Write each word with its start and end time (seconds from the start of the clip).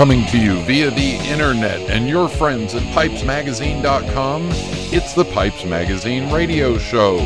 Coming 0.00 0.24
to 0.28 0.38
you 0.38 0.58
via 0.62 0.90
the 0.90 1.16
internet 1.28 1.78
and 1.90 2.08
your 2.08 2.26
friends 2.26 2.74
at 2.74 2.80
pipesmagazine.com, 2.94 4.48
it's 4.50 5.12
the 5.12 5.26
Pipes 5.26 5.66
Magazine 5.66 6.32
radio 6.32 6.78
show. 6.78 7.18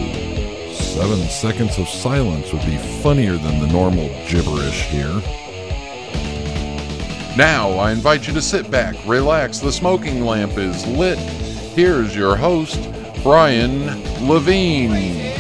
Seven 0.73 1.21
seconds 1.29 1.79
of 1.79 1.89
silence 1.89 2.53
would 2.53 2.67
be 2.67 2.77
funnier 3.01 3.37
than 3.37 3.61
the 3.61 3.68
normal 3.68 4.09
gibberish 4.27 4.87
here. 4.87 5.23
Now, 7.37 7.71
I 7.79 7.93
invite 7.93 8.27
you 8.27 8.35
to 8.35 8.43
sit 8.43 8.68
back, 8.73 8.96
relax, 9.07 9.61
the 9.61 9.71
smoking 9.71 10.25
lamp 10.25 10.59
is 10.59 10.85
lit. 10.85 11.21
Here's 11.77 12.17
your 12.17 12.35
host, 12.35 12.91
Brian 13.23 13.87
Levine. 14.27 15.32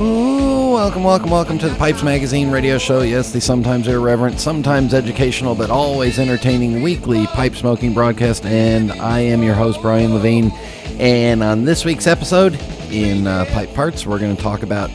Ooh, 0.00 0.37
welcome, 0.78 1.02
welcome, 1.02 1.30
welcome 1.30 1.58
to 1.58 1.68
the 1.68 1.74
Pipes 1.74 2.04
Magazine 2.04 2.52
radio 2.52 2.78
show. 2.78 3.00
Yes, 3.00 3.32
the 3.32 3.40
sometimes 3.40 3.88
irreverent, 3.88 4.38
sometimes 4.38 4.94
educational, 4.94 5.56
but 5.56 5.70
always 5.70 6.20
entertaining 6.20 6.82
weekly 6.82 7.26
pipe 7.26 7.56
smoking 7.56 7.92
broadcast. 7.92 8.46
And 8.46 8.92
I 8.92 9.18
am 9.18 9.42
your 9.42 9.56
host, 9.56 9.82
Brian 9.82 10.14
Levine. 10.14 10.52
And 11.00 11.42
on 11.42 11.64
this 11.64 11.84
week's 11.84 12.06
episode, 12.06 12.54
in 12.92 13.26
uh, 13.26 13.46
Pipe 13.46 13.74
Parts, 13.74 14.06
we're 14.06 14.20
going 14.20 14.36
to 14.36 14.40
talk 14.40 14.62
about 14.62 14.88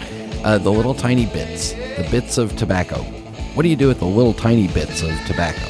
uh, 0.46 0.58
the 0.58 0.72
little 0.72 0.94
tiny 0.94 1.26
bits, 1.26 1.74
the 1.74 2.08
bits 2.10 2.38
of 2.38 2.56
tobacco. 2.56 3.00
What 3.54 3.64
do 3.64 3.68
you 3.68 3.76
do 3.76 3.90
with 3.90 4.00
the 4.00 4.06
little 4.06 4.34
tiny 4.34 4.70
bits 4.70 5.02
of 5.04 5.10
tobacco? 5.26 5.66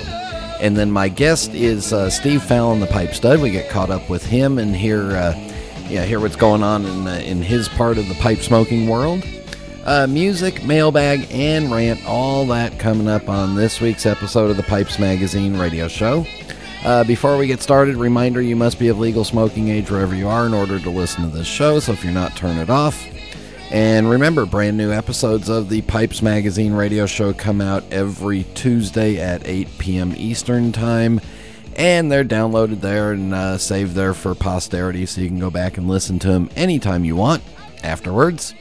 And 0.61 0.77
then 0.77 0.91
my 0.91 1.09
guest 1.09 1.55
is 1.55 1.91
uh, 1.91 2.11
Steve 2.11 2.43
Fallon, 2.43 2.81
the 2.81 2.85
pipe 2.85 3.15
stud. 3.15 3.41
We 3.41 3.49
get 3.49 3.67
caught 3.67 3.89
up 3.89 4.07
with 4.11 4.23
him 4.23 4.59
and 4.59 4.75
hear, 4.75 5.17
uh, 5.17 5.33
yeah, 5.89 6.05
hear 6.05 6.19
what's 6.19 6.35
going 6.35 6.61
on 6.61 6.85
in, 6.85 7.07
uh, 7.07 7.13
in 7.25 7.41
his 7.41 7.67
part 7.67 7.97
of 7.97 8.07
the 8.07 8.15
pipe 8.15 8.41
smoking 8.41 8.87
world. 8.87 9.23
Uh, 9.85 10.07
music, 10.07 10.63
mailbag, 10.63 11.27
and 11.29 11.69
rant, 11.69 12.05
all 12.07 12.45
that 12.45 12.79
coming 12.79 13.09
up 13.09 13.27
on 13.27 13.53
this 13.53 13.81
week's 13.81 14.05
episode 14.05 14.49
of 14.49 14.55
the 14.55 14.63
Pipes 14.63 14.97
Magazine 14.97 15.57
radio 15.57 15.89
show. 15.89 16.25
Uh, 16.85 17.03
before 17.03 17.37
we 17.37 17.47
get 17.47 17.61
started, 17.61 17.97
reminder 17.97 18.41
you 18.41 18.55
must 18.55 18.79
be 18.79 18.87
of 18.87 18.97
legal 18.97 19.25
smoking 19.25 19.67
age 19.67 19.91
wherever 19.91 20.15
you 20.15 20.29
are 20.29 20.45
in 20.45 20.53
order 20.53 20.79
to 20.79 20.89
listen 20.89 21.23
to 21.23 21.35
this 21.35 21.47
show, 21.47 21.81
so 21.81 21.91
if 21.91 22.01
you're 22.01 22.13
not, 22.13 22.33
turn 22.37 22.57
it 22.59 22.69
off. 22.69 23.05
And 23.71 24.09
remember, 24.09 24.45
brand 24.45 24.77
new 24.77 24.93
episodes 24.93 25.49
of 25.49 25.67
the 25.67 25.81
Pipes 25.81 26.21
Magazine 26.21 26.73
radio 26.73 27.05
show 27.05 27.33
come 27.33 27.59
out 27.59 27.83
every 27.91 28.45
Tuesday 28.53 29.19
at 29.19 29.45
8 29.45 29.67
p.m. 29.79 30.13
Eastern 30.15 30.71
Time. 30.71 31.19
And 31.75 32.09
they're 32.09 32.23
downloaded 32.23 32.79
there 32.79 33.11
and 33.11 33.33
uh, 33.33 33.57
saved 33.57 33.95
there 33.95 34.13
for 34.13 34.33
posterity, 34.33 35.05
so 35.05 35.19
you 35.19 35.27
can 35.27 35.39
go 35.39 35.49
back 35.49 35.77
and 35.77 35.89
listen 35.89 36.19
to 36.19 36.29
them 36.29 36.49
anytime 36.55 37.03
you 37.03 37.17
want 37.17 37.43
afterwards. 37.83 38.53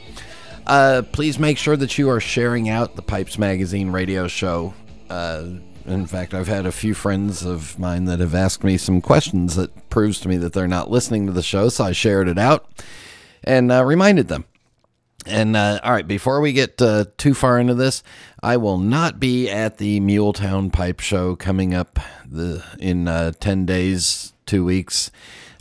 Uh, 0.65 1.01
please 1.11 1.37
make 1.37 1.57
sure 1.57 1.75
that 1.75 1.97
you 1.97 2.09
are 2.09 2.19
sharing 2.19 2.69
out 2.69 2.95
the 2.95 3.01
Pipes 3.01 3.37
Magazine 3.37 3.89
radio 3.89 4.27
show. 4.27 4.73
Uh, 5.09 5.45
in 5.85 6.07
fact, 6.07 6.33
I've 6.33 6.47
had 6.47 6.65
a 6.65 6.71
few 6.71 6.93
friends 6.93 7.45
of 7.45 7.77
mine 7.77 8.05
that 8.05 8.19
have 8.19 8.33
asked 8.33 8.63
me 8.63 8.77
some 8.77 9.01
questions 9.01 9.55
that 9.55 9.89
proves 9.89 10.19
to 10.21 10.29
me 10.29 10.37
that 10.37 10.53
they're 10.53 10.67
not 10.67 10.89
listening 10.89 11.25
to 11.25 11.33
the 11.33 11.43
show, 11.43 11.67
so 11.69 11.83
I 11.83 11.91
shared 11.91 12.29
it 12.29 12.37
out 12.37 12.69
and 13.43 13.71
uh, 13.71 13.83
reminded 13.83 14.29
them. 14.29 14.45
And 15.25 15.55
uh, 15.55 15.79
all 15.83 15.91
right, 15.91 16.07
before 16.07 16.41
we 16.41 16.53
get 16.53 16.81
uh, 16.81 17.05
too 17.17 17.33
far 17.33 17.59
into 17.59 17.73
this, 17.73 18.03
I 18.41 18.57
will 18.57 18.77
not 18.77 19.19
be 19.19 19.49
at 19.49 19.77
the 19.77 19.99
Muletown 20.01 20.71
Pipe 20.71 20.99
Show 20.99 21.35
coming 21.35 21.73
up 21.73 21.99
the 22.25 22.63
in 22.79 23.07
uh, 23.07 23.31
ten 23.39 23.65
days, 23.65 24.33
two 24.45 24.65
weeks. 24.65 25.11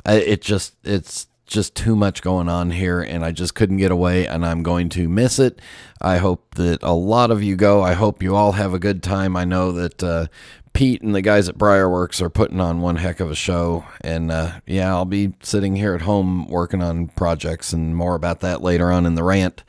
Uh, 0.05 0.21
it 0.25 0.43
just 0.43 0.75
it's 0.85 1.27
just 1.53 1.75
too 1.75 1.95
much 1.95 2.23
going 2.23 2.49
on 2.49 2.71
here, 2.71 3.01
and 3.01 3.25
I 3.25 3.31
just 3.31 3.55
couldn't 3.55 3.77
get 3.77 3.91
away, 3.91 4.27
and 4.27 4.45
I'm 4.45 4.63
going 4.63 4.89
to 4.91 5.09
miss 5.09 5.39
it. 5.39 5.61
I 6.01 6.17
hope 6.17 6.55
that 6.57 6.83
a 6.83 6.95
lot 6.95 7.31
of 7.31 7.43
you 7.43 7.55
go. 7.57 7.83
I 7.83 7.93
hope 7.93 8.23
you 8.23 8.35
all 8.35 8.53
have 8.53 8.75
a 8.75 8.79
good 8.79 9.03
time. 9.03 9.37
I 9.37 9.45
know 9.45 9.73
that 9.73 10.03
uh, 10.03 10.27
Pete 10.73 11.03
and 11.03 11.15
the 11.15 11.23
guys 11.23 11.49
at 11.49 11.59
Briarworks 11.59 12.21
are 12.21 12.31
putting 12.31 12.61
on 12.61 12.81
one 12.81 12.97
heck 12.97 13.21
of 13.21 13.31
a 13.31 13.35
show, 13.35 13.85
and 14.01 14.33
uh, 14.33 14.61
yeah, 14.67 14.89
I'll 14.89 15.05
be 15.05 15.35
sitting 15.43 15.77
here 15.77 15.95
at 15.95 16.03
home 16.03 16.49
working 16.49 16.83
on 16.83 17.09
projects, 17.09 17.73
and 17.73 17.95
more 17.95 18.15
about 18.15 18.41
that 18.41 18.63
later 18.63 18.91
on 18.91 19.07
in 19.07 19.15
the 19.15 19.25
rant. 19.25 19.63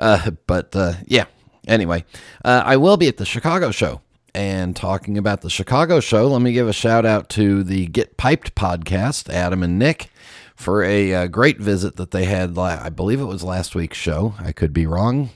Uh, 0.00 0.30
but 0.46 0.74
uh, 0.74 0.94
yeah, 1.06 1.26
anyway, 1.66 2.04
uh, 2.44 2.62
I 2.64 2.76
will 2.76 2.96
be 2.96 3.08
at 3.08 3.16
the 3.16 3.26
Chicago 3.26 3.70
show. 3.70 4.00
And 4.36 4.74
talking 4.74 5.16
about 5.16 5.42
the 5.42 5.50
Chicago 5.50 6.00
show, 6.00 6.26
let 6.26 6.42
me 6.42 6.52
give 6.52 6.66
a 6.66 6.72
shout 6.72 7.06
out 7.06 7.28
to 7.30 7.62
the 7.62 7.86
Get 7.86 8.16
Piped 8.16 8.56
podcast, 8.56 9.32
Adam 9.32 9.62
and 9.62 9.78
Nick 9.78 10.10
for 10.64 10.82
a 10.82 11.12
uh, 11.12 11.26
great 11.26 11.58
visit 11.58 11.96
that 11.96 12.10
they 12.10 12.24
had. 12.24 12.56
I 12.58 12.88
believe 12.88 13.20
it 13.20 13.26
was 13.26 13.44
last 13.44 13.74
week's 13.74 13.98
show. 13.98 14.34
I 14.38 14.52
could 14.52 14.72
be 14.72 14.86
wrong. 14.86 15.28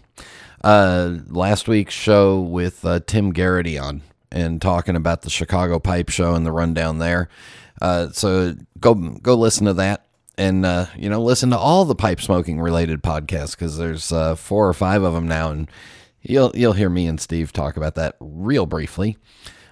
Uh, 0.64 1.18
last 1.28 1.68
week's 1.68 1.94
show 1.94 2.40
with 2.40 2.84
uh, 2.84 3.00
Tim 3.06 3.32
Garrity 3.32 3.78
on 3.78 4.00
and 4.32 4.60
talking 4.60 4.96
about 4.96 5.22
the 5.22 5.30
Chicago 5.30 5.78
Pipe 5.78 6.08
Show 6.08 6.34
and 6.34 6.46
the 6.46 6.52
rundown 6.52 6.98
there. 6.98 7.28
Uh, 7.80 8.08
so 8.08 8.56
go 8.80 8.94
go 8.94 9.34
listen 9.34 9.66
to 9.66 9.74
that 9.74 10.06
and 10.36 10.64
uh, 10.64 10.86
you 10.96 11.10
know 11.10 11.22
listen 11.22 11.50
to 11.50 11.58
all 11.58 11.84
the 11.84 11.94
pipe 11.94 12.20
smoking 12.20 12.58
related 12.58 13.02
podcasts 13.02 13.52
because 13.52 13.76
there's 13.76 14.10
uh, 14.10 14.34
four 14.34 14.66
or 14.66 14.74
five 14.74 15.02
of 15.02 15.12
them 15.14 15.28
now, 15.28 15.50
and 15.50 15.70
you'll 16.22 16.50
you'll 16.54 16.72
hear 16.72 16.88
me 16.88 17.06
and 17.06 17.20
Steve 17.20 17.52
talk 17.52 17.76
about 17.76 17.94
that 17.96 18.16
real 18.18 18.66
briefly. 18.66 19.18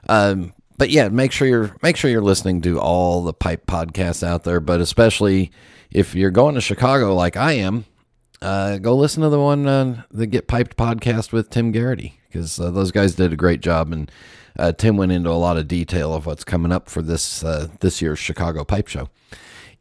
Um, 0.09 0.53
but 0.79 0.91
yeah, 0.91 1.09
make 1.09 1.33
sure 1.33 1.49
you're 1.49 1.75
make 1.83 1.97
sure 1.97 2.11
you're 2.11 2.23
listening 2.23 2.61
to 2.63 2.79
all 2.79 3.23
the 3.23 3.33
pipe 3.33 3.67
podcasts 3.67 4.23
out 4.23 4.45
there, 4.45 4.61
but 4.61 4.81
especially 4.81 5.51
if 5.91 6.15
you're 6.15 6.31
going 6.31 6.55
to 6.55 6.61
Chicago 6.61 7.15
like 7.15 7.37
I 7.37 7.53
am, 7.53 7.87
uh, 8.43 8.79
go 8.79 8.95
listen 8.95 9.23
to 9.23 9.29
the 9.29 9.41
one 9.41 9.67
uh, 9.67 10.03
the 10.11 10.27
Get 10.27 10.49
Piped 10.49 10.77
podcast 10.77 11.33
with 11.33 11.51
Tim 11.51 11.73
Garrity 11.73 12.21
because 12.29 12.61
uh, 12.61 12.71
those 12.71 12.93
guys 12.93 13.15
did 13.15 13.33
a 13.33 13.37
great 13.37 13.61
job, 13.61 13.93
and 13.93 14.11
uh, 14.59 14.73
Tim 14.73 14.97
went 14.97 15.13
into 15.13 15.31
a 15.31 15.33
lot 15.33 15.57
of 15.57 15.69
detail 15.69 16.13
of 16.15 16.27
what's 16.27 16.45
coming 16.45 16.73
up 16.73 16.91
for 16.91 17.03
this 17.03 17.43
uh, 17.43 17.69
this 17.81 18.03
year's 18.03 18.19
Chicago 18.19 18.65
Pipe 18.65 18.89
Show. 18.89 19.09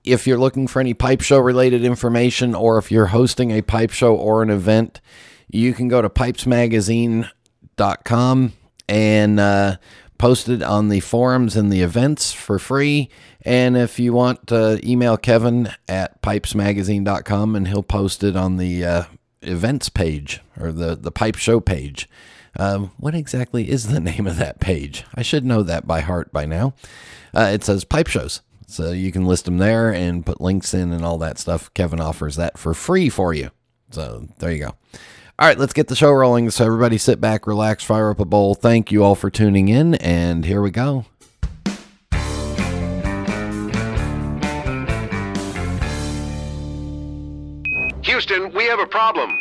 If 0.03 0.28
you're 0.28 0.38
looking 0.38 0.67
for 0.67 0.79
any 0.79 0.94
pipe 0.94 1.22
show 1.22 1.39
related 1.39 1.84
information, 1.84 2.53
or 2.55 2.78
if 2.78 2.91
you're 2.91 3.07
hosting 3.07 3.50
a 3.51 3.63
pipe 3.63 3.91
show 3.91 4.16
or 4.16 4.44
an 4.44 4.51
event, 4.51 5.01
you 5.50 5.73
can 5.73 5.88
go 5.88 6.00
to 6.01 6.09
pipesmagazine.com 6.09 8.53
and 8.88 9.39
uh, 9.39 9.78
posted 10.18 10.64
on 10.64 10.90
the 10.90 11.00
forums 11.00 11.56
and 11.56 11.72
the 11.72 11.81
events 11.81 12.31
for 12.31 12.59
free. 12.59 13.09
And 13.42 13.78
if 13.78 14.00
you 14.00 14.14
want, 14.14 14.52
uh, 14.52 14.78
email 14.84 15.18
Kevin 15.18 15.70
at 15.88 16.22
pipesmagazine.com 16.22 17.56
and 17.56 17.68
he'll 17.68 17.84
post 17.84 18.24
it 18.24 18.36
on 18.36 18.58
the 18.58 18.86
uh, 18.86 19.03
events 19.42 19.90
page 19.90 20.42
or 20.59 20.72
the, 20.72 20.96
the 20.96 21.12
pipe 21.12 21.36
show 21.36 21.59
page. 21.59 22.09
Um, 22.58 22.92
what 22.98 23.16
exactly 23.16 23.70
is 23.70 23.88
the 23.88 24.00
name 24.00 24.28
of 24.28 24.38
that 24.38 24.59
page? 24.59 25.03
I 25.14 25.22
should 25.22 25.46
know 25.46 25.64
that 25.64 25.86
by 25.86 26.02
heart 26.02 26.32
by 26.32 26.46
now. 26.46 26.74
Uh, 27.34 27.52
it 27.53 27.64
says 27.64 27.84
pipe 27.84 28.08
shows. 28.08 28.42
So 28.68 28.92
you 28.92 29.12
can 29.12 29.26
list 29.26 29.46
them 29.46 29.59
there 29.59 29.94
and 29.94 30.26
put 30.26 30.42
links 30.42 30.74
in 30.74 30.92
and 30.92 31.06
all 31.06 31.18
that 31.20 31.38
stuff. 31.38 31.72
Kevin 31.74 32.00
offers 32.00 32.36
that 32.38 32.58
for 32.58 32.74
free 32.74 33.09
for 33.09 33.34
you. 33.34 33.52
So 33.92 34.28
there 34.40 34.52
you 34.52 34.59
go. 34.59 34.76
All 35.38 35.46
right, 35.46 35.59
let's 35.59 35.73
get 35.73 35.90
the 35.90 35.97
show 35.97 36.12
rolling. 36.12 36.50
So, 36.50 36.66
everybody 36.66 36.97
sit 36.97 37.19
back, 37.19 37.46
relax, 37.46 37.84
fire 37.84 38.09
up 38.09 38.22
a 38.22 38.25
bowl. 38.25 38.56
Thank 38.56 38.90
you 38.90 39.03
all 39.03 39.16
for 39.16 39.29
tuning 39.29 39.68
in, 39.68 39.96
and 39.96 40.46
here 40.46 40.62
we 40.62 40.72
go. 40.72 41.03
Houston, 48.03 48.53
we 48.53 48.63
have 48.63 48.79
a 48.79 48.85
problem. 48.85 49.38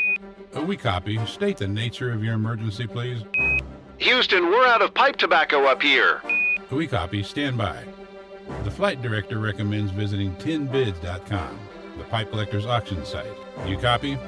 Uh, 0.57 0.63
we 0.63 0.77
copy. 0.77 1.25
State 1.27 1.59
the 1.59 1.69
nature 1.69 2.11
of 2.13 2.25
your 2.25 2.35
emergency, 2.35 2.89
please. 2.89 3.23
Houston, 3.99 4.47
we're 4.47 4.67
out 4.67 4.83
of 4.83 4.93
pipe 4.95 5.15
tobacco 5.15 5.67
up 5.67 5.81
here. 5.81 6.21
Uh, 6.25 6.75
we 6.75 6.89
copy. 6.89 7.23
Stand 7.23 7.57
by. 7.57 7.85
The 8.65 8.71
flight 8.71 9.01
director 9.01 9.39
recommends 9.39 9.93
visiting 9.93 10.35
tinbids.com, 10.37 11.59
the 11.99 12.05
pipe 12.05 12.31
collector's 12.31 12.67
auction 12.67 13.05
site. 13.05 13.31
You 13.65 13.79
copy? 13.79 14.19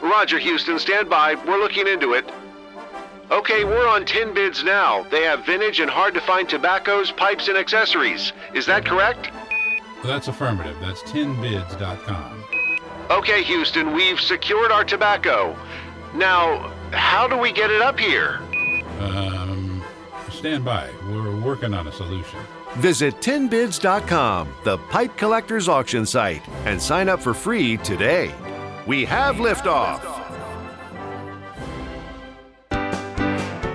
Roger, 0.00 0.38
Houston. 0.38 0.78
Stand 0.78 1.08
by. 1.08 1.34
We're 1.34 1.58
looking 1.58 1.86
into 1.86 2.12
it. 2.14 2.28
Okay, 3.30 3.64
we're 3.64 3.88
on 3.88 4.04
Tin 4.04 4.32
Bids 4.34 4.62
now. 4.62 5.02
They 5.10 5.22
have 5.24 5.44
vintage 5.44 5.80
and 5.80 5.90
hard 5.90 6.14
to 6.14 6.20
find 6.20 6.48
tobaccos, 6.48 7.10
pipes, 7.10 7.48
and 7.48 7.58
accessories. 7.58 8.32
Is 8.54 8.66
that 8.66 8.84
correct? 8.84 9.30
That's 10.04 10.28
affirmative. 10.28 10.76
That's 10.80 11.02
tinbids.com. 11.02 12.44
Okay, 13.10 13.42
Houston, 13.42 13.94
we've 13.94 14.20
secured 14.20 14.70
our 14.70 14.84
tobacco. 14.84 15.56
Now, 16.14 16.72
how 16.92 17.26
do 17.26 17.36
we 17.36 17.52
get 17.52 17.70
it 17.70 17.82
up 17.82 17.98
here? 17.98 18.40
Um, 19.00 19.82
stand 20.30 20.64
by. 20.64 20.88
We're 21.08 21.40
working 21.40 21.74
on 21.74 21.88
a 21.88 21.92
solution. 21.92 22.38
Visit 22.76 23.16
tinbids.com, 23.16 24.54
the 24.64 24.78
pipe 24.78 25.16
collector's 25.16 25.68
auction 25.68 26.06
site, 26.06 26.46
and 26.64 26.80
sign 26.80 27.08
up 27.08 27.20
for 27.20 27.34
free 27.34 27.76
today. 27.78 28.32
We 28.86 29.04
have 29.06 29.36
liftoff. 29.36 30.15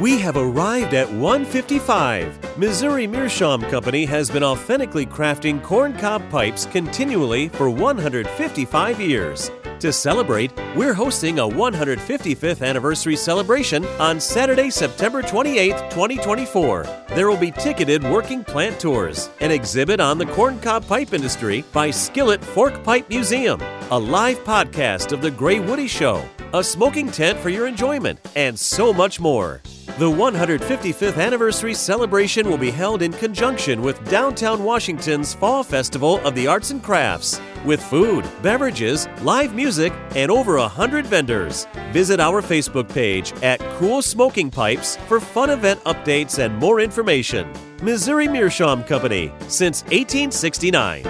We 0.02 0.18
have 0.18 0.36
arrived 0.36 0.96
at 0.96 1.12
155. 1.14 2.58
Missouri 2.58 3.06
Meerschaum 3.06 3.62
Company 3.70 4.04
has 4.06 4.32
been 4.32 4.44
authentically 4.44 5.06
crafting 5.06 5.62
corncob 5.62 6.28
pipes 6.32 6.66
continually 6.66 7.50
for 7.50 7.70
155 7.70 9.00
years. 9.00 9.52
To 9.80 9.94
celebrate, 9.94 10.52
we're 10.76 10.96
hosting 10.96 11.38
a 11.38 11.48
155th 11.48 12.68
anniversary 12.68 13.16
celebration 13.16 13.86
on 14.00 14.20
Saturday, 14.20 14.72
September 14.72 15.22
28, 15.22 15.70
2024. 15.92 17.06
There 17.10 17.30
will 17.30 17.38
be 17.38 17.52
ticketed 17.52 18.04
working 18.04 18.44
plant 18.44 18.80
tours, 18.80 19.30
an 19.40 19.52
exhibit 19.52 20.00
on 20.00 20.18
the 20.18 20.26
corncob 20.26 20.88
pipe 20.88 21.14
industry 21.14 21.64
by 21.74 21.92
Skillet 21.92 22.44
Fork 22.44 22.84
Pipe 22.84 23.08
Museum, 23.08 23.62
a 23.92 24.00
live 24.00 24.40
podcast 24.40 25.12
of 25.12 25.22
The 25.22 25.30
Gray 25.30 25.60
Woody 25.60 25.88
Show, 25.88 26.28
a 26.54 26.64
smoking 26.64 27.10
tent 27.10 27.40
for 27.40 27.50
your 27.50 27.68
enjoyment, 27.68 28.20
and 28.36 28.58
so 28.58 28.92
much 28.94 29.20
more. 29.20 29.62
The 29.98 30.10
155th 30.10 31.22
anniversary 31.22 31.74
celebration 31.74 32.50
will 32.50 32.58
be 32.58 32.72
held 32.72 33.02
in 33.02 33.12
conjunction 33.14 33.82
with 33.82 34.10
Downtown 34.10 34.64
Washington's 34.64 35.34
Fall 35.34 35.64
Festival 35.64 36.20
of 36.26 36.34
the 36.34 36.48
Arts 36.48 36.72
and 36.72 36.82
Crafts, 36.82 37.40
with 37.66 37.84
food, 37.84 38.26
beverages, 38.42 39.08
live 39.22 39.54
music, 39.54 39.94
and 40.16 40.32
over 40.32 40.58
a 40.58 40.68
hundred 40.68 41.06
vendors. 41.06 41.68
Visit 41.92 42.20
our 42.20 42.42
Facebook 42.42 42.92
page 42.92 43.34
at 43.44 43.60
Cool 43.78 44.02
Smoking 44.02 44.50
Pipes 44.50 44.96
for 45.08 45.20
fun 45.20 45.50
event 45.50 45.84
updates 45.84 46.44
and 46.44 46.58
more 46.58 46.80
information. 46.80 47.52
Missouri 47.82 48.28
Meerschaum 48.28 48.84
Company 48.84 49.32
since 49.48 49.84
1869. 49.84 51.04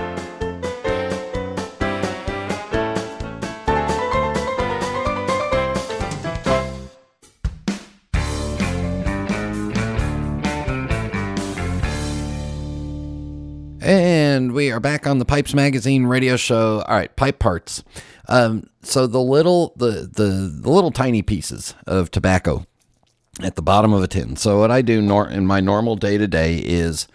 We 14.72 14.76
are 14.76 14.80
back 14.80 15.06
on 15.06 15.20
the 15.20 15.26
Pipes 15.26 15.54
Magazine 15.54 16.06
radio 16.06 16.38
show. 16.38 16.82
All 16.88 16.96
right, 16.96 17.14
pipe 17.18 17.40
parts. 17.40 17.84
Um, 18.30 18.70
so 18.82 19.06
the 19.06 19.20
little 19.20 19.74
the, 19.76 20.10
the 20.10 20.50
the 20.62 20.70
little 20.70 20.92
tiny 20.92 21.22
pieces 21.22 21.76
of 21.86 22.10
tobacco 22.10 22.66
at 23.42 23.58
the 23.58 23.62
bottom 23.62 23.92
of 23.92 24.02
a 24.02 24.08
tin. 24.08 24.38
So 24.38 24.60
what 24.60 24.72
I 24.72 24.82
do 24.82 25.02
nor- 25.02 25.28
in 25.28 25.46
my 25.46 25.60
normal 25.60 25.98
day 25.98 26.18
to 26.18 26.26
day 26.26 26.56
is 26.56 27.06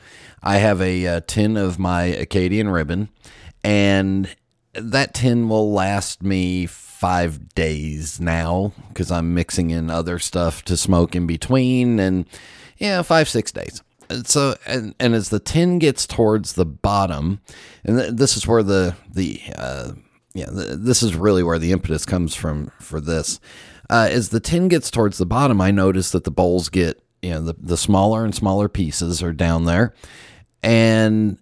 I 0.42 0.58
have 0.58 0.82
a, 0.82 1.06
uh 1.06 1.20
tin 1.26 1.56
of 1.56 1.78
my 1.78 2.02
Acadian 2.02 2.68
ribbon, 2.68 3.08
and 3.64 4.36
that 4.74 5.14
tin 5.14 5.48
will 5.48 5.72
last 5.72 6.22
me 6.22 6.66
five 6.66 7.54
days 7.54 8.20
now 8.20 8.74
because 8.88 9.10
I'm 9.10 9.32
mixing 9.32 9.70
in 9.70 9.88
other 9.88 10.18
stuff 10.18 10.62
to 10.64 10.76
smoke 10.76 11.16
in 11.16 11.26
between, 11.26 12.00
and 12.00 12.26
yeah, 12.76 13.00
five 13.00 13.30
six 13.30 13.50
days. 13.50 13.82
And 14.08 14.26
So 14.26 14.56
and, 14.66 14.94
and 14.98 15.14
as 15.14 15.28
the 15.30 15.40
tin 15.40 15.78
gets 15.78 16.06
towards 16.06 16.54
the 16.54 16.66
bottom, 16.66 17.40
and 17.84 17.98
th- 17.98 18.12
this 18.12 18.36
is 18.36 18.46
where 18.46 18.62
the 18.62 18.96
the 19.12 19.40
uh, 19.56 19.92
yeah 20.34 20.46
th- 20.46 20.78
this 20.78 21.02
is 21.02 21.14
really 21.14 21.42
where 21.42 21.58
the 21.58 21.72
impetus 21.72 22.06
comes 22.06 22.34
from 22.34 22.70
for 22.80 23.00
this. 23.00 23.40
Uh, 23.88 24.08
as 24.10 24.30
the 24.30 24.40
tin 24.40 24.68
gets 24.68 24.90
towards 24.90 25.18
the 25.18 25.26
bottom, 25.26 25.60
I 25.60 25.70
notice 25.70 26.10
that 26.10 26.24
the 26.24 26.30
bowls 26.30 26.68
get 26.68 27.02
you 27.22 27.30
know 27.30 27.42
the 27.42 27.56
the 27.58 27.76
smaller 27.76 28.24
and 28.24 28.34
smaller 28.34 28.68
pieces 28.68 29.22
are 29.22 29.32
down 29.32 29.64
there, 29.64 29.94
and 30.62 31.38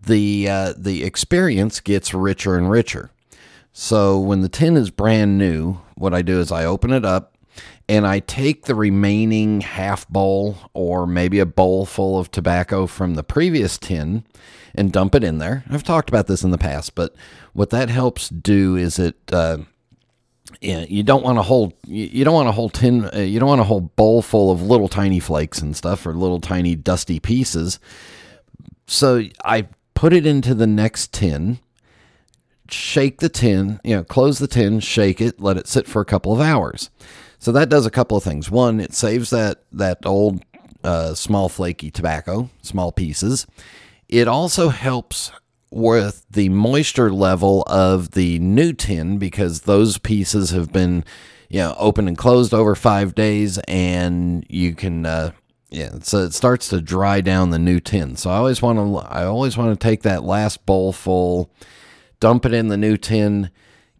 the 0.00 0.48
uh, 0.48 0.74
the 0.76 1.04
experience 1.04 1.80
gets 1.80 2.12
richer 2.12 2.56
and 2.56 2.70
richer. 2.70 3.10
So 3.72 4.18
when 4.18 4.40
the 4.40 4.48
tin 4.48 4.76
is 4.76 4.90
brand 4.90 5.38
new, 5.38 5.78
what 5.94 6.12
I 6.12 6.22
do 6.22 6.40
is 6.40 6.50
I 6.50 6.64
open 6.64 6.92
it 6.92 7.04
up 7.04 7.37
and 7.88 8.06
I 8.06 8.20
take 8.20 8.64
the 8.64 8.74
remaining 8.74 9.62
half 9.62 10.06
bowl 10.08 10.56
or 10.74 11.06
maybe 11.06 11.38
a 11.38 11.46
bowl 11.46 11.86
full 11.86 12.18
of 12.18 12.30
tobacco 12.30 12.86
from 12.86 13.14
the 13.14 13.22
previous 13.22 13.78
tin 13.78 14.24
and 14.74 14.92
dump 14.92 15.14
it 15.14 15.24
in 15.24 15.38
there. 15.38 15.64
I've 15.70 15.82
talked 15.82 16.10
about 16.10 16.26
this 16.26 16.42
in 16.42 16.50
the 16.50 16.58
past, 16.58 16.94
but 16.94 17.14
what 17.54 17.70
that 17.70 17.88
helps 17.88 18.28
do 18.28 18.76
is 18.76 18.98
it 18.98 19.16
uh, 19.32 19.58
you 20.60 21.02
don't 21.02 21.24
want 21.24 21.38
a 21.38 21.42
whole 21.42 21.72
you 21.86 22.06
you 22.06 22.24
don't 22.24 22.34
want 22.34 22.48
a 22.48 22.52
whole 22.52 22.68
tin 22.68 23.08
uh, 23.14 23.18
you 23.18 23.38
don't 23.38 23.48
want 23.48 23.60
a 23.60 23.64
whole 23.64 23.80
bowl 23.80 24.22
full 24.22 24.50
of 24.50 24.62
little 24.62 24.88
tiny 24.88 25.20
flakes 25.20 25.60
and 25.60 25.76
stuff 25.76 26.06
or 26.06 26.14
little 26.14 26.40
tiny 26.40 26.74
dusty 26.74 27.20
pieces. 27.20 27.78
So 28.86 29.24
I 29.44 29.68
put 29.94 30.12
it 30.12 30.26
into 30.26 30.54
the 30.54 30.66
next 30.66 31.12
tin, 31.12 31.58
shake 32.70 33.20
the 33.20 33.28
tin, 33.28 33.80
you 33.84 33.96
know, 33.96 34.04
close 34.04 34.38
the 34.38 34.46
tin, 34.46 34.80
shake 34.80 35.20
it, 35.20 35.40
let 35.40 35.56
it 35.56 35.68
sit 35.68 35.86
for 35.86 36.00
a 36.00 36.06
couple 36.06 36.32
of 36.32 36.40
hours. 36.40 36.90
So 37.38 37.52
that 37.52 37.68
does 37.68 37.86
a 37.86 37.90
couple 37.90 38.16
of 38.16 38.24
things. 38.24 38.50
One, 38.50 38.80
it 38.80 38.92
saves 38.92 39.30
that 39.30 39.62
that 39.72 40.04
old 40.04 40.42
uh, 40.82 41.14
small 41.14 41.48
flaky 41.48 41.90
tobacco, 41.90 42.50
small 42.62 42.92
pieces. 42.92 43.46
It 44.08 44.26
also 44.26 44.70
helps 44.70 45.30
with 45.70 46.24
the 46.30 46.48
moisture 46.48 47.12
level 47.12 47.62
of 47.66 48.12
the 48.12 48.38
new 48.38 48.72
tin 48.72 49.18
because 49.18 49.62
those 49.62 49.98
pieces 49.98 50.50
have 50.50 50.72
been, 50.72 51.04
you 51.48 51.60
know, 51.60 51.74
open 51.78 52.08
and 52.08 52.16
closed 52.16 52.54
over 52.54 52.74
five 52.74 53.14
days, 53.14 53.58
and 53.68 54.46
you 54.48 54.74
can, 54.74 55.04
uh, 55.04 55.32
yeah. 55.68 55.90
So 56.00 56.18
it 56.18 56.32
starts 56.32 56.68
to 56.68 56.80
dry 56.80 57.20
down 57.20 57.50
the 57.50 57.58
new 57.58 57.80
tin. 57.80 58.16
So 58.16 58.30
I 58.30 58.36
always 58.36 58.62
want 58.62 58.78
to, 58.78 59.12
I 59.12 59.24
always 59.24 59.56
want 59.58 59.78
to 59.78 59.84
take 59.84 60.02
that 60.02 60.24
last 60.24 60.64
bowl 60.64 60.92
full, 60.92 61.50
dump 62.18 62.46
it 62.46 62.54
in 62.54 62.68
the 62.68 62.78
new 62.78 62.96
tin, 62.96 63.50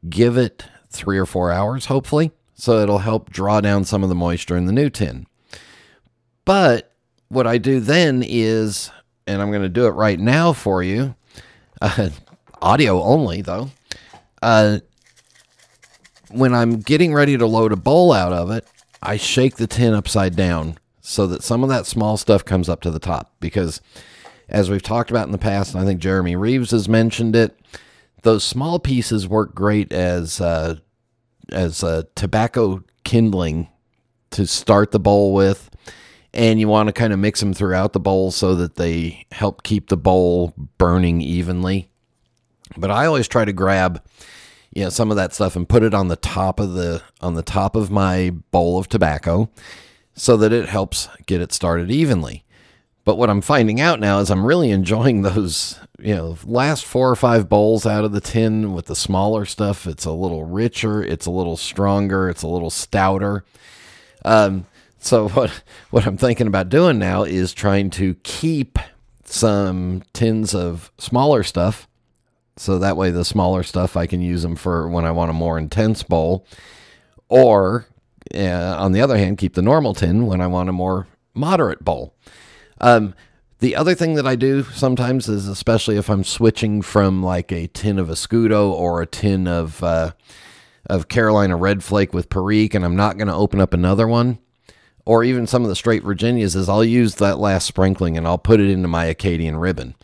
give 0.08 0.38
it 0.38 0.64
three 0.88 1.18
or 1.18 1.26
four 1.26 1.52
hours, 1.52 1.86
hopefully, 1.86 2.32
so 2.58 2.80
it'll 2.80 2.98
help 2.98 3.30
draw 3.30 3.60
down 3.60 3.84
some 3.84 4.02
of 4.02 4.08
the 4.08 4.14
moisture 4.14 4.56
in 4.56 4.66
the 4.66 4.72
new 4.72 4.90
tin. 4.90 5.26
But 6.44 6.92
what 7.28 7.46
I 7.46 7.56
do 7.56 7.78
then 7.78 8.24
is, 8.26 8.90
and 9.26 9.40
I'm 9.40 9.50
going 9.50 9.62
to 9.62 9.68
do 9.68 9.86
it 9.86 9.90
right 9.90 10.18
now 10.18 10.52
for 10.52 10.82
you, 10.82 11.14
uh, 11.80 12.10
audio 12.60 13.00
only 13.02 13.42
though. 13.42 13.70
Uh, 14.42 14.78
when 16.30 16.52
I'm 16.52 16.80
getting 16.80 17.14
ready 17.14 17.38
to 17.38 17.46
load 17.46 17.72
a 17.72 17.76
bowl 17.76 18.12
out 18.12 18.32
of 18.32 18.50
it, 18.50 18.66
I 19.02 19.16
shake 19.16 19.56
the 19.56 19.66
tin 19.66 19.94
upside 19.94 20.34
down 20.34 20.78
so 21.00 21.26
that 21.28 21.44
some 21.44 21.62
of 21.62 21.68
that 21.68 21.86
small 21.86 22.16
stuff 22.16 22.44
comes 22.44 22.68
up 22.68 22.80
to 22.82 22.90
the 22.90 22.98
top. 22.98 23.34
Because 23.40 23.80
as 24.48 24.68
we've 24.68 24.82
talked 24.82 25.10
about 25.10 25.26
in 25.26 25.32
the 25.32 25.38
past, 25.38 25.74
and 25.74 25.82
I 25.82 25.86
think 25.86 26.00
Jeremy 26.00 26.34
Reeves 26.34 26.72
has 26.72 26.88
mentioned 26.88 27.36
it, 27.36 27.58
those 28.22 28.42
small 28.42 28.78
pieces 28.80 29.28
work 29.28 29.54
great 29.54 29.92
as 29.92 30.40
uh, 30.40 30.76
as 31.52 31.82
a 31.82 32.06
tobacco 32.14 32.82
kindling 33.04 33.68
to 34.30 34.46
start 34.46 34.90
the 34.90 35.00
bowl 35.00 35.32
with. 35.32 35.70
And 36.34 36.60
you 36.60 36.68
want 36.68 36.88
to 36.88 36.92
kind 36.92 37.12
of 37.12 37.18
mix 37.18 37.40
them 37.40 37.54
throughout 37.54 37.94
the 37.94 38.00
bowl 38.00 38.30
so 38.30 38.54
that 38.56 38.76
they 38.76 39.26
help 39.32 39.62
keep 39.62 39.88
the 39.88 39.96
bowl 39.96 40.52
burning 40.76 41.20
evenly. 41.20 41.90
But 42.76 42.90
i 42.90 43.06
always 43.06 43.26
try 43.26 43.46
to 43.46 43.52
grab 43.52 44.02
you 44.74 44.84
know 44.84 44.90
some 44.90 45.10
of 45.10 45.16
that 45.16 45.34
stuff 45.34 45.56
and 45.56 45.68
put 45.68 45.82
it 45.82 45.94
on 45.94 46.08
the 46.08 46.16
top 46.16 46.60
of 46.60 46.74
the 46.74 47.02
on 47.20 47.34
the 47.34 47.42
top 47.42 47.74
of 47.74 47.90
my 47.90 48.30
bowl 48.50 48.78
of 48.78 48.88
tobacco 48.88 49.50
so 50.14 50.36
that 50.36 50.52
it 50.52 50.68
helps 50.68 51.08
get 51.26 51.40
it 51.40 51.52
started 51.52 51.90
evenly 51.90 52.44
but 53.08 53.16
what 53.16 53.30
i'm 53.30 53.40
finding 53.40 53.80
out 53.80 53.98
now 54.00 54.18
is 54.18 54.30
i'm 54.30 54.44
really 54.44 54.70
enjoying 54.70 55.22
those 55.22 55.80
you 55.98 56.14
know 56.14 56.36
last 56.44 56.84
four 56.84 57.10
or 57.10 57.16
five 57.16 57.48
bowls 57.48 57.86
out 57.86 58.04
of 58.04 58.12
the 58.12 58.20
tin 58.20 58.74
with 58.74 58.84
the 58.84 58.94
smaller 58.94 59.44
stuff. 59.44 59.86
It's 59.86 60.04
a 60.04 60.12
little 60.12 60.44
richer 60.44 61.02
it's 61.02 61.24
a 61.24 61.30
little 61.30 61.56
stronger 61.56 62.28
it's 62.28 62.42
a 62.42 62.48
little 62.48 62.68
stouter. 62.70 63.44
Um, 64.26 64.66
so 64.98 65.28
what 65.30 65.62
what 65.90 66.06
I'm 66.06 66.18
thinking 66.18 66.46
about 66.46 66.68
doing 66.68 66.98
now 66.98 67.22
is 67.22 67.54
trying 67.54 67.88
to 67.90 68.14
keep 68.24 68.78
some 69.24 70.02
tins 70.12 70.54
of 70.54 70.92
smaller 70.98 71.42
stuff, 71.42 71.88
so 72.56 72.78
that 72.78 72.98
way 72.98 73.10
the 73.10 73.24
smaller 73.24 73.62
stuff 73.62 73.96
I 73.96 74.06
can 74.06 74.20
use 74.20 74.42
them 74.42 74.56
for 74.56 74.86
when 74.86 75.06
I 75.06 75.12
want 75.12 75.30
a 75.30 75.34
more 75.34 75.58
intense 75.58 76.02
bowl, 76.02 76.46
or 77.28 77.86
uh, 78.34 78.76
on 78.78 78.92
the 78.92 79.00
other 79.00 79.16
hand, 79.16 79.38
keep 79.38 79.54
the 79.54 79.62
normal 79.62 79.94
tin 79.94 80.26
when 80.26 80.42
I 80.42 80.46
want 80.46 80.68
a 80.68 80.72
more 80.72 81.06
moderate 81.34 81.84
bowl. 81.84 82.14
Um, 82.80 83.14
the 83.60 83.74
other 83.74 83.94
thing 83.94 84.14
that 84.14 84.26
I 84.26 84.36
do 84.36 84.62
sometimes 84.62 85.28
is, 85.28 85.48
especially 85.48 85.96
if 85.96 86.08
I'm 86.08 86.24
switching 86.24 86.80
from 86.82 87.22
like 87.22 87.50
a 87.50 87.66
tin 87.68 87.98
of 87.98 88.08
Escudo 88.08 88.70
or 88.70 89.02
a 89.02 89.06
tin 89.06 89.48
of 89.48 89.82
uh, 89.82 90.12
of 90.86 91.08
Carolina 91.08 91.56
Red 91.56 91.82
Flake 91.82 92.14
with 92.14 92.28
Perique, 92.28 92.74
and 92.74 92.84
I'm 92.84 92.96
not 92.96 93.18
going 93.18 93.28
to 93.28 93.34
open 93.34 93.60
up 93.60 93.74
another 93.74 94.06
one, 94.06 94.38
or 95.04 95.24
even 95.24 95.46
some 95.46 95.62
of 95.62 95.68
the 95.68 95.76
straight 95.76 96.02
Virginias, 96.02 96.54
is 96.54 96.68
I'll 96.68 96.84
use 96.84 97.16
that 97.16 97.38
last 97.38 97.66
sprinkling 97.66 98.16
and 98.16 98.26
I'll 98.26 98.38
put 98.38 98.60
it 98.60 98.70
into 98.70 98.88
my 98.88 99.06
Acadian 99.06 99.56
ribbon. 99.56 99.94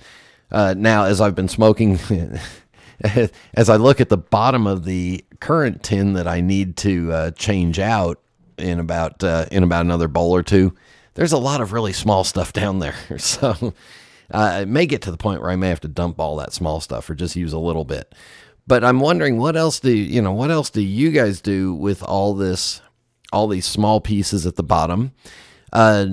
Uh, 0.51 0.75
now, 0.77 1.05
as 1.05 1.21
I've 1.21 1.35
been 1.35 1.49
smoking, 1.49 1.99
as 3.55 3.71
I 3.71 3.77
look 3.77 4.01
at 4.01 4.09
the 4.09 4.19
bottom 4.19 4.67
of 4.67 4.85
the 4.85 5.25
current 5.41 5.83
tin 5.83 6.15
that 6.15 6.27
I 6.27 6.41
need 6.41 6.77
to 6.79 7.13
uh, 7.13 7.31
change 7.33 7.79
out 7.79 8.21
in 8.59 8.79
about 8.79 9.23
uh, 9.25 9.47
in 9.51 9.63
about 9.63 9.85
another 9.85 10.09
bowl 10.09 10.35
or 10.35 10.43
two, 10.43 10.75
there's 11.15 11.33
a 11.33 11.39
lot 11.39 11.61
of 11.61 11.73
really 11.73 11.93
small 11.93 12.25
stuff 12.25 12.53
down 12.53 12.79
there. 12.79 12.95
So 13.19 13.75
uh, 14.31 14.61
it 14.63 14.69
may 14.69 14.87
get 14.87 15.03
to 15.03 15.11
the 15.11 15.17
point 15.17 15.41
where 15.41 15.51
I 15.51 15.57
may 15.57 15.69
have 15.69 15.81
to 15.81 15.89
dump 15.89 16.19
all 16.19 16.37
that 16.37 16.53
small 16.53 16.81
stuff 16.81 17.09
or 17.09 17.15
just 17.15 17.37
use 17.37 17.53
a 17.53 17.59
little 17.59 17.85
bit. 17.85 18.15
But 18.67 18.83
I'm 18.83 19.01
wondering 19.01 19.39
what 19.39 19.57
else 19.57 19.81
do 19.81 19.93
you 19.93 20.23
know? 20.23 20.33
What 20.33 20.51
else 20.51 20.71
do 20.71 20.81
you 20.81 21.11
guys 21.11 21.41
do 21.41 21.75
with 21.75 22.03
all 22.03 22.35
this, 22.35 22.81
all 23.33 23.47
these 23.47 23.67
small 23.67 24.01
pieces 24.01 24.47
at 24.47 24.57
the 24.57 24.63
bottom? 24.63 25.13
Uh, 25.73 26.07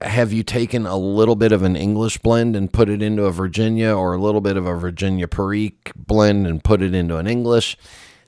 have 0.00 0.32
you 0.32 0.42
taken 0.42 0.86
a 0.86 0.96
little 0.96 1.36
bit 1.36 1.52
of 1.52 1.62
an 1.62 1.76
English 1.76 2.18
blend 2.18 2.56
and 2.56 2.72
put 2.72 2.88
it 2.88 3.02
into 3.02 3.24
a 3.24 3.30
Virginia, 3.30 3.94
or 3.94 4.14
a 4.14 4.20
little 4.20 4.40
bit 4.40 4.56
of 4.56 4.66
a 4.66 4.74
Virginia 4.74 5.28
Perique 5.28 5.92
blend 5.94 6.46
and 6.46 6.64
put 6.64 6.82
it 6.82 6.94
into 6.94 7.16
an 7.18 7.28
English? 7.28 7.76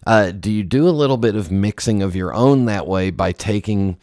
Uh, 0.07 0.31
do 0.31 0.53
you 0.53 0.63
do 0.63 0.89
a 0.89 0.91
little 0.91 1.17
bit 1.17 1.35
of 1.35 1.51
mixing 1.51 2.03
of 2.03 2.15
your 2.15 2.33
own 2.33 2.67
that 2.67 2.87
way 2.87 3.11
by 3.11 3.33
taking 3.33 3.97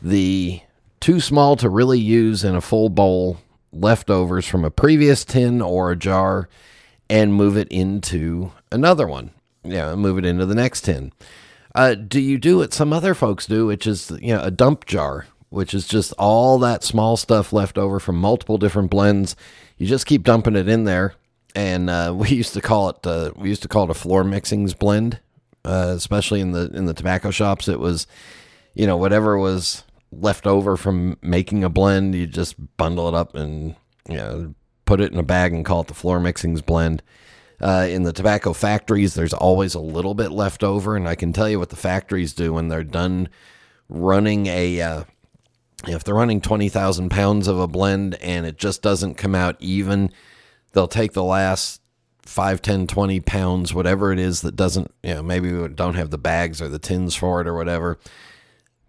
the 0.00 0.60
too 1.06 1.20
small 1.20 1.54
to 1.54 1.70
really 1.70 2.00
use 2.00 2.42
in 2.42 2.56
a 2.56 2.60
full 2.60 2.88
bowl 2.88 3.38
leftovers 3.72 4.44
from 4.44 4.64
a 4.64 4.72
previous 4.72 5.24
tin 5.24 5.62
or 5.62 5.92
a 5.92 5.96
jar 5.96 6.48
and 7.08 7.32
move 7.32 7.56
it 7.56 7.68
into 7.68 8.50
another 8.72 9.06
one? 9.06 9.30
Yeah, 9.62 9.94
move 9.94 10.18
it 10.18 10.24
into 10.24 10.44
the 10.44 10.56
next 10.56 10.80
tin. 10.80 11.12
Uh, 11.76 11.94
do 11.94 12.18
you 12.20 12.38
do 12.38 12.58
what 12.58 12.72
some 12.74 12.92
other 12.92 13.14
folks 13.14 13.46
do, 13.46 13.66
which 13.66 13.86
is 13.86 14.10
you 14.20 14.34
know 14.34 14.40
a 14.42 14.50
dump 14.50 14.84
jar, 14.84 15.26
which 15.48 15.74
is 15.74 15.86
just 15.86 16.12
all 16.18 16.58
that 16.58 16.82
small 16.82 17.16
stuff 17.16 17.52
left 17.52 17.78
over 17.78 18.00
from 18.00 18.16
multiple 18.16 18.58
different 18.58 18.90
blends? 18.90 19.36
You 19.78 19.86
just 19.86 20.06
keep 20.06 20.24
dumping 20.24 20.56
it 20.56 20.68
in 20.68 20.82
there, 20.84 21.14
and 21.54 21.88
uh, 21.88 22.12
we 22.18 22.30
used 22.30 22.54
to 22.54 22.60
call 22.60 22.88
it 22.88 23.06
uh, 23.06 23.30
we 23.36 23.48
used 23.48 23.62
to 23.62 23.68
call 23.68 23.84
it 23.84 23.90
a 23.90 23.94
floor 23.94 24.24
mixings 24.24 24.76
blend 24.76 25.20
uh, 25.66 25.92
especially 25.96 26.40
in 26.40 26.52
the 26.52 26.70
in 26.72 26.86
the 26.86 26.94
tobacco 26.94 27.30
shops. 27.30 27.68
It 27.68 27.80
was, 27.80 28.06
you 28.74 28.86
know, 28.86 28.96
whatever 28.96 29.36
was 29.36 29.82
left 30.20 30.46
over 30.46 30.76
from 30.76 31.18
making 31.22 31.64
a 31.64 31.68
blend, 31.68 32.14
you 32.14 32.26
just 32.26 32.54
bundle 32.76 33.08
it 33.08 33.14
up 33.14 33.34
and 33.34 33.76
you 34.08 34.16
know 34.16 34.54
put 34.84 35.00
it 35.00 35.12
in 35.12 35.18
a 35.18 35.24
bag 35.24 35.52
and 35.52 35.64
call 35.64 35.80
it 35.80 35.88
the 35.88 35.94
floor 35.94 36.20
mixings 36.20 36.64
blend. 36.64 37.02
Uh, 37.60 37.86
in 37.88 38.02
the 38.02 38.12
tobacco 38.12 38.52
factories, 38.52 39.14
there's 39.14 39.32
always 39.32 39.74
a 39.74 39.80
little 39.80 40.14
bit 40.14 40.30
left 40.30 40.62
over, 40.62 40.94
and 40.94 41.08
I 41.08 41.14
can 41.14 41.32
tell 41.32 41.48
you 41.48 41.58
what 41.58 41.70
the 41.70 41.76
factories 41.76 42.34
do 42.34 42.52
when 42.52 42.68
they're 42.68 42.84
done 42.84 43.28
running 43.88 44.46
a. 44.46 44.80
Uh, 44.80 45.04
if 45.86 46.02
they're 46.02 46.14
running 46.14 46.40
20,000 46.40 47.10
pounds 47.10 47.46
of 47.46 47.58
a 47.58 47.68
blend 47.68 48.14
and 48.16 48.46
it 48.46 48.56
just 48.56 48.82
doesn't 48.82 49.16
come 49.16 49.34
out 49.34 49.56
even, 49.60 50.10
they'll 50.72 50.88
take 50.88 51.12
the 51.12 51.22
last 51.22 51.80
5 52.22 52.60
10 52.60 52.88
20 52.88 53.20
pounds 53.20 53.72
whatever 53.72 54.12
it 54.12 54.18
is 54.18 54.40
that 54.40 54.56
doesn't 54.56 54.92
you 55.04 55.14
know 55.14 55.22
maybe 55.22 55.52
we 55.52 55.68
don't 55.68 55.94
have 55.94 56.10
the 56.10 56.18
bags 56.18 56.60
or 56.60 56.68
the 56.68 56.78
tins 56.78 57.14
for 57.14 57.40
it 57.40 57.46
or 57.46 57.54
whatever 57.54 58.00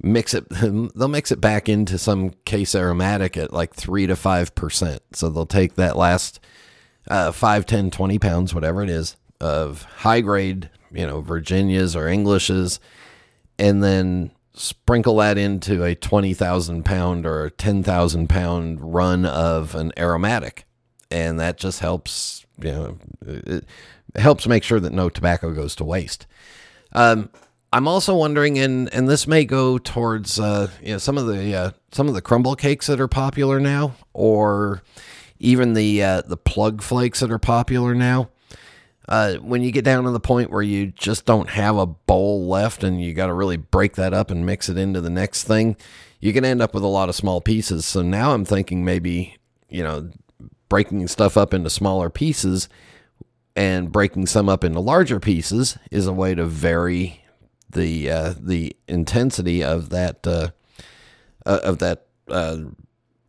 mix 0.02 0.34
it 0.34 0.48
they'll 0.50 1.08
mix 1.08 1.32
it 1.32 1.42
back 1.42 1.68
into 1.68 1.98
some 1.98 2.32
case 2.46 2.76
aromatic 2.76 3.36
at 3.38 3.54
like 3.54 3.74
3 3.74 4.08
to 4.08 4.16
5 4.16 4.56
percent 4.56 5.02
so 5.14 5.30
they'll 5.30 5.46
take 5.46 5.76
that 5.76 5.98
last 5.98 6.40
uh, 7.10 7.32
5 7.32 7.66
10 7.66 7.92
20 7.92 8.20
pounds 8.20 8.54
whatever 8.54 8.84
it 8.84 8.90
is 8.90 9.16
of 9.40 9.84
high 9.84 10.22
grade 10.22 10.70
you 10.92 11.06
know 11.06 11.22
virginias 11.22 11.96
or 11.96 12.08
englishes 12.08 12.80
and 13.60 13.84
then 13.84 14.32
sprinkle 14.54 15.18
that 15.18 15.38
into 15.38 15.84
a 15.84 15.94
20,000 15.94 16.84
pound 16.84 17.28
or 17.28 17.52
10,000 17.52 18.28
pound 18.28 18.94
run 18.94 19.26
of 19.26 19.76
an 19.76 19.92
aromatic 19.98 20.66
and 21.12 21.40
that 21.40 21.58
just 21.58 21.80
helps 21.80 22.46
you 22.60 22.72
know, 22.72 22.98
it 23.26 23.66
helps 24.16 24.48
make 24.48 24.64
sure 24.64 24.80
that 24.80 24.94
no 24.94 25.10
tobacco 25.10 25.54
goes 25.54 25.76
to 25.76 25.84
waste. 25.84 26.26
Um, 26.94 27.30
I'm 27.74 27.88
also 27.88 28.16
wondering, 28.16 28.58
and 28.58 28.94
and 28.94 29.10
this 29.10 29.28
may 29.28 29.44
go 29.44 29.78
towards 29.78 30.40
uh, 30.40 30.70
you 30.82 30.94
know 30.94 30.98
some 30.98 31.18
of 31.18 31.28
the 31.28 31.54
uh, 31.54 31.72
some 31.92 32.08
of 32.08 32.14
the 32.14 32.22
crumble 32.22 32.56
cakes 32.56 32.88
that 32.88 33.00
are 33.00 33.08
popular 33.08 33.60
now, 33.60 33.96
or 34.14 34.84
even 35.40 35.74
the 35.74 36.02
uh, 36.02 36.22
the 36.22 36.38
plug 36.38 36.82
flakes 36.82 37.20
that 37.20 37.32
are 37.32 37.40
popular 37.40 37.94
now. 37.94 38.30
Uh, 39.10 39.36
when 39.36 39.62
you 39.62 39.72
get 39.72 39.86
down 39.86 40.04
to 40.04 40.12
the 40.12 40.20
point 40.20 40.52
where 40.52 40.62
you 40.62 40.88
just 40.88 41.26
don't 41.26 41.50
have 41.50 41.78
a 41.78 41.86
bowl 41.86 42.48
left, 42.48 42.84
and 42.84 43.02
you 43.02 43.14
got 43.14 43.28
to 43.28 43.34
really 43.34 43.58
break 43.58 43.96
that 43.96 44.14
up 44.14 44.32
and 44.32 44.46
mix 44.46 44.70
it 44.70 44.78
into 44.78 45.02
the 45.02 45.10
next 45.10 45.44
thing, 45.44 45.76
you 46.20 46.32
can 46.32 46.46
end 46.46 46.62
up 46.62 46.74
with 46.74 46.84
a 46.84 46.88
lot 46.88 47.10
of 47.10 47.16
small 47.16 47.42
pieces. 47.42 47.86
So 47.86 48.02
now 48.02 48.34
I'm 48.34 48.46
thinking 48.46 48.86
maybe 48.86 49.36
you 49.70 49.84
know 49.84 50.10
breaking 50.70 51.06
stuff 51.10 51.36
up 51.36 51.54
into 51.54 51.70
smaller 51.70 52.10
pieces 52.10 52.70
and 53.58 53.92
breaking 53.92 54.26
some 54.28 54.48
up 54.48 54.64
into 54.64 54.80
larger 54.80 55.20
pieces 55.20 55.78
is 55.92 56.08
a 56.08 56.14
way 56.14 56.36
to 56.36 56.46
vary 56.46 57.24
the 57.70 58.10
uh, 58.10 58.34
the 58.40 58.76
intensity 58.88 59.64
of 59.64 59.90
that 59.90 60.26
uh, 60.26 60.50
uh, 61.46 61.60
of 61.64 61.80
that 61.80 62.06
uh, 62.30 62.58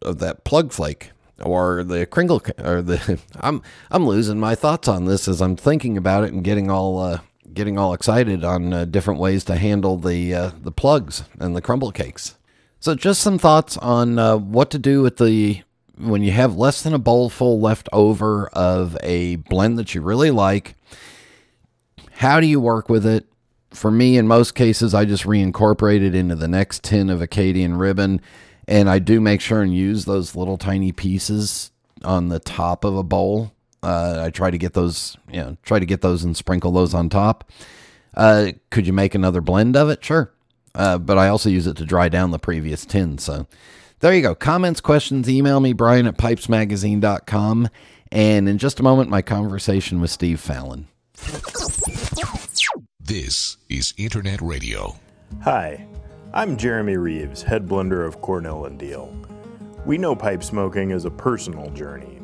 of 0.02 0.18
that 0.18 0.44
plug 0.44 0.72
flake 0.72 1.10
or 1.42 1.84
the 1.84 2.06
kringle 2.06 2.42
or 2.62 2.82
the 2.82 3.18
I'm 3.40 3.62
I'm 3.90 4.06
losing 4.06 4.40
my 4.40 4.54
thoughts 4.54 4.88
on 4.88 5.04
this 5.04 5.28
as 5.28 5.40
I'm 5.40 5.56
thinking 5.56 5.96
about 5.96 6.24
it 6.24 6.32
and 6.32 6.44
getting 6.44 6.70
all 6.70 6.98
uh, 6.98 7.20
getting 7.52 7.78
all 7.78 7.92
excited 7.94 8.44
on 8.44 8.90
different 8.90 9.20
ways 9.20 9.44
to 9.44 9.56
handle 9.56 9.96
the 9.96 10.52
the 10.60 10.72
plugs 10.72 11.24
and 11.38 11.54
the 11.54 11.62
crumble 11.62 11.92
cakes. 11.92 12.36
So 12.80 12.94
just 12.94 13.20
some 13.20 13.38
thoughts 13.38 13.76
on 13.78 14.16
what 14.52 14.70
to 14.70 14.78
do 14.78 15.02
with 15.02 15.16
the 15.16 15.62
when 15.98 16.22
you 16.22 16.30
have 16.30 16.56
less 16.56 16.82
than 16.82 16.94
a 16.94 16.98
bowl 16.98 17.28
full 17.28 17.60
left 17.60 17.88
over 17.92 18.46
of 18.48 18.96
a 19.02 19.36
blend 19.36 19.78
that 19.78 19.94
you 19.94 20.00
really 20.00 20.30
like, 20.30 20.76
how 22.12 22.40
do 22.40 22.46
you 22.46 22.60
work 22.60 22.88
with 22.88 23.04
it? 23.04 23.26
For 23.70 23.90
me, 23.90 24.16
in 24.16 24.26
most 24.26 24.54
cases, 24.54 24.94
I 24.94 25.04
just 25.04 25.24
reincorporate 25.24 26.02
it 26.02 26.14
into 26.14 26.34
the 26.34 26.48
next 26.48 26.82
tin 26.82 27.10
of 27.10 27.20
Acadian 27.20 27.76
ribbon, 27.76 28.20
and 28.66 28.88
I 28.88 28.98
do 28.98 29.20
make 29.20 29.40
sure 29.40 29.62
and 29.62 29.74
use 29.74 30.04
those 30.04 30.34
little 30.34 30.56
tiny 30.56 30.92
pieces 30.92 31.70
on 32.02 32.28
the 32.28 32.38
top 32.38 32.84
of 32.84 32.96
a 32.96 33.02
bowl. 33.02 33.52
Uh, 33.82 34.22
I 34.26 34.30
try 34.30 34.50
to 34.50 34.58
get 34.58 34.72
those, 34.72 35.16
you 35.30 35.40
know, 35.40 35.56
try 35.62 35.78
to 35.78 35.86
get 35.86 36.00
those 36.00 36.24
and 36.24 36.36
sprinkle 36.36 36.72
those 36.72 36.94
on 36.94 37.08
top. 37.08 37.50
Uh, 38.14 38.52
could 38.70 38.86
you 38.86 38.92
make 38.92 39.14
another 39.14 39.40
blend 39.40 39.76
of 39.76 39.90
it? 39.90 40.04
Sure. 40.04 40.32
Uh, 40.74 40.98
but 40.98 41.18
I 41.18 41.28
also 41.28 41.48
use 41.48 41.66
it 41.66 41.76
to 41.76 41.84
dry 41.84 42.08
down 42.08 42.30
the 42.30 42.38
previous 42.38 42.84
tin. 42.84 43.18
So 43.18 43.46
there 44.00 44.14
you 44.14 44.22
go. 44.22 44.34
Comments, 44.34 44.80
questions, 44.80 45.28
email 45.28 45.60
me, 45.60 45.72
Brian 45.72 46.06
at 46.06 46.16
pipesmagazine.com. 46.16 47.68
And 48.10 48.48
in 48.48 48.58
just 48.58 48.80
a 48.80 48.82
moment, 48.82 49.10
my 49.10 49.22
conversation 49.22 50.00
with 50.00 50.10
Steve 50.10 50.40
Fallon. 50.40 50.88
This 53.08 53.56
is 53.70 53.94
Internet 53.96 54.42
Radio. 54.42 54.96
Hi, 55.40 55.86
I'm 56.34 56.58
Jeremy 56.58 56.98
Reeves, 56.98 57.42
head 57.42 57.66
blender 57.66 58.06
of 58.06 58.20
Cornell 58.20 58.66
and 58.66 58.78
Diehl. 58.78 59.10
We 59.86 59.96
know 59.96 60.14
pipe 60.14 60.44
smoking 60.44 60.90
is 60.90 61.06
a 61.06 61.10
personal 61.10 61.70
journey. 61.70 62.18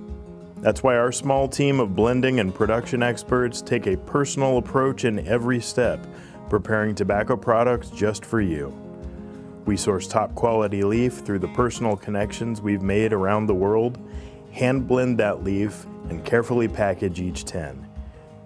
That's 0.58 0.82
why 0.82 0.98
our 0.98 1.10
small 1.10 1.48
team 1.48 1.80
of 1.80 1.96
blending 1.96 2.38
and 2.38 2.54
production 2.54 3.02
experts 3.02 3.62
take 3.62 3.86
a 3.86 3.96
personal 3.96 4.58
approach 4.58 5.06
in 5.06 5.26
every 5.26 5.58
step, 5.58 6.06
preparing 6.50 6.94
tobacco 6.94 7.34
products 7.34 7.88
just 7.88 8.22
for 8.22 8.42
you. 8.42 8.68
We 9.64 9.78
source 9.78 10.06
top 10.06 10.34
quality 10.34 10.82
leaf 10.82 11.14
through 11.14 11.38
the 11.38 11.48
personal 11.48 11.96
connections 11.96 12.60
we've 12.60 12.82
made 12.82 13.14
around 13.14 13.46
the 13.46 13.54
world, 13.54 13.98
hand 14.52 14.86
blend 14.86 15.16
that 15.16 15.42
leaf, 15.42 15.86
and 16.10 16.22
carefully 16.26 16.68
package 16.68 17.22
each 17.22 17.46
tin. 17.46 17.88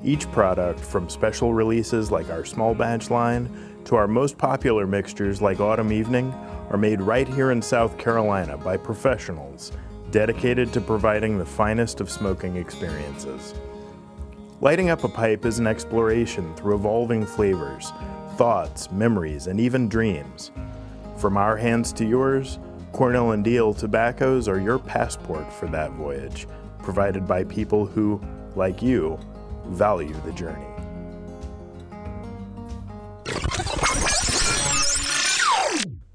Each 0.02 0.30
product, 0.30 0.78
from 0.78 1.08
special 1.08 1.52
releases 1.52 2.10
like 2.10 2.30
our 2.30 2.44
small 2.44 2.74
batch 2.74 3.10
line 3.10 3.48
to 3.84 3.96
our 3.96 4.06
most 4.06 4.38
popular 4.38 4.86
mixtures 4.86 5.42
like 5.42 5.60
Autumn 5.60 5.92
Evening, 5.92 6.32
are 6.70 6.76
made 6.76 7.00
right 7.00 7.26
here 7.26 7.50
in 7.50 7.60
South 7.60 7.98
Carolina 7.98 8.56
by 8.56 8.76
professionals 8.76 9.72
dedicated 10.10 10.72
to 10.72 10.80
providing 10.80 11.36
the 11.36 11.44
finest 11.44 12.00
of 12.00 12.10
smoking 12.10 12.56
experiences. 12.56 13.54
Lighting 14.60 14.90
up 14.90 15.04
a 15.04 15.08
pipe 15.08 15.44
is 15.44 15.58
an 15.58 15.66
exploration 15.66 16.54
through 16.54 16.76
evolving 16.76 17.26
flavors, 17.26 17.92
thoughts, 18.36 18.90
memories, 18.92 19.46
and 19.48 19.58
even 19.58 19.88
dreams. 19.88 20.50
From 21.16 21.36
our 21.36 21.56
hands 21.56 21.92
to 21.94 22.06
yours, 22.06 22.58
Cornell 22.92 23.32
and 23.32 23.44
Diehl 23.44 23.76
tobaccos 23.76 24.48
are 24.48 24.60
your 24.60 24.78
passport 24.78 25.52
for 25.52 25.66
that 25.68 25.90
voyage, 25.92 26.46
provided 26.82 27.26
by 27.26 27.44
people 27.44 27.84
who, 27.84 28.20
like 28.54 28.80
you, 28.80 29.18
value 29.68 30.14
the 30.24 30.32
journey. 30.32 30.64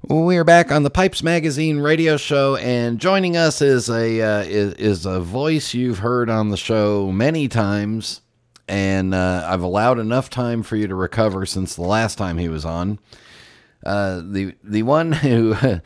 We 0.06 0.36
are 0.36 0.44
back 0.44 0.70
on 0.70 0.82
the 0.82 0.90
Pipes 0.90 1.22
Magazine 1.22 1.78
radio 1.78 2.18
show, 2.18 2.56
and 2.56 3.00
joining 3.00 3.38
us 3.38 3.62
is 3.62 3.88
a 3.88 4.20
uh, 4.20 4.42
is, 4.42 4.74
is 4.74 5.06
a 5.06 5.18
voice 5.18 5.72
you've 5.72 6.00
heard 6.00 6.28
on 6.28 6.50
the 6.50 6.58
show 6.58 7.10
many 7.10 7.48
times, 7.48 8.20
and 8.68 9.14
uh, 9.14 9.46
I've 9.48 9.62
allowed 9.62 9.98
enough 9.98 10.28
time 10.28 10.62
for 10.62 10.76
you 10.76 10.86
to 10.86 10.94
recover 10.94 11.46
since 11.46 11.74
the 11.74 11.82
last 11.82 12.18
time 12.18 12.36
he 12.36 12.50
was 12.50 12.66
on. 12.66 12.98
Uh, 13.84 14.20
the 14.24 14.54
the 14.62 14.82
one 14.82 15.12
who 15.12 15.54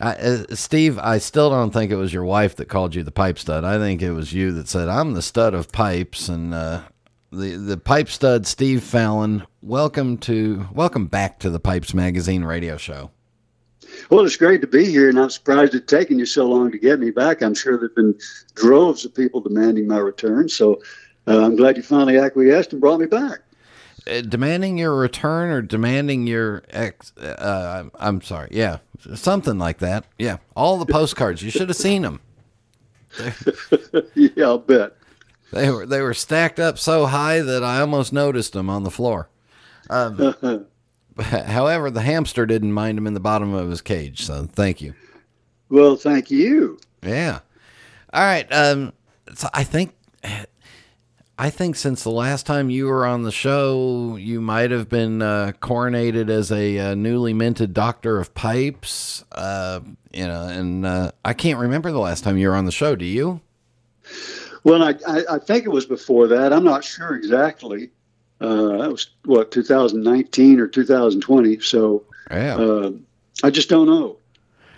uh, 0.00 0.44
Steve, 0.54 0.98
I 0.98 1.18
still 1.18 1.50
don't 1.50 1.70
think 1.70 1.92
it 1.92 1.96
was 1.96 2.12
your 2.12 2.24
wife 2.24 2.56
that 2.56 2.68
called 2.68 2.94
you 2.94 3.02
the 3.02 3.12
pipe 3.12 3.38
stud. 3.38 3.64
I 3.64 3.78
think 3.78 4.02
it 4.02 4.12
was 4.12 4.32
you 4.32 4.52
that 4.52 4.68
said 4.68 4.88
I'm 4.88 5.14
the 5.14 5.22
stud 5.22 5.54
of 5.54 5.70
pipes, 5.70 6.28
and 6.28 6.52
uh, 6.52 6.82
the 7.30 7.56
the 7.56 7.76
pipe 7.76 8.08
stud, 8.08 8.46
Steve 8.46 8.82
Fallon. 8.82 9.46
Welcome 9.62 10.18
to 10.18 10.66
welcome 10.72 11.06
back 11.06 11.38
to 11.40 11.50
the 11.50 11.60
Pipes 11.60 11.94
Magazine 11.94 12.44
radio 12.44 12.76
show. 12.76 13.10
Well, 14.10 14.24
it's 14.24 14.36
great 14.36 14.60
to 14.62 14.66
be 14.66 14.84
here, 14.86 15.08
and 15.08 15.18
I'm 15.18 15.30
surprised 15.30 15.74
it's 15.74 15.90
taken 15.90 16.18
you 16.18 16.26
so 16.26 16.46
long 16.46 16.72
to 16.72 16.78
get 16.78 16.98
me 16.98 17.10
back. 17.10 17.42
I'm 17.42 17.54
sure 17.54 17.78
there've 17.78 17.94
been 17.94 18.18
droves 18.54 19.04
of 19.04 19.14
people 19.14 19.40
demanding 19.40 19.86
my 19.86 19.98
return, 19.98 20.48
so 20.48 20.82
uh, 21.28 21.44
I'm 21.44 21.54
glad 21.54 21.76
you 21.76 21.82
finally 21.84 22.18
acquiesced 22.18 22.72
and 22.72 22.80
brought 22.80 22.98
me 22.98 23.06
back. 23.06 23.40
Uh, 24.06 24.20
demanding 24.20 24.78
your 24.78 24.94
return 24.94 25.50
or 25.50 25.62
demanding 25.62 26.26
your 26.26 26.62
ex. 26.70 27.16
Uh, 27.16 27.84
I'm 27.98 28.20
sorry. 28.22 28.48
Yeah, 28.52 28.78
something 29.14 29.58
like 29.58 29.78
that. 29.78 30.04
Yeah, 30.18 30.38
all 30.54 30.78
the 30.78 30.86
postcards. 30.86 31.42
You 31.42 31.50
should 31.50 31.68
have 31.68 31.76
seen 31.76 32.02
them. 32.02 32.20
yeah, 34.14 34.44
I'll 34.44 34.58
bet. 34.58 34.96
They 35.52 35.70
were 35.70 35.86
they 35.86 36.00
were 36.00 36.14
stacked 36.14 36.58
up 36.58 36.78
so 36.78 37.06
high 37.06 37.40
that 37.40 37.62
I 37.62 37.80
almost 37.80 38.12
noticed 38.12 38.52
them 38.52 38.68
on 38.68 38.82
the 38.82 38.90
floor. 38.90 39.28
Um, 39.88 40.34
however, 41.18 41.90
the 41.90 42.02
hamster 42.02 42.44
didn't 42.44 42.72
mind 42.72 42.98
him 42.98 43.06
in 43.06 43.14
the 43.14 43.20
bottom 43.20 43.54
of 43.54 43.70
his 43.70 43.80
cage. 43.80 44.24
So 44.24 44.46
thank 44.52 44.80
you. 44.80 44.94
Well, 45.68 45.96
thank 45.96 46.30
you. 46.30 46.78
Yeah. 47.02 47.40
All 48.12 48.22
right. 48.22 48.46
Um, 48.52 48.92
so 49.34 49.48
I 49.54 49.64
think 49.64 49.94
I 51.36 51.50
think 51.50 51.74
since 51.74 52.04
the 52.04 52.10
last 52.10 52.46
time 52.46 52.70
you 52.70 52.86
were 52.86 53.04
on 53.04 53.24
the 53.24 53.32
show, 53.32 54.16
you 54.16 54.40
might 54.40 54.70
have 54.70 54.88
been 54.88 55.20
uh, 55.20 55.52
coronated 55.60 56.30
as 56.30 56.52
a 56.52 56.78
uh, 56.78 56.94
newly 56.94 57.34
minted 57.34 57.74
doctor 57.74 58.20
of 58.20 58.34
pipes. 58.34 59.24
Uh, 59.32 59.80
you 60.12 60.26
know, 60.28 60.46
and 60.46 60.86
uh, 60.86 61.10
I 61.24 61.32
can't 61.32 61.58
remember 61.58 61.90
the 61.90 61.98
last 61.98 62.22
time 62.22 62.38
you 62.38 62.48
were 62.48 62.54
on 62.54 62.66
the 62.66 62.72
show. 62.72 62.94
Do 62.94 63.04
you? 63.04 63.40
Well, 64.62 64.82
I, 64.84 64.94
I, 65.08 65.24
I 65.32 65.38
think 65.40 65.64
it 65.64 65.70
was 65.70 65.86
before 65.86 66.28
that. 66.28 66.52
I'm 66.52 66.64
not 66.64 66.84
sure 66.84 67.16
exactly. 67.16 67.90
Uh, 68.40 68.78
that 68.78 68.90
was 68.90 69.08
what 69.24 69.50
2019 69.50 70.60
or 70.60 70.68
2020. 70.68 71.60
So 71.60 72.04
yeah, 72.30 72.56
uh, 72.56 72.92
I 73.42 73.50
just 73.50 73.68
don't 73.68 73.86
know. 73.86 74.18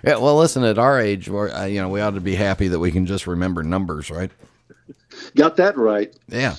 Yeah, 0.03 0.17
well, 0.19 0.37
listen, 0.37 0.63
at 0.63 0.79
our 0.79 1.01
age, 1.01 1.29
we're, 1.29 1.51
uh, 1.51 1.65
you 1.65 1.81
know, 1.81 1.89
we 1.89 2.01
ought 2.01 2.15
to 2.15 2.21
be 2.21 2.37
happy 2.37 2.69
that 2.69 2.79
we 2.79 2.93
can 2.93 3.07
just 3.07 3.27
remember 3.27 3.63
numbers, 3.63 4.11
right? 4.11 4.31
Got 5.35 5.57
that 5.57 5.77
right. 5.77 6.15
Yeah. 6.29 6.57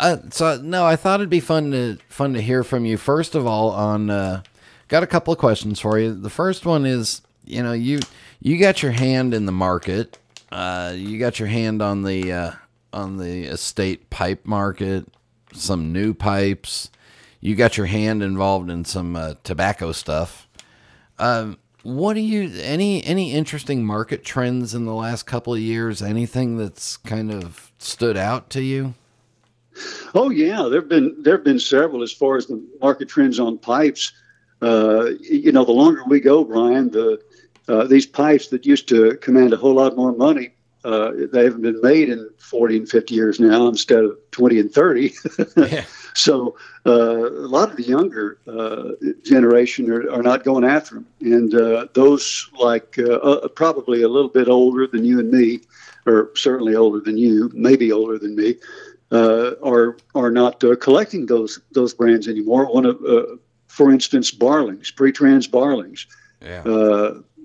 Uh, 0.00 0.18
so 0.30 0.60
no, 0.62 0.86
I 0.86 0.96
thought 0.96 1.20
it'd 1.20 1.30
be 1.30 1.40
fun 1.40 1.72
to 1.72 1.98
fun 2.08 2.34
to 2.34 2.40
hear 2.40 2.62
from 2.62 2.86
you. 2.86 2.96
First 2.96 3.34
of 3.34 3.46
all, 3.46 3.70
on 3.70 4.10
uh, 4.10 4.42
got 4.88 5.02
a 5.02 5.06
couple 5.06 5.32
of 5.32 5.38
questions 5.38 5.80
for 5.80 5.98
you. 5.98 6.14
The 6.14 6.30
first 6.30 6.64
one 6.64 6.86
is, 6.86 7.22
you 7.44 7.62
know, 7.62 7.72
you 7.72 8.00
you 8.40 8.58
got 8.58 8.82
your 8.82 8.92
hand 8.92 9.34
in 9.34 9.46
the 9.46 9.52
market. 9.52 10.18
Uh, 10.50 10.92
you 10.96 11.18
got 11.18 11.38
your 11.38 11.48
hand 11.48 11.82
on 11.82 12.02
the 12.02 12.32
uh, 12.32 12.52
on 12.92 13.16
the 13.18 13.44
estate 13.44 14.08
pipe 14.10 14.46
market, 14.46 15.06
some 15.52 15.92
new 15.92 16.14
pipes. 16.14 16.90
You 17.40 17.54
got 17.54 17.76
your 17.76 17.86
hand 17.86 18.22
involved 18.22 18.70
in 18.70 18.84
some 18.84 19.14
uh, 19.16 19.34
tobacco 19.44 19.92
stuff. 19.92 20.48
Um, 21.18 21.58
what 21.88 22.14
do 22.14 22.20
you 22.20 22.52
any 22.60 23.02
any 23.04 23.32
interesting 23.32 23.84
market 23.84 24.22
trends 24.24 24.74
in 24.74 24.84
the 24.84 24.94
last 24.94 25.24
couple 25.24 25.54
of 25.54 25.60
years? 25.60 26.02
Anything 26.02 26.58
that's 26.58 26.98
kind 26.98 27.32
of 27.32 27.72
stood 27.78 28.16
out 28.16 28.50
to 28.50 28.62
you? 28.62 28.94
Oh 30.14 30.28
yeah, 30.30 30.68
there've 30.70 30.88
been 30.88 31.16
there've 31.20 31.44
been 31.44 31.58
several 31.58 32.02
as 32.02 32.12
far 32.12 32.36
as 32.36 32.46
the 32.46 32.62
market 32.80 33.08
trends 33.08 33.40
on 33.40 33.58
pipes. 33.58 34.12
Uh, 34.60 35.10
you 35.20 35.52
know, 35.52 35.64
the 35.64 35.72
longer 35.72 36.02
we 36.06 36.20
go, 36.20 36.44
Brian, 36.44 36.90
the 36.90 37.20
uh, 37.68 37.84
these 37.84 38.06
pipes 38.06 38.48
that 38.48 38.66
used 38.66 38.88
to 38.88 39.16
command 39.16 39.52
a 39.52 39.56
whole 39.56 39.74
lot 39.74 39.96
more 39.96 40.12
money, 40.12 40.50
uh, 40.84 41.12
they 41.32 41.44
haven't 41.44 41.62
been 41.62 41.80
made 41.80 42.08
in 42.08 42.30
40 42.38 42.76
and 42.78 42.88
50 42.88 43.14
years 43.14 43.40
now 43.40 43.66
instead 43.66 44.04
of 44.04 44.18
20 44.30 44.60
and 44.60 44.72
30. 44.72 45.12
yeah. 45.56 45.84
So 46.18 46.56
uh, 46.84 47.30
a 47.30 47.46
lot 47.46 47.70
of 47.70 47.76
the 47.76 47.84
younger 47.84 48.38
uh, 48.48 48.90
generation 49.24 49.88
are, 49.88 50.10
are, 50.10 50.22
not 50.22 50.42
going 50.42 50.64
after 50.64 50.96
them, 50.96 51.06
and 51.20 51.54
uh, 51.54 51.86
those 51.94 52.50
like 52.58 52.98
uh, 52.98 53.12
uh, 53.12 53.48
probably 53.48 54.02
a 54.02 54.08
little 54.08 54.28
bit 54.28 54.48
older 54.48 54.86
than 54.88 55.04
you 55.04 55.20
and 55.20 55.30
me, 55.30 55.60
or 56.06 56.30
certainly 56.34 56.74
older 56.74 56.98
than 56.98 57.16
you, 57.16 57.52
maybe 57.54 57.92
older 57.92 58.18
than 58.18 58.34
me, 58.34 58.56
uh, 59.12 59.52
are 59.62 59.96
are 60.16 60.32
not 60.32 60.58
collecting 60.80 61.26
those 61.26 61.60
those 61.70 61.94
brands 61.94 62.26
anymore. 62.26 62.66
One 62.66 62.86
of, 62.86 62.98
for 63.68 63.92
instance, 63.92 64.32
Barlings, 64.32 64.90
pre-trans 64.90 65.46
Barlings. 65.46 66.06
Yeah. 66.42 66.62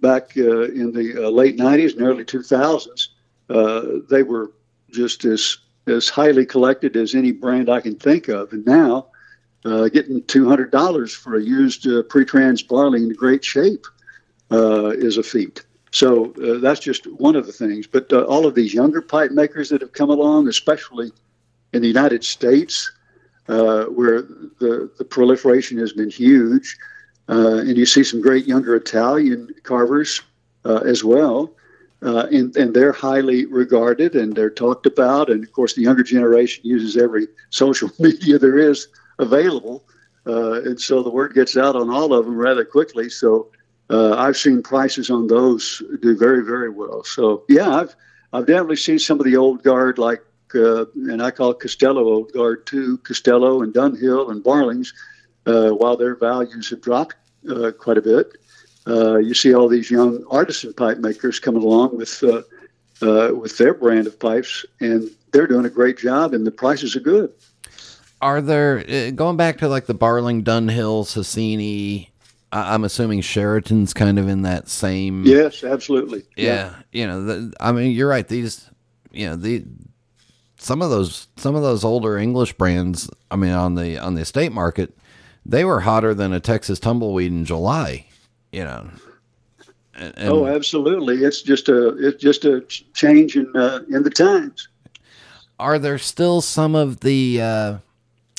back 0.02 0.36
in 0.36 0.94
the 0.94 1.30
late 1.32 1.58
'90s 1.58 1.94
and 1.94 2.02
early 2.02 2.25
2000s, 2.25 3.07
they 3.48 4.24
were 4.24 4.51
just 4.92 5.25
as 5.25 5.58
as 5.88 6.10
highly 6.10 6.46
collected 6.46 6.96
as 6.96 7.16
any 7.16 7.32
brand 7.32 7.70
I 7.70 7.82
can 7.82 7.96
think 7.96 8.27
of. 8.27 8.53
And 8.53 8.66
now, 8.66 9.08
uh, 9.66 9.88
getting 9.90 10.22
$200 10.22 11.16
for 11.16 11.36
a 11.36 11.42
used 11.42 11.88
uh, 11.88 12.03
pre-trans 12.03 12.64
Barling 12.64 13.03
in 13.03 13.14
great 13.14 13.44
shape 13.44 13.86
uh, 14.51 14.90
is 14.90 15.18
a 15.18 15.24
feat. 15.24 15.64
So 15.92 16.34
uh, 16.34 16.60
that's 16.60 16.79
just 16.79 17.06
one 17.06 17.36
of 17.36 17.46
the 17.46 17.51
things. 17.51 17.88
But 17.88 18.12
uh, 18.12 18.24
all 18.24 18.46
of 18.46 18.56
these 18.56 18.74
younger 18.74 19.01
pipe 19.01 19.32
makers 19.32 19.70
that 19.70 19.82
have 19.82 19.94
come 19.94 20.10
along, 20.10 20.48
especially 20.48 21.12
in 21.72 21.82
the 21.82 21.88
United 21.88 22.24
States, 22.24 22.92
uh, 23.48 23.86
where 23.86 24.22
the, 24.22 24.90
the 24.98 25.06
proliferation 25.06 25.77
has 25.77 25.94
been 25.94 26.10
huge, 26.10 26.77
and 27.27 27.77
you 27.77 27.86
see 27.86 28.03
some 28.03 28.22
great 28.22 28.46
younger 28.46 28.75
Italian 28.75 29.50
carvers 29.64 30.22
as 30.66 31.03
well 31.03 31.53
uh, 32.03 32.27
and, 32.31 32.55
and 32.57 32.74
they're 32.74 32.92
highly 32.92 33.46
regarded 33.46 34.16
and 34.16 34.35
they're 34.35 34.50
talked 34.50 34.85
about. 34.85 35.29
And 35.29 35.44
of 35.44 35.51
course, 35.53 35.74
the 35.74 35.81
younger 35.81 36.03
generation 36.03 36.61
uses 36.66 37.01
every 37.01 37.27
social 37.50 37.89
media 38.00 38.37
there 38.37 38.57
is 38.57 38.87
available. 39.20 39.85
Uh, 40.25 40.61
and 40.63 40.79
so 40.79 41.03
the 41.03 41.09
word 41.09 41.33
gets 41.33 41.57
out 41.57 41.75
on 41.75 41.89
all 41.89 42.13
of 42.13 42.25
them 42.25 42.35
rather 42.35 42.66
quickly. 42.66 43.09
So 43.09 43.50
uh, 43.89 44.16
I've 44.18 44.37
seen 44.37 44.61
prices 44.63 45.09
on 45.09 45.27
those 45.27 45.81
do 46.01 46.18
very, 46.18 46.44
very 46.44 46.70
well. 46.70 47.03
So 47.03 47.44
yeah, 47.50 47.70
I've 47.70 47.96
I've 48.31 48.48
definitely 48.48 48.77
seen 48.77 48.98
some 48.98 49.20
of 49.20 49.25
the 49.25 49.37
old 49.37 49.61
guard 49.61 50.00
like, 50.00 50.24
uh, 50.55 50.85
and 50.96 51.22
I 51.22 51.29
call 51.29 51.53
Castello 51.53 52.03
old 52.03 52.31
guard 52.31 52.66
too, 52.66 52.98
Castello 53.00 53.61
and 53.61 53.72
Dunhill 53.74 54.31
and 54.31 54.44
Barlings, 54.44 54.92
uh, 55.46 55.70
while 55.70 55.98
their 55.98 56.16
values 56.16 56.72
have 56.72 56.81
dropped 56.81 57.16
uh, 57.48 57.72
quite 57.72 58.00
a 58.00 58.01
bit 58.01 58.33
uh, 58.87 59.17
you 59.17 59.33
see 59.33 59.53
all 59.53 59.67
these 59.67 59.89
young 59.89 60.24
artisan 60.29 60.74
pipe 60.74 60.98
makers 60.98 61.39
coming 61.39 61.63
along 61.63 61.98
with 61.98 62.24
uh, 62.24 62.41
uh, 63.01 63.33
with 63.33 63.57
their 63.57 63.74
brand 63.74 64.07
of 64.07 64.19
pipes, 64.19 64.65
and 64.79 65.09
they're 65.31 65.48
doing 65.48 65.65
a 65.65 65.69
great 65.69 65.98
job, 65.98 66.33
and 66.33 66.46
the 66.46 66.51
prices 66.51 66.96
are 66.96 67.01
good. 67.01 67.31
Are 68.22 68.41
there 68.41 68.83
uh, 68.89 69.11
going 69.11 69.37
back 69.37 69.57
to 69.59 69.67
like 69.67 69.85
the 69.85 69.96
Barling, 69.96 70.43
Dunhill, 70.43 71.05
Sasieni? 71.05 72.09
I'm 72.51 72.83
assuming 72.83 73.22
Charatan's 73.22 73.93
kind 73.96 74.19
of 74.19 74.27
in 74.27 74.43
that 74.43 74.69
same. 74.69 75.25
Yes, 75.25 75.63
absolutely. 75.63 76.24
Yeah, 76.35 76.46
yeah. 76.46 76.75
you 76.91 77.07
know, 77.07 77.24
the, 77.24 77.53
I 77.59 77.72
mean, 77.72 77.91
you're 77.93 78.07
right. 78.07 78.27
These, 78.27 78.69
you 79.11 79.27
know, 79.27 79.35
the 79.35 79.65
some 80.59 80.81
of 80.81 80.91
those 80.91 81.27
some 81.37 81.55
of 81.55 81.63
those 81.63 81.83
older 81.83 82.17
English 82.17 82.53
brands. 82.53 83.09
I 83.31 83.37
mean, 83.37 83.51
on 83.51 83.75
the 83.75 83.98
on 83.98 84.15
the 84.15 84.22
estate 84.22 84.51
market, 84.51 84.96
they 85.46 85.65
were 85.65 85.79
hotter 85.79 86.13
than 86.13 86.31
a 86.31 86.39
Texas 86.39 86.79
tumbleweed 86.79 87.31
in 87.31 87.43
July 87.43 88.05
you 88.53 88.63
know. 88.63 88.89
And, 89.96 90.13
oh, 90.29 90.48
absolutely! 90.48 91.18
It's 91.18 91.42
just 91.42 91.70
a 91.70 91.89
it's 92.07 92.22
just 92.22 92.46
a 92.46 92.61
change 92.94 93.35
in 93.35 93.51
uh, 93.55 93.81
in 93.89 94.03
the 94.03 94.09
times. 94.09 94.70
Are 95.59 95.77
there 95.77 95.98
still 95.98 96.42
some 96.42 96.74
of 96.74 97.01
the 97.01 97.42
uh, 97.42 97.77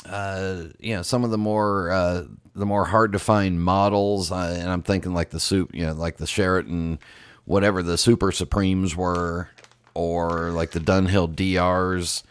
uh, 0.06 0.64
you 0.80 0.96
know 0.96 1.02
some 1.02 1.22
of 1.22 1.30
the 1.30 1.38
more 1.38 1.90
uh, 1.90 2.24
the 2.54 2.66
more 2.66 2.86
hard 2.86 3.12
to 3.12 3.18
find 3.18 3.62
models? 3.62 4.32
Uh, 4.32 4.56
and 4.58 4.68
I'm 4.70 4.82
thinking 4.82 5.14
like 5.14 5.30
the 5.30 5.38
soup, 5.38 5.72
you 5.74 5.86
know, 5.86 5.92
like 5.92 6.16
the 6.16 6.26
Charatan, 6.26 6.98
whatever 7.44 7.82
the 7.84 7.98
Super 7.98 8.32
Supremes 8.32 8.96
were, 8.96 9.48
or 9.94 10.50
like 10.50 10.72
the 10.72 10.80
Dunhill 10.80 11.28
DRs 11.36 12.24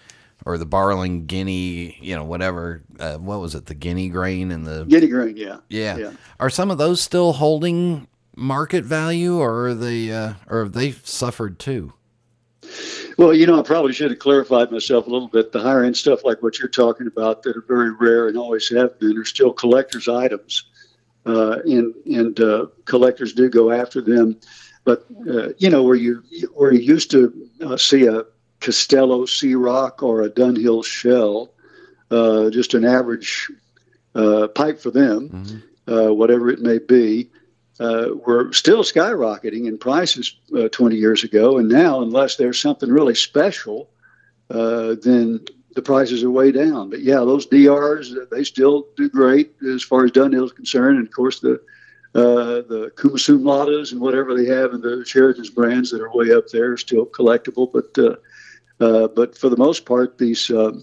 or 0.45 0.57
the 0.57 0.65
Barling 0.65 1.27
Guinea, 1.27 1.97
you 2.01 2.15
know, 2.15 2.23
whatever. 2.23 2.83
Uh, 2.99 3.17
what 3.17 3.39
was 3.39 3.55
it? 3.55 3.65
The 3.65 3.73
Guinea 3.73 4.09
grain 4.09 4.51
and 4.51 4.65
the 4.65 4.85
Guinea 4.85 5.07
grain, 5.07 5.37
yeah. 5.37 5.57
yeah. 5.69 5.97
yeah. 5.97 6.11
Are 6.39 6.49
some 6.49 6.71
of 6.71 6.77
those 6.77 7.01
still 7.01 7.33
holding 7.33 8.07
market 8.35 8.83
value, 8.83 9.37
or 9.37 9.67
are 9.67 9.73
they, 9.73 10.11
uh, 10.11 10.33
or 10.49 10.63
have 10.63 10.73
they 10.73 10.91
suffered 10.91 11.59
too? 11.59 11.93
Well, 13.17 13.33
you 13.33 13.45
know, 13.45 13.59
I 13.59 13.63
probably 13.63 13.93
should 13.93 14.09
have 14.09 14.19
clarified 14.19 14.71
myself 14.71 15.05
a 15.05 15.09
little 15.09 15.27
bit. 15.27 15.51
The 15.51 15.59
higher 15.59 15.83
end 15.83 15.95
stuff, 15.95 16.23
like 16.23 16.41
what 16.41 16.59
you're 16.59 16.67
talking 16.67 17.07
about, 17.07 17.43
that 17.43 17.55
are 17.55 17.63
very 17.67 17.91
rare 17.91 18.27
and 18.27 18.37
always 18.37 18.69
have 18.69 18.99
been, 18.99 19.17
are 19.17 19.25
still 19.25 19.53
collectors' 19.53 20.07
items, 20.07 20.65
uh, 21.25 21.59
and 21.65 21.93
and 22.05 22.39
uh, 22.39 22.67
collectors 22.85 23.33
do 23.33 23.49
go 23.49 23.71
after 23.71 24.01
them. 24.01 24.39
But 24.83 25.05
uh, 25.29 25.49
you 25.57 25.69
know, 25.69 25.83
where 25.83 25.95
you 25.95 26.23
where 26.55 26.73
you 26.73 26.79
used 26.79 27.11
to 27.11 27.49
uh, 27.61 27.77
see 27.77 28.07
a 28.07 28.23
Castello 28.63 29.25
Sea-Rock 29.25 30.01
or 30.01 30.21
a 30.21 30.29
Dunhill 30.29 30.83
Shell, 30.83 31.51
uh, 32.09 32.49
just 32.49 32.73
an 32.73 32.85
average 32.85 33.51
uh, 34.15 34.47
pipe 34.47 34.79
for 34.79 34.89
them, 34.89 35.29
mm-hmm. 35.29 35.93
uh, 35.93 36.11
whatever 36.13 36.49
it 36.49 36.61
may 36.61 36.79
be, 36.79 37.29
uh, 37.79 38.09
were 38.25 38.53
still 38.53 38.83
skyrocketing 38.83 39.67
in 39.67 39.77
prices 39.77 40.37
uh, 40.57 40.69
20 40.69 40.95
years 40.95 41.23
ago. 41.23 41.57
And 41.57 41.67
now, 41.67 42.01
unless 42.01 42.37
there's 42.37 42.59
something 42.59 42.89
really 42.89 43.15
special, 43.15 43.89
uh, 44.49 44.95
then 45.03 45.43
the 45.75 45.81
prices 45.81 46.23
are 46.23 46.31
way 46.31 46.51
down. 46.51 46.89
But 46.89 47.01
yeah, 47.01 47.17
those 47.17 47.45
DRs, 47.45 48.15
they 48.31 48.43
still 48.43 48.87
do 48.95 49.09
great 49.09 49.53
as 49.73 49.83
far 49.83 50.05
as 50.05 50.11
Dunhill 50.11 50.45
is 50.45 50.53
concerned. 50.53 50.99
And 50.99 51.07
of 51.07 51.13
course, 51.13 51.39
the 51.41 51.61
uh, 52.15 52.61
the 52.69 52.91
Kumasumladas 52.95 53.91
and 53.91 53.99
whatever 53.99 54.35
they 54.35 54.45
have 54.45 54.71
in 54.73 54.81
the 54.81 55.03
Charatan's 55.03 55.49
brands 55.49 55.89
that 55.89 55.99
are 55.99 56.15
way 56.15 56.31
up 56.31 56.47
there 56.49 56.73
are 56.73 56.77
still 56.77 57.07
collectible. 57.07 57.67
But 57.73 57.97
uh, 57.97 58.17
uh, 58.83 59.07
but 59.07 59.37
for 59.37 59.47
the 59.49 59.57
most 59.57 59.85
part, 59.85 60.17
these 60.17 60.51
uh, 60.51 60.73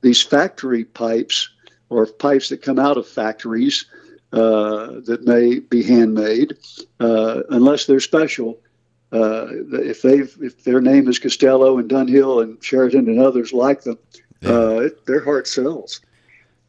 these 0.00 0.20
factory 0.20 0.84
pipes 0.84 1.48
or 1.88 2.06
pipes 2.06 2.48
that 2.48 2.62
come 2.62 2.78
out 2.80 2.96
of 2.96 3.06
factories 3.06 3.86
uh, 4.32 5.00
that 5.04 5.24
may 5.24 5.60
be 5.60 5.82
handmade, 5.82 6.56
uh, 6.98 7.42
unless 7.50 7.86
they're 7.86 8.00
special. 8.00 8.58
Uh, 9.12 9.46
if 9.72 10.02
they've 10.02 10.36
if 10.40 10.64
their 10.64 10.80
name 10.80 11.06
is 11.06 11.20
Castello 11.20 11.78
and 11.78 11.88
Dunhill 11.88 12.42
and 12.42 12.58
Charatan 12.60 13.06
and 13.06 13.20
others 13.20 13.52
like 13.52 13.82
them, 13.82 13.98
yeah. 14.40 14.50
Uh, 14.50 14.88
their 15.06 15.22
heart 15.22 15.46
sells. 15.46 16.00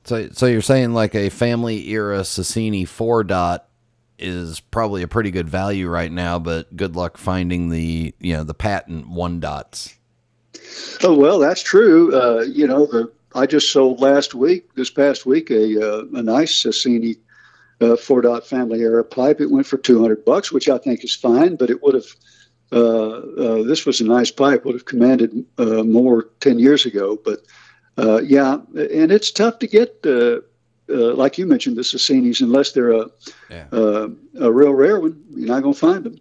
So, 0.03 0.29
so 0.29 0.45
you're 0.45 0.61
saying 0.61 0.93
like 0.93 1.15
a 1.15 1.29
family 1.29 1.89
era 1.89 2.19
Sasieni 2.19 2.87
four 2.87 3.23
dot 3.23 3.67
is 4.19 4.59
probably 4.59 5.01
a 5.01 5.07
pretty 5.07 5.31
good 5.31 5.49
value 5.49 5.89
right 5.89 6.11
now, 6.11 6.37
but 6.37 6.75
good 6.75 6.95
luck 6.95 7.17
finding 7.17 7.69
the 7.69 8.13
you 8.19 8.33
know 8.33 8.43
the 8.43 8.53
patent 8.53 9.09
one 9.09 9.39
dots. 9.39 9.94
Oh 11.03 11.15
well, 11.15 11.39
that's 11.39 11.61
true. 11.61 12.15
Uh, 12.15 12.41
you 12.41 12.67
know, 12.67 12.85
the 12.85 13.11
I 13.33 13.45
just 13.45 13.71
sold 13.71 13.99
last 13.99 14.33
week, 14.33 14.73
this 14.75 14.89
past 14.89 15.25
week, 15.25 15.51
a 15.51 15.63
uh, 15.81 16.03
a 16.13 16.23
nice 16.23 16.63
Sasieni 16.63 17.17
uh, 17.81 17.95
four 17.95 18.21
dot 18.21 18.47
family 18.47 18.81
era 18.81 19.03
pipe. 19.03 19.41
It 19.41 19.51
went 19.51 19.67
for 19.67 19.77
two 19.77 20.01
hundred 20.01 20.23
bucks, 20.25 20.51
which 20.51 20.69
I 20.69 20.77
think 20.77 21.03
is 21.03 21.15
fine, 21.15 21.55
but 21.55 21.69
it 21.69 21.83
would 21.83 21.95
have. 21.95 22.07
Uh, 22.71 23.19
uh, 23.37 23.63
this 23.63 23.85
was 23.85 24.01
a 24.01 24.05
nice 24.05 24.31
pipe. 24.31 24.65
Would 24.65 24.75
have 24.75 24.85
commanded 24.85 25.45
uh, 25.57 25.83
more 25.83 26.29
ten 26.39 26.59
years 26.59 26.85
ago, 26.85 27.19
but 27.23 27.41
uh, 27.97 28.21
yeah, 28.21 28.57
and 28.75 29.11
it's 29.11 29.31
tough 29.31 29.59
to 29.59 29.67
get, 29.67 29.97
uh, 30.05 30.39
uh, 30.89 31.13
like 31.13 31.37
you 31.37 31.45
mentioned, 31.45 31.77
the 31.77 31.81
Sasienis, 31.81 32.41
unless 32.41 32.71
they're 32.71 32.91
a, 32.91 33.09
yeah. 33.49 33.65
Uh, 33.71 34.09
a 34.39 34.51
real 34.51 34.73
rare 34.73 34.99
one. 34.99 35.23
You're 35.29 35.47
not 35.47 35.61
going 35.61 35.73
to 35.73 35.79
find 35.79 36.03
them. 36.03 36.17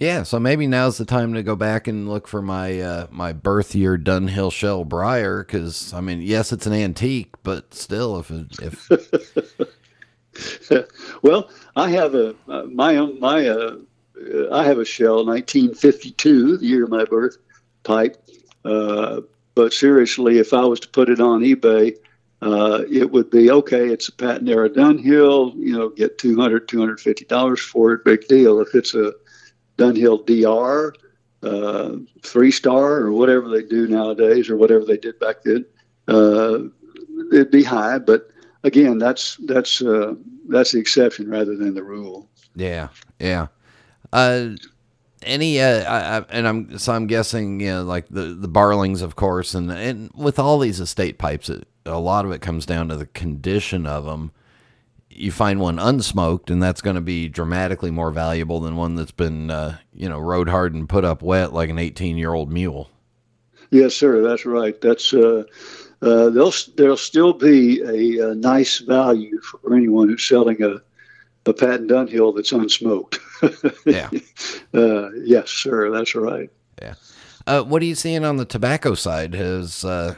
Yeah, 0.00 0.22
so 0.22 0.40
maybe 0.40 0.66
now's 0.66 0.96
the 0.96 1.04
time 1.04 1.34
to 1.34 1.42
go 1.42 1.54
back 1.54 1.86
and 1.86 2.08
look 2.08 2.26
for 2.26 2.40
my 2.40 2.80
uh, 2.80 3.06
my 3.10 3.34
birth 3.34 3.74
year 3.74 3.98
Dunhill 3.98 4.50
Shell 4.50 4.86
Briar 4.86 5.44
because 5.44 5.92
I 5.92 6.00
mean, 6.00 6.22
yes, 6.22 6.52
it's 6.52 6.66
an 6.66 6.72
antique, 6.72 7.34
but 7.42 7.74
still, 7.74 8.18
if 8.18 8.30
if 8.62 8.88
well, 11.22 11.50
I 11.76 11.90
have 11.90 12.14
a 12.14 12.34
uh, 12.48 12.62
my 12.62 12.96
own 12.96 13.20
my 13.20 13.46
uh, 13.46 13.76
I 14.50 14.64
have 14.64 14.78
a 14.78 14.86
Shell 14.86 15.26
1952, 15.26 16.56
the 16.56 16.66
year 16.66 16.84
of 16.84 16.90
my 16.90 17.04
birth, 17.04 17.36
pipe. 17.82 18.16
Uh, 18.64 19.20
but 19.54 19.74
seriously, 19.74 20.38
if 20.38 20.54
I 20.54 20.64
was 20.64 20.80
to 20.80 20.88
put 20.88 21.10
it 21.10 21.20
on 21.20 21.42
eBay, 21.42 21.94
uh, 22.40 22.84
it 22.90 23.10
would 23.10 23.30
be 23.30 23.50
okay. 23.50 23.90
It's 23.90 24.08
a 24.08 24.12
patent 24.12 24.48
era 24.48 24.70
Dunhill. 24.70 25.54
You 25.58 25.76
know, 25.76 25.90
get 25.90 26.16
200 26.16 26.66
$250 26.68 27.58
for 27.58 27.92
it. 27.92 28.04
Big 28.06 28.26
deal. 28.28 28.60
If 28.60 28.74
it's 28.74 28.94
a 28.94 29.12
Dunhill 29.80 30.26
DR, 30.26 30.94
uh, 31.42 31.96
three 32.22 32.50
star, 32.50 32.96
or 32.96 33.12
whatever 33.12 33.48
they 33.48 33.62
do 33.62 33.88
nowadays, 33.88 34.50
or 34.50 34.56
whatever 34.56 34.84
they 34.84 34.98
did 34.98 35.18
back 35.18 35.42
then, 35.42 35.64
uh, 36.08 36.58
it'd 37.32 37.50
be 37.50 37.64
high. 37.64 37.98
But 37.98 38.30
again, 38.62 38.98
that's 38.98 39.36
that's 39.46 39.80
uh, 39.80 40.14
that's 40.48 40.72
the 40.72 40.78
exception 40.78 41.30
rather 41.30 41.56
than 41.56 41.74
the 41.74 41.82
rule. 41.82 42.28
Yeah, 42.54 42.88
yeah. 43.18 43.46
Uh, 44.12 44.50
any 45.22 45.60
uh, 45.60 45.84
I, 45.84 46.18
I, 46.18 46.24
and 46.30 46.48
I'm 46.48 46.78
so 46.78 46.92
I'm 46.92 47.06
guessing 47.06 47.60
you 47.60 47.68
know 47.68 47.84
like 47.84 48.06
the 48.08 48.34
the 48.34 48.48
Barlings 48.48 49.02
of 49.02 49.16
course 49.16 49.54
and 49.54 49.70
and 49.70 50.10
with 50.14 50.38
all 50.38 50.58
these 50.58 50.80
estate 50.80 51.18
pipes 51.18 51.48
it, 51.50 51.66
a 51.84 51.98
lot 51.98 52.24
of 52.24 52.32
it 52.32 52.40
comes 52.40 52.66
down 52.66 52.88
to 52.88 52.96
the 52.96 53.06
condition 53.06 53.86
of 53.86 54.04
them 54.04 54.32
you 55.20 55.32
find 55.32 55.60
one 55.60 55.76
unsmoked 55.76 56.50
and 56.50 56.62
that's 56.62 56.80
going 56.80 56.96
to 56.96 57.02
be 57.02 57.28
dramatically 57.28 57.90
more 57.90 58.10
valuable 58.10 58.60
than 58.60 58.76
one 58.76 58.94
that's 58.94 59.10
been 59.10 59.50
uh, 59.50 59.76
you 59.92 60.08
know 60.08 60.18
road 60.18 60.48
hard 60.48 60.74
and 60.74 60.88
put 60.88 61.04
up 61.04 61.22
wet 61.22 61.52
like 61.52 61.70
an 61.70 61.78
18 61.78 62.16
year 62.16 62.32
old 62.32 62.52
mule 62.52 62.90
yes 63.70 63.94
sir 63.94 64.22
that's 64.22 64.46
right 64.46 64.80
that's 64.80 65.12
uh, 65.12 65.44
uh, 66.02 66.30
there'll 66.30 66.52
there'll 66.76 66.96
still 66.96 67.32
be 67.32 67.80
a, 67.82 68.30
a 68.30 68.34
nice 68.34 68.78
value 68.78 69.40
for 69.40 69.74
anyone 69.74 70.08
who's 70.08 70.26
selling 70.26 70.62
a 70.62 70.80
a 71.46 71.54
patent 71.54 71.90
Dunhill 71.90 72.34
that's 72.34 72.52
unsmoked. 72.52 73.18
yeah. 73.86 74.10
Uh, 74.74 75.10
yes, 75.24 75.50
sir. 75.50 75.90
That's 75.90 76.14
right. 76.14 76.50
Yeah. 76.80 76.94
Uh, 77.46 77.62
what 77.62 77.82
are 77.82 77.86
you 77.86 77.94
seeing 77.94 78.24
on 78.24 78.36
the 78.36 78.44
tobacco 78.44 78.94
side? 78.94 79.34
Has 79.34 79.84
uh, 79.84 80.16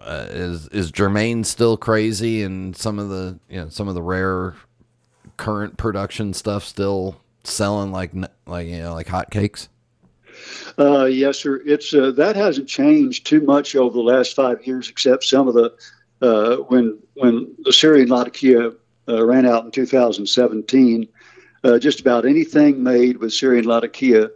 uh, 0.00 0.26
is 0.30 0.68
is 0.68 0.90
Germain 0.90 1.44
still 1.44 1.76
crazy, 1.76 2.42
and 2.42 2.76
some 2.76 2.98
of 2.98 3.08
the 3.08 3.38
you 3.48 3.60
know 3.60 3.68
some 3.68 3.88
of 3.88 3.94
the 3.94 4.02
rare 4.02 4.54
current 5.36 5.76
production 5.76 6.34
stuff 6.34 6.64
still 6.64 7.20
selling 7.44 7.92
like 7.92 8.12
like 8.46 8.66
you 8.66 8.78
know 8.78 8.94
like 8.94 9.06
hotcakes? 9.06 9.68
Uh, 10.78 11.04
yes, 11.04 11.38
sir. 11.38 11.62
It's 11.66 11.92
uh, 11.92 12.12
that 12.12 12.36
hasn't 12.36 12.68
changed 12.68 13.26
too 13.26 13.40
much 13.40 13.76
over 13.76 13.92
the 13.92 14.02
last 14.02 14.34
five 14.34 14.66
years, 14.66 14.88
except 14.88 15.24
some 15.24 15.48
of 15.48 15.54
the 15.54 15.74
uh, 16.22 16.56
when 16.56 16.98
when 17.14 17.54
the 17.64 17.72
Syrian 17.72 18.08
Latakia 18.08 18.72
uh, 19.08 19.24
ran 19.24 19.46
out 19.46 19.64
in 19.64 19.70
2017. 19.70 21.08
Uh, 21.62 21.78
just 21.78 22.00
about 22.00 22.24
anything 22.24 22.82
made 22.82 23.18
with 23.18 23.34
Syrian 23.34 23.66
Latakia 23.66 24.30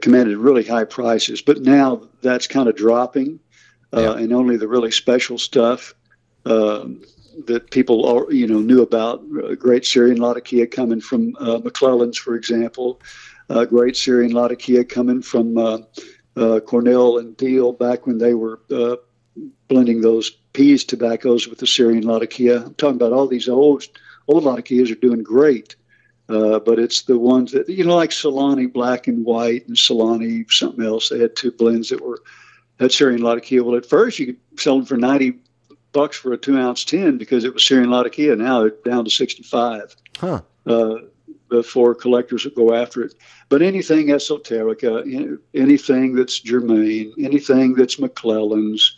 commanded 0.00 0.38
really 0.38 0.64
high 0.64 0.84
prices, 0.84 1.42
but 1.42 1.60
now 1.60 2.00
that's 2.22 2.46
kind 2.46 2.66
of 2.66 2.76
dropping, 2.76 3.38
yeah. 4.00 4.12
and 4.14 4.32
only 4.32 4.56
the 4.56 4.68
really 4.68 4.90
special 4.90 5.38
stuff 5.38 5.94
um, 6.46 7.02
that 7.46 7.70
people 7.70 8.06
are, 8.06 8.32
you 8.32 8.46
know 8.46 8.60
knew 8.60 8.82
about. 8.82 9.22
Uh, 9.42 9.54
great 9.54 9.84
Syrian 9.84 10.20
Latakia 10.20 10.66
coming 10.66 11.00
from 11.00 11.34
uh, 11.38 11.58
McClelland's, 11.58 12.18
for 12.18 12.34
example. 12.34 13.00
great 13.68 13.96
Syrian 13.96 14.32
Latakia 14.32 14.84
coming 14.84 15.22
from 15.22 15.54
Cornell 16.66 17.18
and 17.18 17.36
Diehl 17.36 17.78
back 17.78 18.06
when 18.06 18.18
they 18.18 18.34
were 18.34 18.60
blending 19.68 20.00
those 20.00 20.30
Pease 20.54 20.84
tobaccos 20.84 21.48
with 21.48 21.58
the 21.58 21.66
Syrian 21.66 22.06
Latakia. 22.06 22.62
I'm 22.64 22.74
talking 22.74 22.96
about 22.96 23.12
all 23.12 23.26
these 23.26 23.48
old 23.48 23.84
old 24.28 24.44
Latakias 24.44 24.90
are 24.90 24.94
doing 24.94 25.22
great, 25.22 25.74
uh, 26.28 26.60
but 26.60 26.78
it's 26.78 27.02
the 27.02 27.18
ones 27.18 27.52
that 27.52 27.68
you 27.68 27.84
know, 27.84 27.96
like 27.96 28.10
Solani 28.10 28.72
Black 28.72 29.08
and 29.08 29.24
White 29.24 29.66
and 29.66 29.76
Solani 29.76 30.50
something 30.50 30.84
else. 30.84 31.08
They 31.08 31.18
had 31.18 31.34
two 31.34 31.50
blends 31.50 31.90
that 31.90 32.00
were 32.00 32.22
had 32.80 32.92
Syrian 32.92 33.22
Latakia. 33.22 33.62
Well, 33.62 33.76
at 33.76 33.86
first 33.86 34.18
you 34.18 34.26
could 34.26 34.60
sell 34.60 34.76
them 34.76 34.86
for 34.86 34.96
ninety 34.96 35.38
bucks 35.92 36.16
for 36.16 36.32
a 36.32 36.38
two 36.38 36.58
ounce 36.58 36.84
tin 36.84 37.18
because 37.18 37.44
it 37.44 37.54
was 37.54 37.64
Syrian 37.64 37.90
Latakia. 37.90 38.36
Now 38.36 38.60
they're 38.60 38.74
down 38.84 39.04
to 39.04 39.10
sixty 39.10 39.42
five. 39.42 39.94
Huh. 40.18 40.42
Uh, 40.66 40.96
before 41.50 41.94
collectors 41.94 42.44
would 42.44 42.54
go 42.54 42.74
after 42.74 43.02
it. 43.02 43.14
But 43.48 43.62
anything 43.62 44.08
esoterica, 44.08 45.38
anything 45.54 46.14
that's 46.14 46.40
Germain, 46.40 47.12
anything 47.18 47.74
that's 47.74 47.96
McClelland's, 47.96 48.96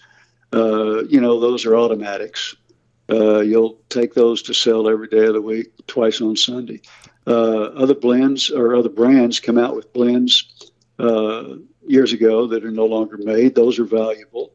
uh, 0.55 1.05
you 1.05 1.21
know, 1.21 1.39
those 1.39 1.67
are 1.67 1.77
automatics. 1.77 2.57
Uh, 3.11 3.41
you'll 3.41 3.79
take 3.89 4.15
those 4.15 4.43
to 4.43 4.55
sell 4.55 4.89
every 4.89 5.09
day 5.09 5.27
of 5.27 5.35
the 5.35 5.43
week, 5.43 5.67
twice 5.87 6.21
on 6.21 6.37
Sunday. 6.37 6.81
Uh, 7.27 7.65
other 7.75 7.95
blends 7.95 8.51
or 8.51 8.75
other 8.75 8.89
brands 8.89 9.41
come 9.41 9.59
out 9.59 9.77
with 9.77 9.93
blends 9.93 10.71
uh, 10.99 11.57
years 11.87 12.13
ago 12.13 12.47
that 12.47 12.65
are 12.65 12.71
no 12.71 12.87
longer 12.87 13.17
made. 13.17 13.55
Those 13.55 13.79
are 13.79 13.85
valuable. 13.85 14.53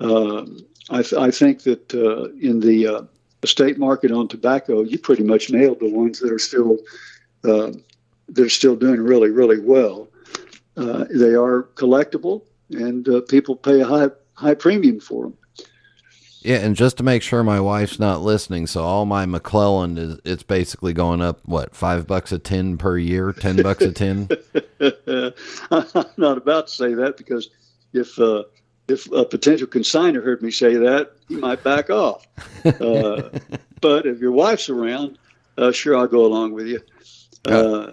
Um, 0.00 0.58
I, 0.90 1.02
th- 1.02 1.14
I, 1.14 1.30
think 1.30 1.62
that 1.62 1.94
uh, 1.94 2.28
in 2.40 2.60
the 2.60 3.08
estate 3.42 3.78
market 3.78 4.10
on 4.10 4.28
tobacco, 4.28 4.82
you 4.82 4.98
pretty 4.98 5.22
much 5.22 5.50
nailed 5.50 5.80
the 5.80 5.90
ones 5.90 6.18
that 6.20 6.32
are 6.32 6.38
still 6.38 6.78
that 7.42 7.82
are 8.38 8.48
still 8.48 8.76
doing 8.76 9.00
really, 9.00 9.30
really 9.30 9.60
well. 9.60 10.08
they 10.74 11.34
are 11.34 11.68
collectible, 11.74 12.42
and 12.70 13.08
people 13.28 13.56
pay 13.56 13.80
a 13.80 13.86
high 13.86 14.08
high 14.34 14.54
premium 14.54 15.00
for 15.00 15.24
them. 15.24 15.36
Yeah, 16.44 16.56
and 16.56 16.76
just 16.76 16.98
to 16.98 17.02
make 17.02 17.22
sure 17.22 17.42
my 17.42 17.58
wife's 17.58 17.98
not 17.98 18.20
listening, 18.20 18.66
so 18.66 18.82
all 18.82 19.06
my 19.06 19.24
McClelland 19.24 19.96
is 19.98 20.18
it's 20.26 20.42
basically 20.42 20.92
going 20.92 21.22
up 21.22 21.40
what 21.46 21.74
five 21.74 22.06
bucks 22.06 22.32
a 22.32 22.38
tin 22.38 22.76
per 22.76 22.98
year, 22.98 23.32
ten 23.32 23.56
bucks 23.62 23.80
a 23.80 23.92
tin. 23.92 24.28
I'm 25.70 26.04
not 26.18 26.36
about 26.36 26.66
to 26.66 26.72
say 26.72 26.92
that 26.92 27.16
because 27.16 27.48
if 27.94 28.18
uh, 28.18 28.42
if 28.88 29.10
a 29.10 29.24
potential 29.24 29.66
consigner 29.66 30.22
heard 30.22 30.42
me 30.42 30.50
say 30.50 30.74
that, 30.74 31.12
he 31.28 31.36
might 31.36 31.64
back 31.64 31.88
off. 31.88 32.26
Uh, 32.62 33.30
but 33.80 34.04
if 34.04 34.20
your 34.20 34.32
wife's 34.32 34.68
around, 34.68 35.16
uh, 35.56 35.72
sure, 35.72 35.96
I'll 35.96 36.06
go 36.06 36.26
along 36.26 36.52
with 36.52 36.66
you. 36.66 36.80
Uh, 37.46 37.92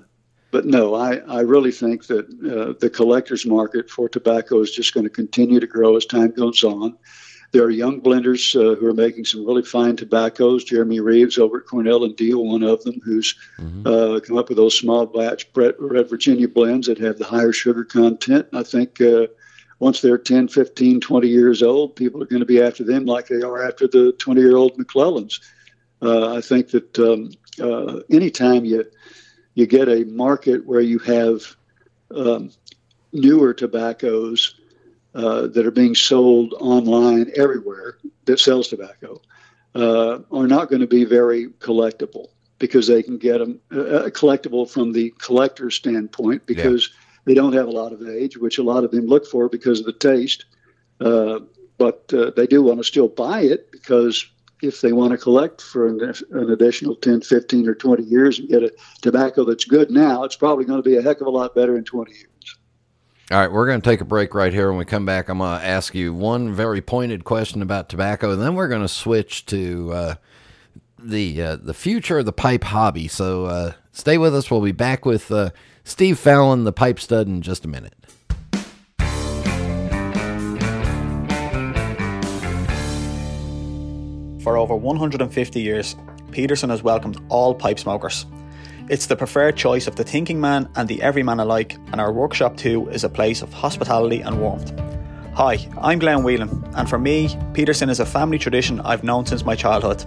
but 0.52 0.66
no, 0.66 0.96
I, 0.96 1.16
I 1.20 1.40
really 1.40 1.72
think 1.72 2.08
that 2.08 2.26
uh, 2.26 2.78
the 2.82 2.90
collector's 2.90 3.46
market 3.46 3.90
for 3.90 4.10
tobacco 4.10 4.60
is 4.60 4.72
just 4.72 4.94
going 4.94 5.06
to 5.06 5.10
continue 5.10 5.62
to 5.62 5.68
grow 5.68 5.96
as 5.96 6.06
time 6.06 6.32
goes 6.32 6.66
on. 6.66 6.98
There 7.52 7.64
are 7.64 7.70
young 7.70 8.00
blenders 8.00 8.56
uh, 8.56 8.76
who 8.76 8.88
are 8.88 8.94
making 8.94 9.26
some 9.26 9.46
really 9.46 9.64
fine 9.64 9.98
tobaccos. 9.98 10.64
Jeremy 10.64 11.02
Reeves 11.02 11.38
over 11.38 11.58
at 11.58 11.66
Cornell 11.66 12.06
and 12.06 12.16
Diehl, 12.16 12.46
one 12.46 12.64
of 12.64 12.82
them, 12.84 13.02
who's 13.04 13.36
mm-hmm. 13.60 13.86
uh, 13.86 14.20
come 14.22 14.38
up 14.38 14.48
with 14.48 14.58
those 14.58 14.78
small 14.78 15.06
batch 15.06 15.48
Red 15.54 16.10
Virginia 16.10 16.48
blends 16.48 16.88
that 16.88 16.98
have 17.00 17.18
the 17.18 17.26
higher 17.26 17.52
sugar 17.52 17.84
content. 17.84 18.48
I 18.54 18.64
think 18.64 19.02
uh, 19.02 19.28
once 19.80 20.00
they're 20.00 20.18
10, 20.18 20.48
15, 20.48 21.02
20 21.02 21.28
years 21.28 21.62
old, 21.62 21.96
people 21.96 22.24
are 22.24 22.28
going 22.28 22.40
to 22.40 22.46
be 22.46 22.62
after 22.62 22.86
them 22.86 23.06
like 23.06 23.28
they 23.28 23.42
are 23.42 23.68
after 23.68 23.88
the 23.88 24.14
20 24.14 24.40
year 24.40 24.56
old 24.56 24.78
McClellands. 24.78 25.42
Uh, 26.02 26.36
I 26.36 26.42
think 26.42 26.70
that 26.70 27.00
um, 27.00 27.32
uh, 27.60 28.00
anytime 28.10 28.64
you 28.64 28.86
you 29.56 29.68
get 29.68 29.90
a 29.90 30.06
market 30.06 30.66
where 30.66 30.80
you 30.80 31.00
have 31.00 31.56
um, 32.16 32.52
newer 33.12 33.54
tobaccos 33.54 34.56
uh, 35.14 35.48
that 35.48 35.66
are 35.66 35.72
being 35.72 35.96
sold 35.96 36.54
online 36.60 37.32
everywhere 37.36 37.98
that 38.26 38.40
sells 38.40 38.68
tobacco. 38.68 39.22
uh, 39.76 40.20
are 40.32 40.48
not 40.48 40.70
going 40.70 40.82
to 40.82 40.88
be 40.88 41.06
very 41.06 41.48
collectible 41.60 42.28
because 42.60 42.88
they 42.88 43.02
can 43.02 43.18
get 43.18 43.40
them 43.40 43.60
uh, 43.72 44.10
collectible 44.12 44.70
from 44.70 44.92
the 44.92 45.10
collector's 45.18 45.76
standpoint 45.76 46.46
because 46.46 46.90
yeah. 46.90 46.98
they 47.26 47.34
don't 47.34 47.54
have 47.54 47.68
a 47.68 47.72
lot 47.72 47.92
of 47.92 48.08
age, 48.08 48.38
which 48.38 48.58
a 48.58 48.64
lot 48.64 48.84
of 48.84 48.92
them 48.92 49.08
look 49.08 49.26
for 49.26 49.50
because 49.50 49.80
of 49.80 49.86
the 49.86 49.94
taste. 49.94 50.46
Uh, 51.00 51.40
but 51.78 52.14
uh, 52.14 52.32
they 52.36 52.46
do 52.46 52.62
want 52.62 52.78
to 52.78 52.84
still 52.84 53.08
buy 53.08 53.42
it 53.42 53.72
because 53.72 54.28
if 54.62 54.82
they 54.82 54.94
want 54.94 55.12
to 55.12 55.18
collect 55.18 55.60
for 55.62 55.88
an, 55.88 56.14
an, 56.32 56.52
additional 56.52 56.96
10, 56.96 57.22
15, 57.22 57.68
or 57.68 57.74
20 57.74 58.04
years 58.04 58.38
and 58.38 58.48
get 58.48 58.62
a 58.62 58.72
tobacco 59.02 59.44
that's 59.44 59.66
good 59.66 59.90
now, 59.90 60.24
it's 60.24 60.36
probably 60.36 60.66
going 60.66 60.82
to 60.82 60.88
be 60.88 60.98
a 60.98 61.02
heck 61.02 61.22
of 61.22 61.28
a 61.28 61.32
lot 61.32 61.56
better 61.56 61.76
in 61.76 61.84
20 61.84 62.12
years. 62.12 62.26
All 63.32 63.40
right, 63.40 63.50
we're 63.50 63.66
going 63.66 63.80
to 63.80 63.90
take 63.90 64.02
a 64.02 64.06
break 64.06 64.34
right 64.34 64.52
here. 64.52 64.68
When 64.68 64.78
we 64.78 64.84
come 64.84 65.06
back, 65.06 65.30
I'm 65.30 65.38
going 65.38 65.58
to 65.58 65.66
ask 65.66 65.96
you 65.96 66.14
one 66.14 66.54
very 66.54 66.82
pointed 66.82 67.24
question 67.24 67.62
about 67.62 67.88
tobacco, 67.88 68.32
and 68.32 68.42
then 68.42 68.56
we're 68.56 68.68
going 68.68 68.82
to 68.82 68.90
switch 68.90 69.46
to 69.46 69.94
uh, 69.94 70.16
the 71.00 71.42
uh, 71.42 71.56
the 71.56 71.74
future 71.74 72.20
of 72.20 72.26
the 72.26 72.34
pipe 72.34 72.66
hobby. 72.66 73.08
So 73.08 73.46
uh, 73.46 73.72
stay 73.94 74.18
with 74.18 74.36
us. 74.36 74.52
We'll 74.52 74.60
be 74.60 74.74
back 74.74 75.06
with 75.06 75.32
uh, 75.32 75.52
Steve 75.86 76.20
Fallon, 76.20 76.66
the 76.66 76.74
pipe 76.74 77.00
stud, 77.00 77.28
in 77.28 77.42
just 77.42 77.64
a 77.64 77.70
minute. 77.70 77.94
For 84.44 84.58
over 84.58 84.76
150 84.76 85.62
years, 85.62 85.96
Peterson 86.32 86.70
has 86.70 86.84
welcomed 86.84 87.22
all 87.30 87.56
pipe 87.56 87.80
smokers. 87.80 88.26
It's 88.92 89.06
the 89.06 89.16
preferred 89.16 89.56
choice 89.56 89.88
of 89.88 89.96
the 89.96 90.04
thinking 90.04 90.42
man 90.42 90.68
and 90.76 90.86
the 90.86 91.02
everyman 91.02 91.40
alike, 91.40 91.78
and 91.94 92.02
our 92.02 92.12
workshop 92.12 92.58
too 92.58 92.90
is 92.90 93.06
a 93.06 93.10
place 93.10 93.42
of 93.42 93.54
hospitality 93.54 94.20
and 94.20 94.42
warmth. 94.42 94.78
Hi, 95.34 95.66
I'm 95.80 95.98
Glenn 95.98 96.24
Whelan, 96.24 96.70
and 96.76 96.90
for 96.90 97.00
me, 97.00 97.34
Peterson 97.54 97.90
is 97.90 98.02
a 98.02 98.06
family 98.06 98.38
tradition 98.38 98.82
I've 98.82 99.06
known 99.06 99.26
since 99.26 99.46
my 99.46 99.56
childhood. 99.56 100.04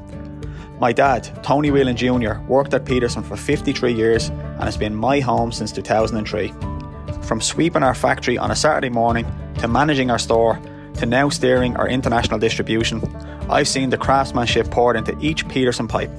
My 0.80 0.92
dad, 0.92 1.42
Tony 1.42 1.70
Whelan 1.70 1.96
Jr., 1.96 2.34
worked 2.46 2.74
at 2.74 2.84
Peterson 2.84 3.22
for 3.22 3.36
53 3.36 3.90
years 3.90 4.28
and 4.28 4.64
has 4.64 4.76
been 4.76 4.94
my 4.94 5.18
home 5.18 5.50
since 5.50 5.72
2003. 5.72 6.52
From 7.22 7.40
sweeping 7.40 7.82
our 7.82 7.94
factory 7.94 8.36
on 8.36 8.50
a 8.50 8.56
Saturday 8.56 8.90
morning 8.90 9.24
to 9.60 9.66
managing 9.66 10.10
our 10.10 10.18
store 10.18 10.60
to 10.98 11.06
now 11.06 11.30
steering 11.30 11.74
our 11.78 11.88
international 11.88 12.38
distribution, 12.38 13.00
I've 13.48 13.66
seen 13.66 13.88
the 13.88 13.96
craftsmanship 13.96 14.70
poured 14.70 14.96
into 14.96 15.18
each 15.20 15.48
Peterson 15.48 15.88
pipe 15.88 16.10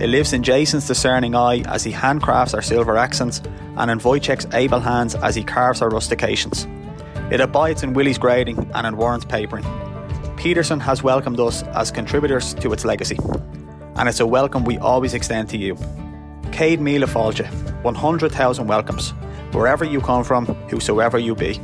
it 0.00 0.08
lives 0.08 0.32
in 0.32 0.42
Jason's 0.42 0.86
discerning 0.86 1.34
eye 1.34 1.60
as 1.66 1.82
he 1.82 1.92
handcrafts 1.92 2.54
our 2.54 2.62
silver 2.62 2.96
accents, 2.96 3.40
and 3.76 3.90
in 3.90 3.98
Wojciech's 3.98 4.46
able 4.54 4.80
hands 4.80 5.14
as 5.14 5.34
he 5.34 5.42
carves 5.42 5.80
our 5.82 5.90
rustications. 5.90 6.66
It 7.32 7.40
abides 7.40 7.82
in 7.82 7.94
Willie's 7.94 8.18
grading 8.18 8.70
and 8.74 8.86
in 8.86 8.96
Warren's 8.96 9.24
papering. 9.24 9.64
Peterson 10.36 10.80
has 10.80 11.02
welcomed 11.02 11.40
us 11.40 11.62
as 11.62 11.90
contributors 11.90 12.54
to 12.54 12.72
its 12.72 12.84
legacy, 12.84 13.18
and 13.96 14.08
it's 14.08 14.20
a 14.20 14.26
welcome 14.26 14.64
we 14.64 14.78
always 14.78 15.14
extend 15.14 15.48
to 15.48 15.56
you. 15.56 15.74
Céad 16.56 16.78
Míle 16.78 17.06
Fáilte, 17.06 17.46
100,000 17.82 18.66
welcomes, 18.66 19.10
wherever 19.52 19.84
you 19.84 20.00
come 20.00 20.24
from, 20.24 20.46
whosoever 20.68 21.18
you 21.18 21.34
be. 21.34 21.60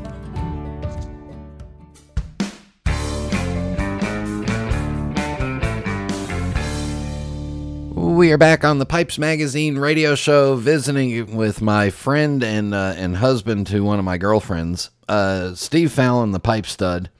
We 8.22 8.30
are 8.30 8.38
back 8.38 8.62
on 8.62 8.78
the 8.78 8.87
Pipes 8.87 9.18
Magazine 9.18 9.78
radio 9.78 10.14
show, 10.14 10.54
visiting 10.54 11.35
with 11.35 11.61
my 11.61 11.90
friend 11.90 12.44
and 12.44 12.72
uh, 12.72 12.94
and 12.96 13.16
husband 13.16 13.66
to 13.66 13.80
one 13.80 13.98
of 13.98 14.04
my 14.04 14.16
girlfriends, 14.16 14.90
uh, 15.08 15.56
Steve 15.56 15.90
Fallon, 15.90 16.30
the 16.30 16.38
pipe 16.38 16.66
stud. 16.66 17.11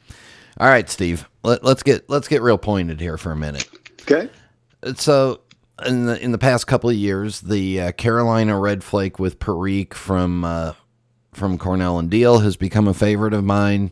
All 0.58 0.68
right, 0.68 0.88
Steve, 0.88 1.28
let, 1.42 1.64
us 1.64 1.82
get 1.82 2.08
let's 2.08 2.28
get 2.28 2.40
real 2.40 2.56
pointed 2.56 3.00
here 3.00 3.18
for 3.18 3.32
a 3.32 3.36
minute. 3.36 3.68
Okay. 4.02 4.30
So, 4.94 5.40
in 5.84 6.06
the 6.06 6.22
in 6.22 6.30
the 6.30 6.38
past 6.38 6.68
couple 6.68 6.88
of 6.88 6.94
years, 6.94 7.40
the 7.40 7.80
uh, 7.80 7.92
Carolina 7.92 8.56
Red 8.56 8.84
Flake 8.84 9.18
with 9.18 9.40
Perique 9.40 9.94
from 9.94 10.44
uh, 10.44 10.74
from 11.32 11.58
Cornell 11.58 11.98
and 11.98 12.12
Diehl 12.12 12.44
has 12.44 12.56
become 12.56 12.86
a 12.86 12.94
favorite 12.94 13.34
of 13.34 13.42
mine, 13.42 13.90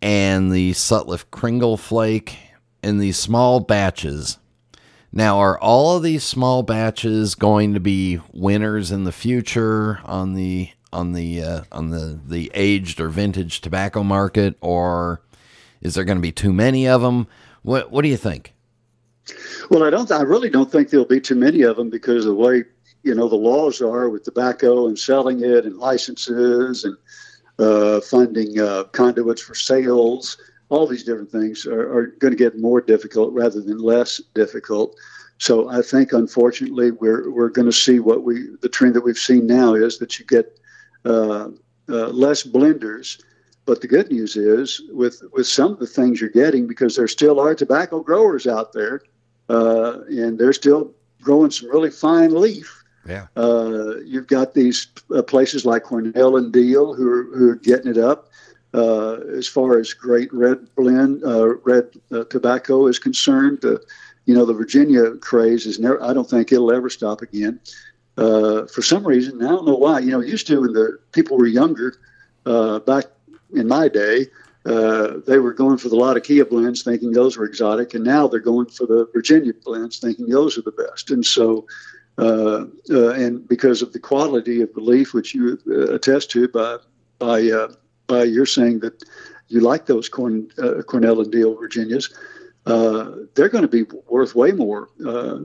and 0.00 0.52
the 0.52 0.70
Sutliff 0.70 1.24
Kringle 1.32 1.76
Flake 1.76 2.38
in 2.84 2.98
these 2.98 3.18
small 3.18 3.58
batches 3.58 4.38
now, 5.18 5.38
are 5.40 5.58
all 5.58 5.96
of 5.96 6.02
these 6.02 6.24
small 6.24 6.62
batches 6.62 7.34
going 7.34 7.74
to 7.74 7.80
be 7.80 8.20
winners 8.32 8.90
in 8.90 9.04
the 9.04 9.12
future 9.12 10.00
on 10.04 10.34
the 10.34 10.70
on 10.92 11.12
the 11.12 11.42
uh, 11.42 11.60
on 11.72 11.90
the 11.90 12.18
the 12.24 12.50
aged 12.54 13.00
or 13.00 13.08
vintage 13.08 13.60
tobacco 13.60 14.02
market, 14.02 14.56
or 14.60 15.20
is 15.82 15.94
there 15.94 16.04
going 16.04 16.18
to 16.18 16.22
be 16.22 16.32
too 16.32 16.52
many 16.52 16.86
of 16.86 17.02
them? 17.02 17.26
What 17.62 17.90
What 17.90 18.02
do 18.02 18.08
you 18.08 18.16
think? 18.16 18.54
Well, 19.70 19.82
I 19.82 19.90
don't. 19.90 20.10
I 20.10 20.22
really 20.22 20.48
don't 20.48 20.70
think 20.70 20.90
there'll 20.90 21.04
be 21.04 21.20
too 21.20 21.34
many 21.34 21.62
of 21.62 21.76
them 21.76 21.90
because 21.90 22.24
of 22.24 22.36
the 22.36 22.40
way 22.40 22.64
you 23.02 23.14
know 23.14 23.28
the 23.28 23.36
laws 23.36 23.82
are 23.82 24.08
with 24.08 24.22
tobacco 24.22 24.86
and 24.86 24.98
selling 24.98 25.42
it 25.42 25.66
and 25.66 25.76
licenses 25.78 26.84
and 26.84 26.96
uh, 27.58 28.00
funding 28.00 28.60
uh, 28.60 28.84
conduits 28.84 29.42
for 29.42 29.56
sales 29.56 30.38
all 30.70 30.86
these 30.86 31.04
different 31.04 31.30
things 31.30 31.66
are, 31.66 31.92
are 31.92 32.06
going 32.18 32.32
to 32.32 32.36
get 32.36 32.58
more 32.58 32.80
difficult 32.80 33.32
rather 33.32 33.60
than 33.60 33.78
less 33.78 34.20
difficult. 34.34 34.96
So 35.38 35.68
I 35.68 35.82
think, 35.82 36.12
unfortunately, 36.12 36.90
we're 36.90 37.30
we're 37.30 37.48
going 37.48 37.70
to 37.70 37.72
see 37.72 38.00
what 38.00 38.24
we 38.24 38.48
the 38.60 38.68
trend 38.68 38.94
that 38.94 39.04
we've 39.04 39.16
seen 39.16 39.46
now 39.46 39.74
is 39.74 39.98
that 39.98 40.18
you 40.18 40.26
get 40.26 40.58
uh, 41.04 41.48
uh, 41.88 42.08
less 42.08 42.42
blenders. 42.42 43.22
But 43.64 43.80
the 43.82 43.88
good 43.88 44.10
news 44.10 44.36
is, 44.36 44.82
with 44.90 45.22
with 45.32 45.46
some 45.46 45.72
of 45.72 45.78
the 45.78 45.86
things 45.86 46.20
you're 46.20 46.30
getting, 46.30 46.66
because 46.66 46.96
there 46.96 47.06
still 47.06 47.38
are 47.38 47.54
tobacco 47.54 48.00
growers 48.00 48.46
out 48.46 48.72
there, 48.72 49.02
uh, 49.48 50.00
and 50.08 50.38
they're 50.38 50.52
still 50.52 50.92
growing 51.22 51.50
some 51.50 51.70
really 51.70 51.90
fine 51.90 52.34
leaf. 52.34 52.82
Yeah. 53.06 53.26
Uh, 53.36 53.96
you've 54.04 54.26
got 54.26 54.54
these 54.54 54.88
uh, 55.14 55.22
places 55.22 55.64
like 55.64 55.84
Cornell 55.84 56.36
and 56.36 56.52
Diehl 56.52 56.96
who 56.96 57.08
are, 57.08 57.24
who 57.36 57.50
are 57.50 57.56
getting 57.56 57.90
it 57.90 57.96
up 57.96 58.28
uh, 58.74 59.14
as 59.36 59.48
far 59.48 59.78
as 59.78 59.94
great 59.94 60.32
red 60.32 60.68
blend, 60.76 61.24
uh, 61.24 61.54
red 61.58 61.88
uh, 62.12 62.24
tobacco 62.24 62.86
is 62.86 62.98
concerned. 62.98 63.62
you 64.26 64.34
know, 64.34 64.44
the 64.44 64.52
Virginia 64.52 65.12
craze 65.16 65.66
is 65.66 65.78
never. 65.78 66.02
I 66.02 66.12
don't 66.12 66.28
think 66.28 66.52
it'll 66.52 66.72
ever 66.72 66.90
stop 66.90 67.22
again. 67.22 67.60
Uh, 68.18 68.66
for 68.66 68.82
some 68.82 69.06
reason, 69.06 69.42
I 69.42 69.48
don't 69.48 69.66
know 69.66 69.76
why. 69.76 70.00
You 70.00 70.10
know, 70.10 70.20
used 70.20 70.46
to 70.48 70.60
when 70.60 70.72
the 70.72 70.98
people 71.12 71.38
were 71.38 71.46
younger, 71.46 71.94
uh, 72.44 72.80
back 72.80 73.06
in 73.54 73.66
my 73.66 73.88
day, 73.88 74.26
uh, 74.66 75.14
they 75.26 75.38
were 75.38 75.54
going 75.54 75.78
for 75.78 75.88
the 75.88 75.96
Latakia 75.96 76.44
blends, 76.44 76.82
thinking 76.82 77.12
those 77.12 77.38
were 77.38 77.46
exotic, 77.46 77.94
and 77.94 78.04
now 78.04 78.28
they're 78.28 78.40
going 78.40 78.66
for 78.66 78.86
the 78.86 79.08
Virginia 79.14 79.54
blends, 79.64 79.98
thinking 79.98 80.28
those 80.28 80.58
are 80.58 80.62
the 80.62 80.72
best. 80.72 81.10
And 81.10 81.24
so, 81.24 81.66
and 82.18 83.48
because 83.48 83.80
of 83.80 83.94
the 83.94 84.00
quality 84.00 84.60
of 84.60 84.74
the 84.74 84.80
leaf, 84.80 85.14
which 85.14 85.34
you 85.34 85.58
attest 85.90 86.30
to 86.32 86.48
by 86.48 86.76
by 87.18 87.50
uh, 88.10 88.22
you're 88.22 88.46
saying 88.46 88.80
that 88.80 89.02
you 89.48 89.60
like 89.60 89.86
those 89.86 90.08
Corn, 90.08 90.50
uh, 90.58 90.82
Cornell 90.82 91.20
and 91.20 91.32
Diehl 91.32 91.58
Virginias, 91.58 92.10
uh, 92.66 93.12
they're 93.34 93.48
going 93.48 93.62
to 93.62 93.68
be 93.68 93.84
worth 94.08 94.34
way 94.34 94.52
more 94.52 94.88
uh, 95.04 95.38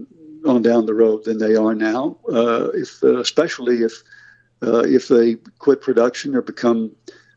on 0.46 0.62
down 0.62 0.86
the 0.86 0.94
road 0.94 1.24
than 1.24 1.38
they 1.38 1.56
are 1.56 1.74
now. 1.74 2.18
Uh, 2.30 2.68
if 2.74 3.02
uh, 3.04 3.20
especially 3.20 3.78
if 3.78 4.04
if 4.62 5.08
they 5.10 5.36
quit 5.60 5.82
production 5.82 6.36
or 6.36 6.42
become 6.42 6.92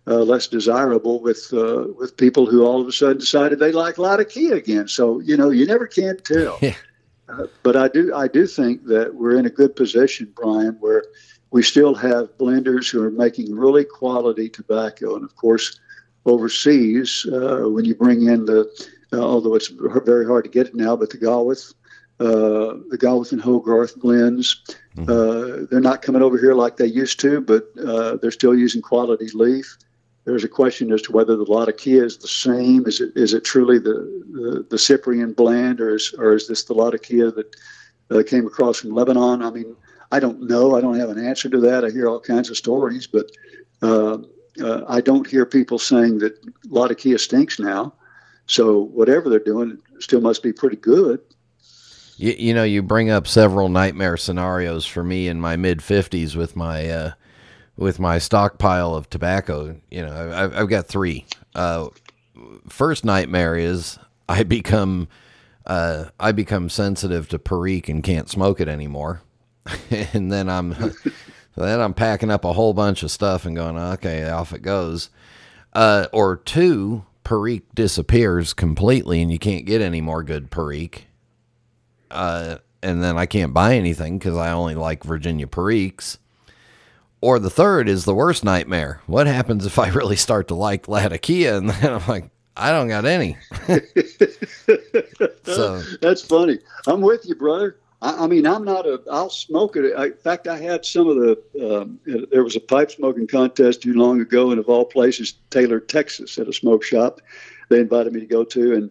less 0.07 0.47
desirable 0.47 1.21
with 1.21 1.49
with 1.99 2.17
people 2.17 2.47
who 2.47 2.65
all 2.65 2.81
of 2.81 2.89
a 2.89 2.93
sudden 2.93 3.19
decided 3.19 3.59
they 3.59 3.73
like 3.73 3.99
Latakia 3.99 4.55
again. 4.55 4.89
So 4.89 5.21
you 5.21 5.37
know 5.37 5.51
you 5.51 5.67
never 5.67 5.87
can 5.87 6.19
tell. 6.19 6.59
Yeah. 7.29 7.47
but 7.65 7.75
I 7.75 7.89
do 7.89 8.15
I 8.15 8.29
do 8.29 8.47
think 8.47 8.85
that 8.87 9.17
we're 9.17 9.37
in 9.37 9.47
a 9.47 9.51
good 9.51 9.75
position, 9.75 10.33
Brian, 10.37 10.77
where 10.79 11.03
we 11.51 11.63
still 11.63 11.95
have 11.95 12.37
blenders 12.39 12.91
who 12.91 13.03
are 13.03 13.11
making 13.11 13.55
really 13.55 13.85
quality 13.85 14.49
tobacco. 14.49 15.17
And 15.17 15.25
of 15.25 15.37
course, 15.37 15.81
overseas, 16.25 17.27
uh, 17.33 17.65
when 17.69 17.85
you 17.85 17.95
bring 17.95 18.27
in 18.27 18.47
the, 18.47 18.69
uh, 19.13 19.21
although 19.21 19.55
it's 19.55 19.69
very 19.69 20.27
hard 20.27 20.45
to 20.45 20.51
get 20.51 20.67
it 20.67 20.75
now, 20.75 20.97
but 20.97 21.11
the 21.11 21.19
Gawith, 21.19 21.75
uh, 22.19 22.81
the 22.91 22.99
Gawith 22.99 23.33
and 23.33 23.41
Hogarth 23.41 23.97
blends, 23.97 24.63
mm-hmm. 24.97 25.09
Uh, 25.09 25.67
they're 25.71 25.81
not 25.81 26.03
coming 26.03 26.23
over 26.23 26.39
here 26.39 26.55
like 26.55 26.77
they 26.77 26.87
used 26.87 27.21
to, 27.21 27.41
but 27.41 27.69
uh, 27.85 28.17
they're 28.17 28.31
still 28.31 28.57
using 28.57 28.83
quality 28.83 29.29
leaf. 29.35 29.77
There's 30.25 30.43
a 30.43 30.49
question 30.49 30.91
as 30.93 31.03
to 31.03 31.13
whether 31.13 31.37
the 31.37 31.45
Latakia 31.45 32.03
is 32.05 32.17
the 32.19 32.27
same. 32.27 32.85
Is 32.87 33.01
it 33.01 33.13
is 33.15 33.33
it 33.33 33.45
truly 33.45 33.79
the 33.79 33.95
the, 34.33 34.67
the 34.69 34.79
Cyprian 34.79 35.35
blend, 35.35 35.81
or 35.81 35.95
is 35.95 36.13
or 36.19 36.35
is 36.35 36.49
this 36.49 36.65
the 36.65 36.75
Latakia 36.75 37.31
that 37.31 37.57
uh, 38.11 38.23
came 38.27 38.45
across 38.45 38.81
from 38.81 38.91
Lebanon? 38.91 39.43
I 39.43 39.51
mean, 39.51 39.77
I 40.13 40.21
don't 40.21 40.43
know. 40.43 40.77
I 40.77 40.81
don't 40.81 40.99
have 40.99 41.11
an 41.11 41.25
answer 41.25 41.49
to 41.49 41.61
that. 41.61 41.85
I 41.85 41.91
hear 41.91 42.09
all 42.09 42.21
kinds 42.21 42.51
of 42.51 42.57
stories, 42.57 43.07
but 43.07 43.31
uh, 43.83 44.19
uh, 44.63 44.85
I 44.89 45.01
don't 45.01 45.27
hear 45.27 45.45
people 45.45 45.79
saying 45.79 46.19
that 46.19 46.39
Latakia 46.67 47.19
stinks 47.19 47.59
now. 47.59 47.93
So 48.47 48.81
whatever 48.81 49.29
they're 49.29 49.39
doing 49.41 49.79
still 49.99 50.21
must 50.21 50.43
be 50.43 50.53
pretty 50.53 50.77
good. 50.77 51.21
You, 52.17 52.35
you 52.39 52.55
know, 52.55 52.65
you 52.65 52.83
bring 52.83 53.11
up 53.11 53.27
several 53.27 53.69
nightmare 53.69 54.17
scenarios 54.17 54.87
for 54.87 55.03
me 55.03 55.29
in 55.29 55.41
my 55.41 55.57
mid 55.57 55.83
fifties 55.83 56.37
with 56.37 56.57
my 56.57 56.89
uh, 56.89 57.13
with 57.77 57.99
my 57.99 58.19
stockpile 58.19 58.95
of 58.95 59.11
tobacco. 59.11 59.77
You 59.91 60.03
know, 60.07 60.33
I've, 60.35 60.55
I've 60.55 60.69
got 60.69 60.87
three. 60.87 61.27
Uh, 61.55 61.89
first 62.69 63.05
nightmare 63.05 63.57
is 63.57 63.99
I 64.29 64.45
become 64.45 65.09
uh, 65.67 66.07
I 66.19 66.33
become 66.33 66.69
sensitive 66.69 67.29
to 67.31 67.39
Perique 67.39 67.89
and 67.89 68.03
can't 68.03 68.31
smoke 68.31 68.61
it 68.61 68.69
anymore. 68.69 69.23
and 70.13 70.31
then 70.31 70.49
I'm 70.49 70.71
then 71.57 71.81
I'm 71.81 71.95
packing 71.95 72.31
up 72.31 72.45
a 72.45 72.53
whole 72.53 72.75
bunch 72.75 73.03
of 73.03 73.11
stuff 73.11 73.45
and 73.45 73.57
going, 73.57 73.77
okay, 73.77 74.29
off 74.29 74.53
it 74.53 74.63
goes. 74.63 75.11
Uh, 75.73 76.07
or 76.13 76.37
two, 76.37 77.05
Perique 77.25 77.75
disappears 77.75 78.53
completely 78.53 79.21
and 79.21 79.31
you 79.31 79.39
can't 79.39 79.67
get 79.67 79.81
any 79.81 80.01
more 80.01 80.23
good 80.23 80.51
Perique. 80.51 81.07
Uh, 82.11 82.59
and 82.83 83.03
then 83.03 83.19
I 83.19 83.27
can't 83.27 83.53
buy 83.53 83.75
anything 83.75 84.19
because 84.19 84.37
I 84.37 84.53
only 84.53 84.75
like 84.75 85.03
Virginia 85.03 85.47
Periques. 85.47 86.19
Or 87.21 87.39
the 87.39 87.51
third 87.51 87.89
is 87.89 88.05
the 88.05 88.15
worst 88.15 88.45
nightmare. 88.45 89.01
What 89.07 89.27
happens 89.27 89.67
if 89.67 89.79
I 89.79 89.89
really 89.93 90.17
start 90.17 90.49
to 90.49 90.55
like 90.55 90.89
Latakia 90.89 91.57
and 91.57 91.71
then 91.71 91.95
I'm 91.95 92.07
like, 92.07 92.31
I 92.57 92.71
don't 92.71 92.89
got 92.89 93.05
any. 93.05 93.37
so 95.45 95.83
that's 96.01 96.23
funny. 96.23 96.59
I'm 96.87 97.03
with 97.03 97.27
you, 97.27 97.35
brother. 97.35 97.77
I, 98.03 98.25
I, 98.25 98.27
mean, 98.27 98.47
I'm 98.47 98.65
not 98.65 98.87
a. 98.87 99.01
I'll 99.11 99.31
smoke 99.31 99.77
it. 99.77 99.95
I, 99.97 100.07
in 100.07 100.15
fact, 100.15 100.47
I 100.49 100.59
had 100.59 100.85
some 100.85 101.09
of 101.09 101.17
the. 101.17 101.41
Um, 101.77 101.99
there 102.31 102.45
was 102.45 102.57
a 102.57 102.61
pipe 102.61 102.91
smoking 102.91 103.27
contest 103.27 103.83
too 103.83 103.95
long 103.95 104.21
ago, 104.21 104.51
and 104.51 104.61
of 104.61 104.69
all 104.69 104.85
places, 104.85 105.35
Taylor, 105.51 105.81
Texas, 105.81 106.39
at 106.39 106.49
a 106.49 106.53
smoke 106.53 106.85
shop. 106.85 107.21
They 107.69 107.81
invited 107.81 108.13
me 108.13 108.21
to 108.21 108.27
go 108.27 108.45
to, 108.45 108.75
and 108.75 108.91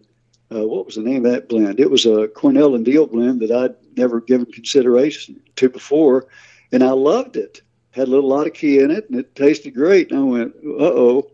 uh, 0.54 0.66
what 0.66 0.86
was 0.86 0.96
the 0.96 1.02
name 1.02 1.24
of 1.24 1.32
that 1.32 1.48
blend? 1.48 1.80
It 1.80 1.90
was 1.90 2.06
a 2.06 2.28
Cornell 2.28 2.74
and 2.74 2.84
Diehl 2.84 3.10
blend 3.10 3.40
that 3.40 3.50
I'd 3.50 3.74
never 3.96 4.20
given 4.20 4.46
consideration 4.46 5.40
to 5.56 5.68
before, 5.68 6.26
and 6.72 6.82
I 6.82 6.90
loved 6.90 7.36
it. 7.36 7.62
Had 7.92 8.08
a 8.08 8.10
little 8.10 8.28
Latakia 8.28 8.84
in 8.84 8.90
it, 8.90 9.08
and 9.08 9.18
it 9.18 9.34
tasted 9.34 9.70
great. 9.70 10.10
And 10.10 10.20
I 10.20 10.22
went, 10.22 10.54
"Uh 10.64 10.84
oh." 10.84 11.30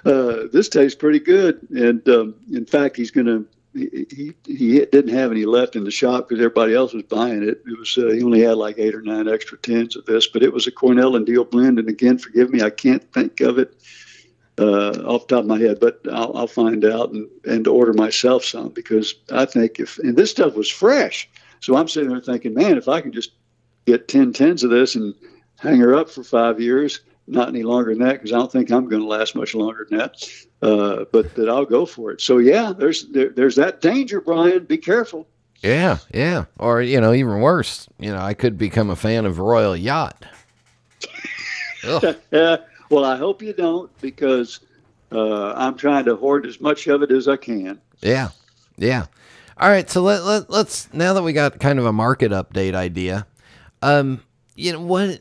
uh, 0.04 0.48
this 0.52 0.68
tastes 0.68 0.96
pretty 0.96 1.18
good. 1.18 1.60
And 1.70 2.08
um, 2.08 2.34
in 2.52 2.66
fact, 2.66 2.96
he's 2.96 3.10
going 3.10 3.26
to. 3.26 3.46
He, 3.72 4.34
he 4.46 4.84
didn't 4.86 5.14
have 5.14 5.30
any 5.30 5.44
left 5.44 5.76
in 5.76 5.84
the 5.84 5.92
shop 5.92 6.28
because 6.28 6.40
everybody 6.40 6.74
else 6.74 6.92
was 6.92 7.04
buying 7.04 7.42
it. 7.42 7.62
It 7.64 7.78
was 7.78 7.96
uh, 7.96 8.08
he 8.08 8.22
only 8.22 8.40
had 8.40 8.56
like 8.56 8.78
eight 8.78 8.94
or 8.96 9.02
nine 9.02 9.28
extra 9.28 9.58
tins 9.58 9.94
of 9.94 10.06
this, 10.06 10.26
but 10.26 10.42
it 10.42 10.52
was 10.52 10.66
a 10.66 10.72
Cornell 10.72 11.14
and 11.14 11.24
Diehl 11.24 11.48
blend. 11.48 11.78
And 11.78 11.88
again, 11.88 12.18
forgive 12.18 12.50
me, 12.50 12.62
I 12.62 12.70
can't 12.70 13.12
think 13.12 13.40
of 13.40 13.58
it 13.58 13.80
uh, 14.58 14.90
off 15.06 15.26
the 15.26 15.36
top 15.36 15.44
of 15.44 15.46
my 15.46 15.58
head, 15.58 15.78
but 15.80 16.00
I'll, 16.12 16.36
I'll 16.36 16.46
find 16.46 16.84
out 16.84 17.12
and, 17.12 17.28
and 17.44 17.66
order 17.68 17.92
myself 17.92 18.44
some 18.44 18.70
because 18.70 19.14
I 19.32 19.44
think 19.44 19.78
if 19.78 19.98
and 20.00 20.16
this 20.16 20.32
stuff 20.32 20.54
was 20.54 20.68
fresh, 20.68 21.28
so 21.60 21.76
I'm 21.76 21.88
sitting 21.88 22.10
there 22.10 22.20
thinking, 22.20 22.54
man, 22.54 22.76
if 22.76 22.88
I 22.88 23.00
can 23.00 23.12
just 23.12 23.32
get 23.86 24.08
10 24.08 24.32
tins 24.32 24.64
of 24.64 24.70
this 24.70 24.96
and 24.96 25.14
hang 25.58 25.78
her 25.78 25.94
up 25.94 26.10
for 26.10 26.24
five 26.24 26.60
years, 26.60 27.00
not 27.26 27.48
any 27.48 27.62
longer 27.62 27.94
than 27.94 28.04
that 28.04 28.14
because 28.14 28.32
I 28.32 28.38
don't 28.38 28.50
think 28.50 28.70
I'm 28.70 28.88
going 28.88 29.02
to 29.02 29.08
last 29.08 29.34
much 29.34 29.54
longer 29.54 29.86
than 29.88 29.98
that. 29.98 30.28
Uh, 30.62 31.04
but 31.10 31.34
that 31.36 31.48
I'll 31.48 31.64
go 31.64 31.86
for 31.86 32.10
it. 32.10 32.20
So 32.20 32.38
yeah, 32.38 32.72
there's 32.76 33.06
there, 33.08 33.30
there's 33.30 33.56
that 33.56 33.80
danger, 33.80 34.20
Brian. 34.20 34.64
Be 34.64 34.76
careful. 34.76 35.26
Yeah, 35.62 35.98
yeah. 36.12 36.44
Or 36.58 36.82
you 36.82 37.00
know, 37.00 37.12
even 37.14 37.40
worse, 37.40 37.88
you 37.98 38.12
know, 38.12 38.20
I 38.20 38.34
could 38.34 38.58
become 38.58 38.90
a 38.90 38.96
fan 38.96 39.24
of 39.24 39.38
Royal 39.38 39.76
Yacht. 39.76 40.24
yeah. 42.30 42.56
Well, 42.90 43.04
I 43.04 43.16
hope 43.16 43.40
you 43.40 43.52
don't 43.52 43.88
because 44.00 44.58
uh, 45.12 45.52
I'm 45.52 45.76
trying 45.76 46.06
to 46.06 46.16
hoard 46.16 46.44
as 46.44 46.60
much 46.60 46.88
of 46.88 47.02
it 47.02 47.12
as 47.12 47.28
I 47.28 47.36
can. 47.36 47.80
Yeah, 48.00 48.30
yeah. 48.76 49.06
All 49.56 49.68
right, 49.68 49.88
so 49.88 50.02
let, 50.02 50.24
let 50.24 50.50
let's 50.50 50.92
now 50.92 51.12
that 51.12 51.22
we 51.22 51.32
got 51.32 51.60
kind 51.60 51.78
of 51.78 51.86
a 51.86 51.92
market 51.92 52.32
update 52.32 52.74
idea, 52.74 53.28
um, 53.80 54.22
you 54.56 54.72
know 54.72 54.80
what 54.80 55.20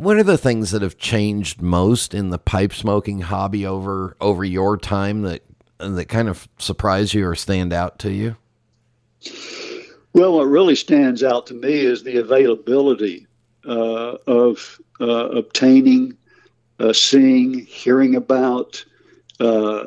what 0.00 0.16
are 0.16 0.22
the 0.22 0.38
things 0.38 0.70
that 0.70 0.80
have 0.80 0.96
changed 0.96 1.60
most 1.60 2.14
in 2.14 2.30
the 2.30 2.38
pipe 2.38 2.72
smoking 2.72 3.20
hobby 3.20 3.66
over 3.66 4.16
over 4.18 4.42
your 4.42 4.78
time 4.78 5.20
that 5.22 5.42
that 5.78 6.06
kind 6.06 6.26
of 6.26 6.48
surprise 6.58 7.12
you 7.12 7.26
or 7.26 7.34
stand 7.34 7.70
out 7.70 7.98
to 7.98 8.10
you? 8.10 8.34
Well, 10.14 10.32
what 10.32 10.44
really 10.44 10.74
stands 10.74 11.22
out 11.22 11.46
to 11.48 11.54
me 11.54 11.80
is 11.80 12.02
the 12.02 12.16
availability 12.16 13.26
uh, 13.66 14.16
of 14.26 14.80
uh, 15.02 15.28
obtaining, 15.28 16.16
uh, 16.78 16.94
seeing, 16.94 17.66
hearing 17.66 18.14
about 18.14 18.82
uh, 19.38 19.84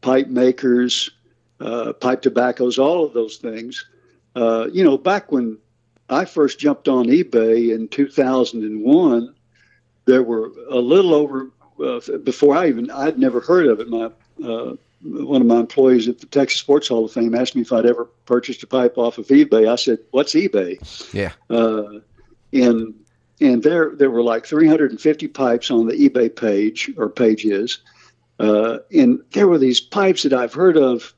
pipe 0.00 0.28
makers, 0.28 1.10
uh, 1.60 1.92
pipe 1.92 2.22
tobaccos, 2.22 2.78
all 2.78 3.04
of 3.04 3.12
those 3.12 3.36
things. 3.36 3.84
Uh, 4.34 4.68
you 4.72 4.82
know, 4.82 4.96
back 4.96 5.30
when 5.30 5.58
I 6.08 6.24
first 6.24 6.58
jumped 6.58 6.88
on 6.88 7.06
eBay 7.06 7.74
in 7.74 7.88
2001, 7.88 9.34
there 10.04 10.22
were 10.22 10.52
a 10.68 10.78
little 10.78 11.14
over 11.14 11.50
uh, 11.84 12.00
before 12.18 12.56
I 12.56 12.68
even 12.68 12.90
I'd 12.90 13.18
never 13.18 13.40
heard 13.40 13.66
of 13.66 13.80
it. 13.80 13.88
My 13.88 14.10
uh, 14.44 14.76
one 15.02 15.40
of 15.40 15.46
my 15.46 15.60
employees 15.60 16.08
at 16.08 16.20
the 16.20 16.26
Texas 16.26 16.60
Sports 16.60 16.88
Hall 16.88 17.04
of 17.04 17.12
Fame 17.12 17.34
asked 17.34 17.56
me 17.56 17.62
if 17.62 17.72
I'd 17.72 17.86
ever 17.86 18.04
purchased 18.26 18.62
a 18.62 18.66
pipe 18.66 18.96
off 18.98 19.18
of 19.18 19.26
eBay. 19.28 19.68
I 19.68 19.76
said, 19.76 19.98
"What's 20.10 20.34
eBay?" 20.34 20.78
Yeah. 21.12 21.32
Uh, 21.50 22.00
and 22.52 22.94
and 23.40 23.62
there 23.62 23.94
there 23.94 24.10
were 24.10 24.22
like 24.22 24.46
350 24.46 25.28
pipes 25.28 25.70
on 25.70 25.86
the 25.86 26.08
eBay 26.08 26.34
page 26.34 26.90
or 26.96 27.08
pages, 27.08 27.78
uh, 28.38 28.78
and 28.94 29.20
there 29.32 29.48
were 29.48 29.58
these 29.58 29.80
pipes 29.80 30.22
that 30.22 30.32
I've 30.32 30.54
heard 30.54 30.76
of, 30.76 31.12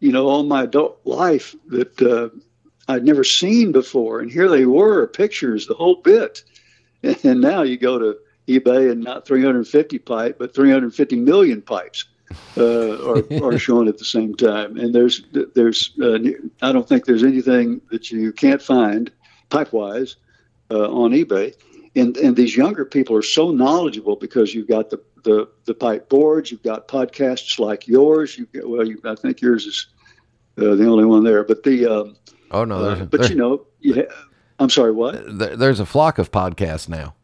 you 0.00 0.12
know, 0.12 0.28
all 0.28 0.42
my 0.42 0.64
adult 0.64 1.00
life 1.04 1.54
that 1.68 2.02
uh, 2.02 2.28
I'd 2.88 3.04
never 3.04 3.24
seen 3.24 3.72
before, 3.72 4.20
and 4.20 4.30
here 4.30 4.48
they 4.48 4.66
were, 4.66 5.06
pictures, 5.06 5.66
the 5.66 5.74
whole 5.74 5.96
bit. 5.96 6.44
And 7.24 7.40
now 7.40 7.62
you 7.62 7.78
go 7.78 7.98
to 7.98 8.18
eBay 8.58 8.90
and 8.90 9.02
not 9.02 9.26
350 9.26 9.98
pipe, 9.98 10.38
but 10.38 10.54
350 10.54 11.16
million 11.16 11.62
pipes 11.62 12.04
uh, 12.56 13.08
are, 13.08 13.24
are 13.44 13.58
shown 13.58 13.88
at 13.88 13.98
the 13.98 14.04
same 14.04 14.34
time. 14.34 14.76
And 14.76 14.94
there's 14.94 15.22
there's 15.54 15.92
uh, 16.00 16.18
I 16.62 16.72
don't 16.72 16.88
think 16.88 17.04
there's 17.04 17.24
anything 17.24 17.80
that 17.90 18.10
you 18.10 18.32
can't 18.32 18.62
find 18.62 19.10
pipe 19.50 19.72
wise 19.72 20.16
uh, 20.70 20.90
on 20.90 21.12
eBay. 21.12 21.54
And 21.96 22.16
and 22.18 22.36
these 22.36 22.56
younger 22.56 22.84
people 22.84 23.16
are 23.16 23.22
so 23.22 23.50
knowledgeable 23.50 24.16
because 24.16 24.54
you've 24.54 24.68
got 24.68 24.90
the 24.90 25.00
the, 25.22 25.48
the 25.64 25.74
pipe 25.74 26.08
boards, 26.08 26.50
you've 26.50 26.62
got 26.62 26.88
podcasts 26.88 27.58
like 27.58 27.86
yours. 27.86 28.38
You 28.38 28.46
well, 28.64 28.86
you, 28.86 29.00
I 29.04 29.14
think 29.14 29.40
yours 29.40 29.66
is 29.66 29.86
uh, 30.58 30.74
the 30.74 30.86
only 30.86 31.04
one 31.04 31.24
there, 31.24 31.44
but 31.44 31.62
the 31.62 31.86
um, 31.86 32.16
oh 32.50 32.64
no, 32.64 32.76
uh, 32.76 33.04
but 33.04 33.28
you 33.28 33.36
know, 33.36 33.66
yeah, 33.80 34.02
I'm 34.58 34.70
sorry, 34.70 34.92
what? 34.92 35.22
There's 35.58 35.80
a 35.80 35.86
flock 35.86 36.18
of 36.18 36.30
podcasts 36.30 36.88
now. 36.88 37.14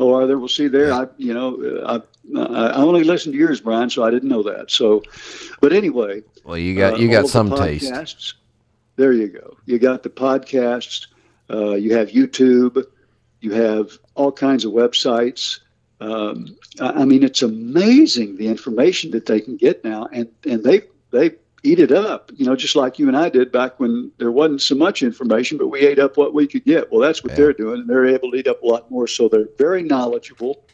Oh, 0.00 0.14
are 0.14 0.26
there? 0.26 0.38
We'll 0.38 0.48
see 0.48 0.66
there. 0.66 0.94
I, 0.94 1.08
you 1.18 1.34
know, 1.34 1.82
I, 1.86 2.00
I 2.40 2.76
only 2.76 3.04
listened 3.04 3.34
to 3.34 3.38
yours, 3.38 3.60
Brian, 3.60 3.90
so 3.90 4.02
I 4.02 4.10
didn't 4.10 4.30
know 4.30 4.42
that. 4.44 4.70
So, 4.70 5.02
but 5.60 5.74
anyway. 5.74 6.22
Well, 6.42 6.56
you 6.56 6.74
got 6.74 6.98
you 6.98 7.10
uh, 7.10 7.20
got 7.20 7.28
some 7.28 7.54
taste. 7.54 8.34
There 8.96 9.12
you 9.12 9.28
go. 9.28 9.58
You 9.66 9.78
got 9.78 10.02
the 10.02 10.08
podcasts. 10.08 11.08
Uh, 11.50 11.74
you 11.74 11.94
have 11.94 12.08
YouTube. 12.08 12.82
You 13.42 13.52
have 13.52 13.98
all 14.14 14.32
kinds 14.32 14.64
of 14.64 14.72
websites. 14.72 15.60
Um, 16.00 16.56
I, 16.80 17.02
I 17.02 17.04
mean, 17.04 17.22
it's 17.22 17.42
amazing 17.42 18.36
the 18.36 18.48
information 18.48 19.10
that 19.10 19.26
they 19.26 19.42
can 19.42 19.58
get 19.58 19.84
now, 19.84 20.08
and 20.12 20.28
and 20.46 20.64
they 20.64 20.80
they 21.10 21.32
eat 21.62 21.78
it 21.78 21.92
up, 21.92 22.30
you 22.34 22.46
know, 22.46 22.56
just 22.56 22.76
like 22.76 22.98
you 22.98 23.08
and 23.08 23.16
I 23.16 23.28
did 23.28 23.52
back 23.52 23.78
when 23.78 24.10
there 24.18 24.32
wasn't 24.32 24.62
so 24.62 24.74
much 24.74 25.02
information, 25.02 25.58
but 25.58 25.68
we 25.68 25.80
ate 25.80 25.98
up 25.98 26.16
what 26.16 26.32
we 26.32 26.46
could 26.46 26.64
get. 26.64 26.90
Well, 26.90 27.00
that's 27.00 27.22
what 27.22 27.32
yeah. 27.32 27.36
they're 27.36 27.52
doing, 27.52 27.80
and 27.80 27.88
they're 27.88 28.06
able 28.06 28.30
to 28.30 28.36
eat 28.38 28.46
up 28.46 28.62
a 28.62 28.66
lot 28.66 28.90
more. 28.90 29.06
So 29.06 29.28
they're 29.28 29.48
very 29.58 29.82
knowledgeable. 29.82 30.64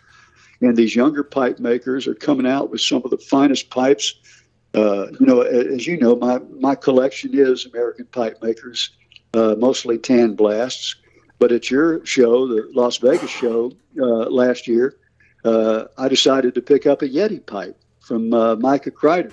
And 0.60 0.76
these 0.76 0.94
younger 0.94 1.22
pipe 1.22 1.58
makers 1.58 2.06
are 2.06 2.14
coming 2.14 2.46
out 2.46 2.70
with 2.70 2.80
some 2.80 3.02
of 3.04 3.10
the 3.10 3.18
finest 3.18 3.70
pipes. 3.70 4.14
Uh, 4.74 5.08
you 5.18 5.26
know, 5.26 5.40
as 5.40 5.86
you 5.86 5.98
know, 5.98 6.16
my, 6.16 6.38
my 6.60 6.74
collection 6.74 7.30
is 7.34 7.66
American 7.66 8.06
pipe 8.06 8.42
makers, 8.42 8.90
uh, 9.34 9.54
mostly 9.58 9.98
tan 9.98 10.34
blasts. 10.34 10.96
But 11.38 11.52
at 11.52 11.70
your 11.70 12.04
show, 12.06 12.46
the 12.46 12.70
Las 12.74 12.96
Vegas 12.98 13.30
show 13.30 13.72
uh, 14.00 14.30
last 14.30 14.66
year, 14.66 14.96
uh, 15.44 15.84
I 15.98 16.08
decided 16.08 16.54
to 16.54 16.62
pick 16.62 16.86
up 16.86 17.02
a 17.02 17.08
Yeti 17.08 17.44
pipe 17.44 17.78
from 18.00 18.32
uh, 18.32 18.56
Micah 18.56 18.90
Kreider 18.90 19.32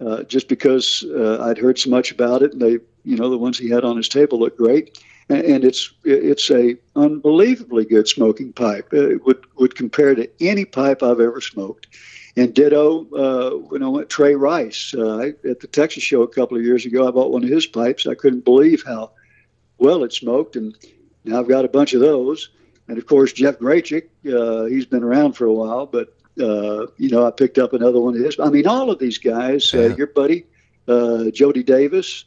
uh, 0.00 0.22
just 0.24 0.48
because 0.48 1.04
uh, 1.14 1.42
I'd 1.42 1.58
heard 1.58 1.78
so 1.78 1.90
much 1.90 2.10
about 2.10 2.42
it, 2.42 2.52
and 2.52 2.60
they, 2.60 2.78
you 3.04 3.16
know, 3.16 3.30
the 3.30 3.38
ones 3.38 3.58
he 3.58 3.70
had 3.70 3.84
on 3.84 3.96
his 3.96 4.08
table 4.08 4.38
looked 4.38 4.58
great, 4.58 5.02
and, 5.28 5.44
and 5.44 5.64
it's 5.64 5.92
it's 6.04 6.50
a 6.50 6.76
unbelievably 6.96 7.86
good 7.86 8.08
smoking 8.08 8.52
pipe. 8.52 8.92
It 8.92 9.24
would 9.24 9.44
would 9.56 9.74
compare 9.76 10.14
to 10.14 10.28
any 10.40 10.64
pipe 10.64 11.02
I've 11.02 11.20
ever 11.20 11.40
smoked. 11.40 11.86
And 12.36 12.52
ditto, 12.52 13.06
uh, 13.14 13.76
I 13.76 13.88
went 13.88 14.10
Trey 14.10 14.34
Rice 14.34 14.92
uh, 14.94 15.30
at 15.48 15.60
the 15.60 15.68
Texas 15.68 16.02
show 16.02 16.22
a 16.22 16.28
couple 16.28 16.56
of 16.56 16.64
years 16.64 16.84
ago, 16.84 17.06
I 17.06 17.12
bought 17.12 17.30
one 17.30 17.44
of 17.44 17.50
his 17.50 17.66
pipes. 17.66 18.08
I 18.08 18.14
couldn't 18.14 18.44
believe 18.44 18.82
how 18.84 19.12
well 19.78 20.02
it 20.02 20.12
smoked, 20.12 20.56
and 20.56 20.74
now 21.24 21.38
I've 21.38 21.48
got 21.48 21.64
a 21.64 21.68
bunch 21.68 21.94
of 21.94 22.00
those. 22.00 22.50
And 22.88 22.98
of 22.98 23.06
course, 23.06 23.32
Jeff 23.32 23.58
Gracik, 23.58 24.08
uh, 24.30 24.64
he's 24.64 24.84
been 24.84 25.04
around 25.04 25.34
for 25.34 25.46
a 25.46 25.52
while, 25.52 25.86
but 25.86 26.14
uh, 26.40 26.86
you 26.96 27.08
know, 27.08 27.26
I 27.26 27.30
picked 27.30 27.58
up 27.58 27.72
another 27.72 28.00
one 28.00 28.16
of 28.16 28.20
his. 28.20 28.38
I 28.38 28.50
mean, 28.50 28.66
all 28.66 28.90
of 28.90 28.98
these 28.98 29.18
guys, 29.18 29.72
uh, 29.72 29.78
yeah. 29.78 29.86
uh, 29.86 29.96
your 29.96 30.06
buddy, 30.08 30.46
uh, 30.88 31.30
Jody 31.30 31.62
Davis, 31.62 32.24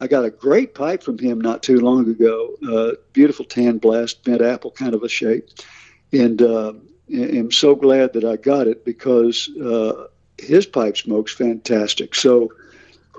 I 0.00 0.06
got 0.06 0.24
a 0.24 0.30
great 0.30 0.74
pipe 0.74 1.02
from 1.02 1.18
him 1.18 1.40
not 1.40 1.62
too 1.62 1.80
long 1.80 2.08
ago. 2.08 2.56
Uh, 2.66 2.92
beautiful 3.12 3.44
tan 3.44 3.78
blast, 3.78 4.24
bent 4.24 4.40
apple 4.40 4.70
kind 4.70 4.94
of 4.94 5.02
a 5.02 5.08
shape. 5.08 5.48
And 6.12 6.40
I'm 7.12 7.50
so 7.50 7.74
glad 7.74 8.12
that 8.12 8.24
I 8.24 8.36
got 8.36 8.66
it 8.66 8.84
because 8.84 9.50
uh, 9.58 10.06
his 10.38 10.66
pipe 10.66 10.96
smoke's 10.96 11.32
fantastic. 11.32 12.14
So, 12.14 12.52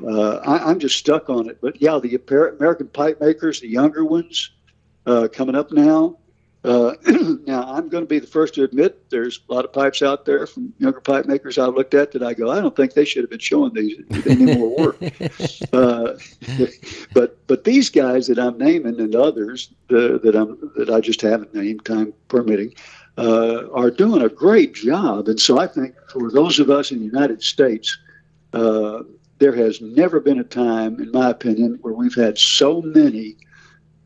uh, 0.05 0.37
I, 0.37 0.71
am 0.71 0.79
just 0.79 0.97
stuck 0.97 1.29
on 1.29 1.49
it. 1.49 1.59
But 1.61 1.81
yeah, 1.81 1.99
the 1.99 2.19
American 2.57 2.87
pipe 2.87 3.19
makers, 3.21 3.59
the 3.59 3.67
younger 3.67 4.05
ones, 4.05 4.51
uh, 5.05 5.27
coming 5.31 5.55
up 5.55 5.71
now. 5.71 6.17
Uh, 6.64 6.93
now, 7.47 7.64
I'm 7.64 7.89
going 7.89 8.03
to 8.03 8.07
be 8.07 8.20
the 8.20 8.28
first 8.28 8.53
to 8.55 8.64
admit 8.64 9.09
there's 9.09 9.39
a 9.49 9.53
lot 9.53 9.66
of 9.66 9.74
pipes 9.74 10.01
out 10.03 10.26
there 10.26 10.45
from 10.45 10.74
younger 10.78 11.01
pipe 11.01 11.26
makers 11.26 11.57
I've 11.57 11.74
looked 11.74 11.95
at 11.95 12.12
that 12.12 12.22
I 12.22 12.34
go, 12.34 12.51
I 12.51 12.62
don't 12.62 12.76
think 12.76 12.93
they 12.93 13.05
should 13.05 13.24
have 13.24 13.32
been 13.32 13.39
showing 13.39 13.74
these 13.74 13.99
any 14.28 14.57
more 14.57 14.78
work. 14.78 14.97
uh, 15.74 16.14
but 17.14 17.47
but 17.47 17.64
these 17.64 17.89
guys 17.89 18.28
that 18.28 18.38
I'm 18.38 18.57
naming 18.59 18.99
and 18.99 19.16
others 19.16 19.72
uh, 19.89 20.20
that 20.20 20.36
I'm 20.36 20.72
that 20.76 20.91
I 20.91 20.99
just 20.99 21.22
haven't 21.22 21.55
named, 21.55 21.84
time 21.84 22.14
permitting, 22.28 22.76
uh, 23.18 23.68
are 23.72 23.89
doing 23.89 24.22
a 24.22 24.30
great 24.30 24.76
job. 24.76 25.28
And 25.28 25.39
so 25.39 25.57
I 25.57 25.66
think 25.66 25.95
for 26.09 26.32
those 26.32 26.59
of 26.59 26.70
us 26.70 26.91
in 26.91 26.99
the 26.99 27.05
United 27.05 27.41
States, 27.41 27.97
uh, 28.53 29.01
there 29.39 29.55
has 29.55 29.82
never 29.82 30.20
been 30.20 30.39
a 30.39 30.43
time, 30.43 30.99
in 30.99 31.12
my 31.12 31.32
opinion, 31.32 31.80
where 31.82 31.93
we've 31.93 32.14
had 32.14 32.38
so 32.38 32.84
many 32.84 33.38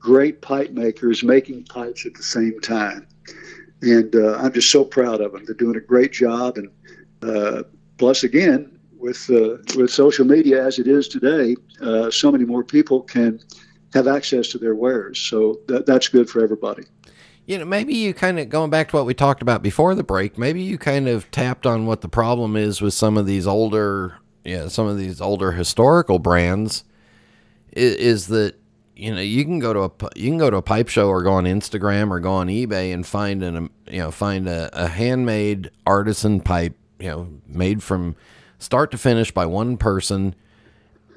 great 0.05 0.39
pipe 0.41 0.69
makers 0.69 1.23
making 1.23 1.63
pipes 1.63 2.05
at 2.05 2.13
the 2.13 2.21
same 2.21 2.59
time. 2.61 3.07
And 3.81 4.15
uh, 4.15 4.37
I'm 4.37 4.53
just 4.53 4.69
so 4.69 4.85
proud 4.85 5.19
of 5.19 5.31
them. 5.31 5.43
They're 5.45 5.55
doing 5.55 5.77
a 5.77 5.79
great 5.81 6.13
job. 6.13 6.59
And 6.59 6.69
uh, 7.23 7.63
plus, 7.97 8.23
again, 8.23 8.79
with 8.99 9.27
uh, 9.31 9.57
with 9.75 9.89
social 9.89 10.25
media 10.25 10.63
as 10.63 10.77
it 10.77 10.87
is 10.87 11.07
today, 11.07 11.55
uh, 11.81 12.11
so 12.11 12.31
many 12.31 12.45
more 12.45 12.63
people 12.63 13.01
can 13.01 13.39
have 13.95 14.07
access 14.07 14.47
to 14.49 14.59
their 14.59 14.75
wares. 14.75 15.19
So 15.19 15.59
that, 15.67 15.87
that's 15.87 16.07
good 16.07 16.29
for 16.29 16.43
everybody. 16.43 16.83
You 17.47 17.57
know, 17.57 17.65
maybe 17.65 17.95
you 17.95 18.13
kind 18.13 18.39
of 18.39 18.49
going 18.49 18.69
back 18.69 18.89
to 18.89 18.97
what 18.97 19.07
we 19.07 19.15
talked 19.15 19.41
about 19.41 19.63
before 19.63 19.95
the 19.95 20.03
break. 20.03 20.37
Maybe 20.37 20.61
you 20.61 20.77
kind 20.77 21.07
of 21.07 21.29
tapped 21.31 21.65
on 21.65 21.87
what 21.87 22.01
the 22.01 22.09
problem 22.09 22.55
is 22.55 22.79
with 22.79 22.93
some 22.93 23.17
of 23.17 23.25
these 23.25 23.47
older, 23.47 24.17
yeah, 24.43 24.67
some 24.67 24.85
of 24.85 24.97
these 24.97 25.19
older 25.19 25.51
historical 25.51 26.19
brands. 26.19 26.83
Is, 27.71 27.95
is 27.95 28.27
that 28.27 28.55
you 28.95 29.13
know 29.13 29.21
you 29.21 29.43
can 29.43 29.59
go 29.59 29.73
to 29.73 29.81
a 29.81 29.91
you 30.15 30.29
can 30.29 30.37
go 30.37 30.49
to 30.49 30.57
a 30.57 30.61
pipe 30.61 30.87
show 30.87 31.09
or 31.09 31.21
go 31.21 31.33
on 31.33 31.45
Instagram 31.45 32.11
or 32.11 32.19
go 32.19 32.33
on 32.33 32.47
eBay 32.47 32.93
and 32.93 33.05
find 33.05 33.43
an 33.43 33.69
you 33.89 33.99
know 33.99 34.11
find 34.11 34.47
a, 34.47 34.69
a 34.73 34.87
handmade 34.87 35.69
artisan 35.85 36.39
pipe 36.39 36.75
you 36.99 37.09
know 37.09 37.27
made 37.47 37.83
from 37.83 38.15
start 38.57 38.91
to 38.91 38.97
finish 38.97 39.31
by 39.31 39.45
one 39.45 39.77
person. 39.77 40.35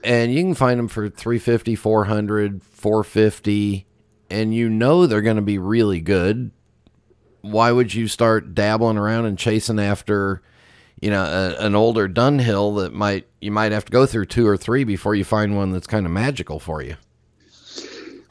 And 0.05 0.33
you 0.33 0.43
can 0.43 0.55
find 0.55 0.79
them 0.79 0.89
for 0.89 1.09
350 1.09 1.75
400 1.75 2.63
450 2.63 3.87
and 4.31 4.55
you 4.55 4.69
know 4.69 5.07
they're 5.07 5.23
going 5.23 5.37
to 5.37 5.43
be 5.43 5.59
really 5.59 6.01
good. 6.01 6.51
Why 7.41 7.73
would 7.73 7.95
you 7.95 8.09
start 8.09 8.55
dabbling 8.55 8.99
around 8.99 9.27
and 9.27 9.39
chasing 9.39 9.79
after 9.79 10.43
you 11.01 11.11
know 11.11 11.23
a, 11.23 11.65
an 11.65 11.75
older 11.75 12.09
dunhill 12.09 12.83
that 12.83 12.93
might 12.93 13.27
you 13.41 13.53
might 13.53 13.73
have 13.73 13.85
to 13.85 13.93
go 13.93 14.05
through 14.05 14.27
two 14.27 14.47
or 14.47 14.57
three 14.57 14.85
before 14.85 15.15
you 15.15 15.25
find 15.25 15.57
one 15.57 15.71
that's 15.73 15.87
kind 15.87 16.07
of 16.07 16.13
magical 16.13 16.59
for 16.59 16.83
you 16.83 16.97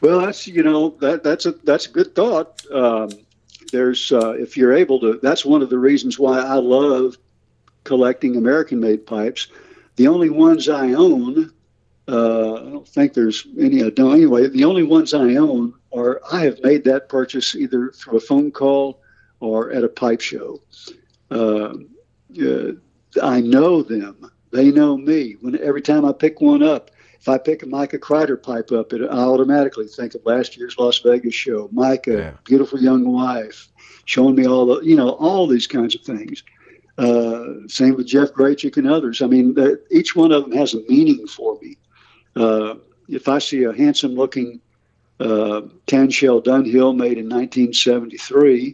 well, 0.02 0.22
that's 0.22 0.48
you 0.48 0.64
know 0.64 0.90
that 1.02 1.24
that's 1.24 1.46
a 1.46 1.52
that's 1.64 1.88
a 1.88 1.92
good 1.92 2.14
thought. 2.16 2.62
Um, 2.72 3.10
there's 3.72 4.12
uh, 4.12 4.32
if 4.32 4.56
you're 4.56 4.74
able 4.74 5.00
to. 5.02 5.20
That's 5.22 5.46
one 5.46 5.62
of 5.62 5.70
the 5.70 5.80
reasons 5.80 6.20
why 6.20 6.40
I 6.40 6.56
love 6.56 7.18
collecting 7.84 8.36
American-made 8.36 9.06
pipes. 9.06 9.48
The 9.96 10.08
only 10.08 10.30
ones 10.30 10.70
I 10.70 10.94
own, 10.94 11.52
uh, 12.08 12.54
I 12.56 12.70
don't 12.70 12.88
think 12.88 13.14
there's 13.14 13.48
any 13.60 13.84
I 13.84 13.90
don't 13.90 14.14
anyway. 14.14 14.48
The 14.48 14.66
only 14.66 14.84
ones 14.84 15.14
I 15.14 15.36
own 15.36 15.74
are 15.96 16.22
I 16.32 16.42
have 16.42 16.62
made 16.64 16.84
that 16.84 17.10
purchase 17.10 17.56
either 17.56 17.92
through 17.92 18.18
a 18.18 18.22
phone 18.22 18.52
call 18.52 19.02
or 19.40 19.72
at 19.72 19.84
a 19.84 19.90
pipe 19.90 20.22
show. 20.22 20.62
Uh, 21.32 21.74
uh 22.42 22.72
I 23.22 23.42
know 23.42 23.82
them. 23.82 24.32
They 24.52 24.72
know 24.72 24.96
me. 24.96 25.38
When 25.42 25.60
every 25.60 25.82
time 25.82 26.06
I 26.06 26.14
pick 26.14 26.40
one 26.40 26.62
up, 26.62 26.92
if 27.28 27.34
I 27.34 27.38
pick 27.38 27.62
a 27.62 27.66
Micah 27.66 28.00
Kreider 28.00 28.42
pipe 28.42 28.72
up, 28.72 28.94
it, 28.94 29.02
I 29.02 29.18
automatically 29.18 29.86
think 29.88 30.16
of 30.16 30.26
last 30.26 30.56
year's 30.56 30.78
Las 30.78 31.00
Vegas 31.00 31.36
show. 31.36 31.68
Micah, 31.74 32.18
yeah. 32.18 32.32
beautiful 32.46 32.80
young 32.80 33.12
wife, 33.12 33.68
showing 34.06 34.34
me 34.36 34.48
all 34.48 34.66
the, 34.66 34.80
you 34.80 34.96
know, 34.96 35.10
all 35.10 35.46
these 35.46 35.68
kinds 35.68 35.94
of 35.94 36.02
things. 36.04 36.42
Uh, 36.98 37.68
same 37.68 37.96
with 37.96 38.08
Jeff 38.08 38.32
Gracik 38.32 38.78
and 38.78 38.88
others. 38.90 39.22
I 39.22 39.28
mean, 39.28 39.56
the, 39.56 39.84
each 39.92 40.16
one 40.16 40.32
of 40.32 40.44
them 40.44 40.54
has 40.54 40.74
a 40.74 40.80
meaning 40.88 41.28
for 41.28 41.60
me. 41.62 41.78
Uh, 42.38 42.76
if 43.10 43.28
I 43.28 43.40
see 43.40 43.66
a 43.66 43.74
handsome 43.74 44.16
looking 44.16 44.62
uh, 45.20 45.64
tan 45.86 46.10
shell 46.10 46.42
Dunhill 46.42 46.96
made 46.96 47.18
in 47.18 47.28
1973, 47.28 48.74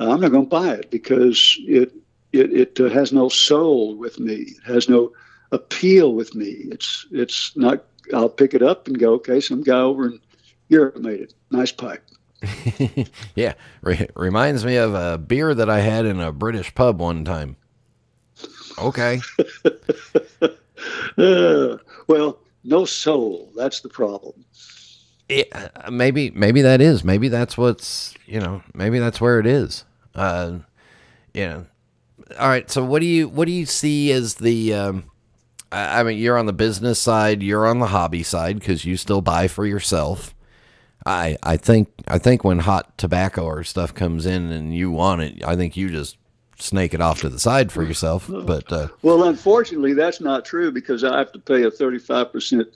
uh, 0.00 0.10
I'm 0.10 0.20
not 0.20 0.32
going 0.32 0.46
to 0.46 0.50
buy 0.50 0.70
it 0.72 0.90
because 0.90 1.56
it 1.60 1.92
it, 2.32 2.52
it 2.52 2.80
uh, 2.80 2.88
has 2.88 3.12
no 3.12 3.28
soul 3.28 3.94
with 3.96 4.18
me. 4.18 4.34
It 4.34 4.64
has 4.64 4.88
no 4.88 5.12
appeal 5.54 6.14
with 6.14 6.34
me. 6.34 6.66
It's 6.70 7.06
it's 7.10 7.56
not. 7.56 7.84
I'll 8.12 8.28
pick 8.28 8.52
it 8.52 8.62
up 8.62 8.86
and 8.86 8.98
go. 8.98 9.14
Okay, 9.14 9.40
some 9.40 9.62
guy 9.62 9.80
over 9.80 10.06
in 10.06 10.20
Europe 10.68 10.96
made 10.98 11.20
it. 11.20 11.34
Nice 11.50 11.72
pipe. 11.72 12.02
yeah, 13.34 13.54
re- 13.82 14.08
reminds 14.14 14.64
me 14.64 14.76
of 14.76 14.94
a 14.94 15.16
beer 15.16 15.54
that 15.54 15.70
I 15.70 15.80
had 15.80 16.04
in 16.04 16.20
a 16.20 16.32
British 16.32 16.74
pub 16.74 17.00
one 17.00 17.24
time. 17.24 17.56
Okay. 18.78 19.20
uh, 21.18 21.76
well, 22.06 22.38
no 22.64 22.84
soul. 22.84 23.52
That's 23.56 23.80
the 23.80 23.88
problem. 23.88 24.44
Yeah, 25.28 25.68
maybe 25.90 26.30
maybe 26.30 26.60
that 26.62 26.80
is. 26.80 27.02
Maybe 27.02 27.28
that's 27.28 27.56
what's 27.56 28.14
you 28.26 28.40
know. 28.40 28.62
Maybe 28.74 28.98
that's 28.98 29.20
where 29.20 29.38
it 29.38 29.46
is. 29.46 29.84
Uh, 30.14 30.58
you 31.32 31.46
know. 31.46 31.66
All 32.38 32.48
right. 32.48 32.70
So 32.70 32.84
what 32.84 33.00
do 33.00 33.06
you 33.06 33.28
what 33.28 33.46
do 33.46 33.52
you 33.52 33.64
see 33.64 34.12
as 34.12 34.34
the 34.34 34.74
um, 34.74 35.10
I 35.74 36.02
mean, 36.04 36.18
you're 36.18 36.38
on 36.38 36.46
the 36.46 36.52
business 36.52 36.98
side, 36.98 37.42
you're 37.42 37.66
on 37.66 37.80
the 37.80 37.86
hobby 37.86 38.22
side 38.22 38.58
because 38.58 38.84
you 38.84 38.96
still 38.96 39.20
buy 39.20 39.48
for 39.48 39.66
yourself. 39.66 40.34
I 41.04 41.36
I 41.42 41.56
think 41.56 41.88
I 42.08 42.18
think 42.18 42.44
when 42.44 42.60
hot 42.60 42.96
tobacco 42.96 43.44
or 43.44 43.64
stuff 43.64 43.92
comes 43.92 44.24
in 44.24 44.50
and 44.52 44.74
you 44.74 44.90
want 44.90 45.22
it, 45.22 45.44
I 45.44 45.56
think 45.56 45.76
you 45.76 45.90
just 45.90 46.16
snake 46.58 46.94
it 46.94 47.00
off 47.00 47.20
to 47.20 47.28
the 47.28 47.38
side 47.38 47.72
for 47.72 47.82
yourself. 47.82 48.28
But 48.46 48.72
uh, 48.72 48.88
well, 49.02 49.24
unfortunately, 49.24 49.94
that's 49.94 50.20
not 50.20 50.44
true 50.44 50.70
because 50.70 51.04
I 51.04 51.18
have 51.18 51.32
to 51.32 51.38
pay 51.38 51.64
a 51.64 51.70
35 51.70 52.32
percent 52.32 52.68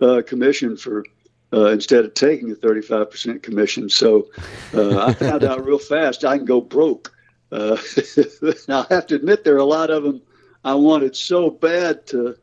uh, 0.00 0.22
commission 0.26 0.76
for 0.76 1.04
uh, 1.52 1.66
instead 1.66 2.04
of 2.04 2.14
taking 2.14 2.50
a 2.50 2.54
35 2.54 3.10
percent 3.10 3.42
commission. 3.42 3.88
So 3.88 4.28
uh, 4.72 5.06
I 5.06 5.14
found 5.14 5.44
out 5.44 5.64
real 5.64 5.78
fast 5.78 6.24
I 6.24 6.36
can 6.36 6.46
go 6.46 6.60
broke. 6.60 7.12
Uh, 7.52 7.76
now 8.68 8.86
I 8.88 8.94
have 8.94 9.06
to 9.08 9.16
admit 9.16 9.44
there 9.44 9.54
are 9.54 9.58
a 9.58 9.64
lot 9.64 9.90
of 9.90 10.02
them 10.02 10.22
I 10.66 10.74
wanted 10.74 11.14
so 11.14 11.48
bad 11.48 12.08
to 12.08 12.36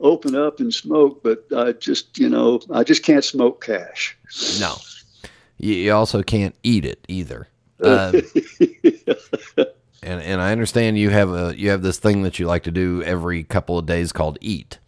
open 0.00 0.34
up 0.34 0.60
and 0.60 0.72
smoke, 0.72 1.22
but 1.22 1.46
I 1.56 1.72
just, 1.72 2.18
you 2.18 2.28
know, 2.28 2.60
I 2.70 2.84
just 2.84 3.02
can't 3.02 3.24
smoke 3.24 3.64
cash. 3.64 4.18
No. 4.60 4.76
You 5.56 5.92
also 5.94 6.22
can't 6.22 6.54
eat 6.62 6.84
it 6.84 7.02
either. 7.08 7.48
Uh, 7.82 8.12
and 10.02 10.20
and 10.22 10.42
I 10.42 10.52
understand 10.52 10.98
you 10.98 11.08
have 11.08 11.30
a 11.30 11.54
you 11.56 11.70
have 11.70 11.80
this 11.80 11.98
thing 11.98 12.22
that 12.22 12.38
you 12.38 12.46
like 12.46 12.64
to 12.64 12.70
do 12.70 13.02
every 13.02 13.44
couple 13.44 13.78
of 13.78 13.86
days 13.86 14.12
called 14.12 14.36
eat. 14.42 14.78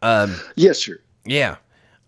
Um, 0.00 0.34
yes, 0.56 0.78
sir. 0.78 1.00
Yeah. 1.26 1.56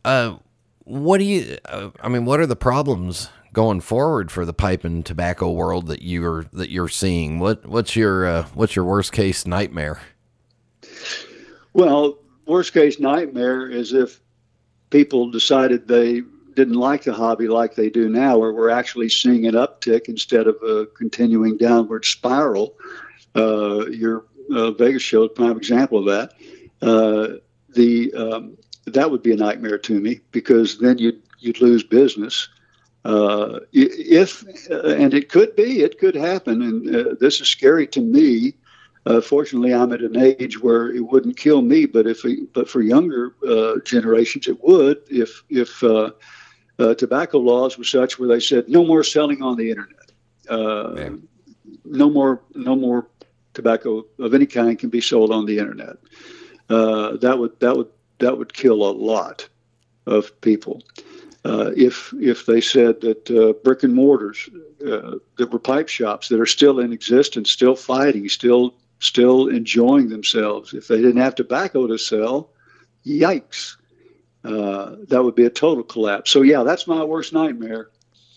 Uh, 0.04 0.36
what 0.84 1.18
do 1.18 1.24
you? 1.24 1.58
Uh, 1.66 1.90
I 2.00 2.08
mean, 2.08 2.24
what 2.24 2.40
are 2.40 2.46
the 2.46 2.56
problems 2.56 3.28
going 3.56 3.80
forward 3.80 4.30
for 4.30 4.44
the 4.44 4.52
pipe 4.52 4.84
and 4.84 5.06
tobacco 5.06 5.50
world 5.50 5.86
that 5.86 6.02
you're 6.02 6.44
that 6.52 6.68
you're 6.68 6.90
seeing? 6.90 7.38
What 7.38 7.64
what's 7.64 7.96
your 7.96 8.26
uh, 8.26 8.42
what's 8.52 8.76
your 8.76 8.84
worst 8.84 9.12
case 9.12 9.46
nightmare? 9.46 9.98
Well, 11.72 12.18
worst 12.44 12.74
case 12.74 13.00
nightmare 13.00 13.66
is 13.66 13.94
if 13.94 14.20
people 14.90 15.30
decided 15.30 15.88
they 15.88 16.20
didn't 16.54 16.74
like 16.74 17.04
the 17.04 17.14
hobby 17.14 17.48
like 17.48 17.76
they 17.76 17.88
do 17.88 18.10
now, 18.10 18.36
or 18.36 18.52
we're 18.52 18.68
actually 18.68 19.08
seeing 19.08 19.46
an 19.46 19.54
uptick 19.54 20.02
instead 20.08 20.46
of 20.46 20.56
a 20.62 20.86
continuing 20.94 21.56
downward 21.56 22.04
spiral. 22.04 22.74
Uh, 23.34 23.86
your 23.86 24.26
uh, 24.54 24.70
Vegas 24.72 25.02
show 25.02 25.24
is 25.24 25.30
a 25.30 25.34
prime 25.34 25.56
example 25.56 25.98
of 25.98 26.04
that. 26.04 26.34
Uh, 26.86 27.38
the 27.70 28.12
um, 28.12 28.58
that 28.84 29.10
would 29.10 29.22
be 29.22 29.32
a 29.32 29.36
nightmare 29.36 29.78
to 29.78 29.98
me 29.98 30.20
because 30.30 30.78
then 30.78 30.98
you'd 30.98 31.22
you'd 31.38 31.62
lose 31.62 31.82
business. 31.82 32.50
Uh, 33.06 33.60
if 33.72 34.44
uh, 34.68 34.88
and 34.88 35.14
it 35.14 35.28
could 35.28 35.54
be, 35.54 35.82
it 35.82 35.96
could 36.00 36.16
happen, 36.16 36.60
and 36.60 36.96
uh, 36.96 37.14
this 37.20 37.40
is 37.40 37.46
scary 37.46 37.86
to 37.86 38.00
me. 38.00 38.52
Uh, 39.06 39.20
fortunately, 39.20 39.72
I'm 39.72 39.92
at 39.92 40.00
an 40.00 40.16
age 40.16 40.60
where 40.60 40.92
it 40.92 41.02
wouldn't 41.02 41.36
kill 41.36 41.62
me, 41.62 41.86
but 41.86 42.08
if 42.08 42.24
but 42.52 42.68
for 42.68 42.82
younger 42.82 43.32
uh, 43.48 43.78
generations, 43.84 44.48
it 44.48 44.60
would. 44.60 44.98
If 45.08 45.44
if 45.48 45.84
uh, 45.84 46.10
tobacco 46.78 47.38
laws 47.38 47.78
were 47.78 47.84
such 47.84 48.18
where 48.18 48.28
they 48.28 48.40
said 48.40 48.68
no 48.68 48.84
more 48.84 49.04
selling 49.04 49.40
on 49.40 49.56
the 49.56 49.70
internet, 49.70 50.10
no 51.84 52.10
more 52.10 52.42
no 52.56 52.74
more 52.74 53.06
tobacco 53.54 54.04
of 54.18 54.34
any 54.34 54.46
kind 54.46 54.76
can 54.80 54.90
be 54.90 55.00
sold 55.00 55.30
on 55.30 55.46
the 55.46 55.60
internet. 55.60 55.96
that 56.66 57.36
would 57.38 57.60
that 57.60 57.76
would 57.76 57.88
that 58.18 58.36
would 58.36 58.52
kill 58.52 58.82
a 58.82 58.90
lot 58.90 59.48
of 60.06 60.40
people. 60.40 60.82
Uh, 61.46 61.70
if 61.76 62.12
if 62.20 62.46
they 62.46 62.60
said 62.60 63.00
that 63.00 63.30
uh, 63.30 63.52
brick 63.62 63.84
and 63.84 63.94
mortars 63.94 64.48
uh, 64.84 65.12
that 65.36 65.52
were 65.52 65.60
pipe 65.60 65.88
shops 65.88 66.28
that 66.28 66.40
are 66.40 66.46
still 66.46 66.80
in 66.80 66.92
existence, 66.92 67.50
still 67.50 67.76
fighting, 67.76 68.28
still 68.28 68.74
still 68.98 69.46
enjoying 69.46 70.08
themselves, 70.08 70.74
if 70.74 70.88
they 70.88 70.96
didn't 70.96 71.18
have 71.18 71.36
tobacco 71.36 71.86
to 71.86 71.98
sell, 71.98 72.50
yikes, 73.06 73.76
uh, 74.44 74.96
that 75.06 75.22
would 75.22 75.36
be 75.36 75.44
a 75.44 75.50
total 75.50 75.84
collapse. 75.84 76.32
So 76.32 76.42
yeah, 76.42 76.64
that's 76.64 76.88
my 76.88 77.04
worst 77.04 77.32
nightmare. 77.32 77.90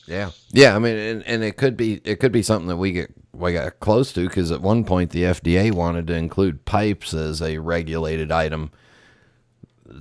Yeah, 0.05 0.29
yeah. 0.51 0.75
I 0.75 0.79
mean, 0.79 0.97
and, 0.97 1.23
and 1.23 1.43
it 1.43 1.57
could 1.57 1.75
be 1.75 2.01
it 2.03 2.19
could 2.19 2.31
be 2.31 2.43
something 2.43 2.67
that 2.67 2.77
we 2.77 2.91
get 2.91 3.11
we 3.33 3.53
got 3.53 3.79
close 3.79 4.13
to 4.13 4.27
because 4.27 4.51
at 4.51 4.61
one 4.61 4.83
point 4.83 5.09
the 5.09 5.23
FDA 5.23 5.71
wanted 5.71 6.05
to 6.07 6.13
include 6.13 6.63
pipes 6.65 7.15
as 7.15 7.41
a 7.41 7.57
regulated 7.57 8.31
item. 8.31 8.69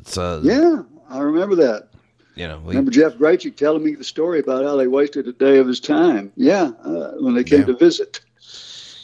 So 0.05 0.43
yeah, 0.45 0.83
I 1.09 1.21
remember 1.21 1.55
that. 1.57 1.88
You 2.39 2.47
know, 2.47 2.59
we, 2.61 2.69
remember 2.69 2.93
Jeff 2.93 3.15
Gracik 3.15 3.57
telling 3.57 3.83
me 3.83 3.97
the 3.97 4.05
story 4.05 4.39
about 4.39 4.63
how 4.63 4.77
they 4.77 4.87
wasted 4.87 5.27
a 5.27 5.33
day 5.33 5.59
of 5.59 5.67
his 5.67 5.81
time. 5.81 6.33
Yeah, 6.37 6.71
uh, 6.85 7.15
when 7.19 7.35
they 7.35 7.43
came 7.43 7.61
yeah. 7.61 7.67
to 7.67 7.77
visit. 7.77 8.21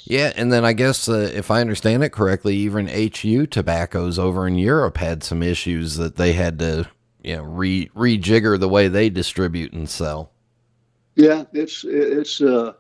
Yeah, 0.05 0.33
and 0.37 0.53
then 0.53 0.65
I 0.65 0.73
guess 0.73 1.09
uh, 1.09 1.33
if 1.35 1.51
I 1.51 1.61
understand 1.61 2.05
it 2.05 2.11
correctly, 2.11 2.55
even 2.55 2.87
HU 2.87 3.47
tobaccos 3.47 4.21
over 4.21 4.47
in 4.47 4.57
Europe 4.57 4.99
had 4.99 5.25
some 5.25 5.43
issues 5.43 5.97
that 5.97 6.15
they 6.15 6.35
had 6.35 6.61
to, 6.61 6.89
you 7.25 7.37
know, 7.37 7.43
re 7.43 7.89
rejigger 7.97 8.61
the 8.61 8.69
way 8.69 8.87
they 8.87 9.11
distribute 9.11 9.73
and 9.73 9.91
sell. 9.91 10.31
Yeah, 11.17 11.43
it's 11.53 11.85
it's 11.85 12.41
uh, 12.41 12.75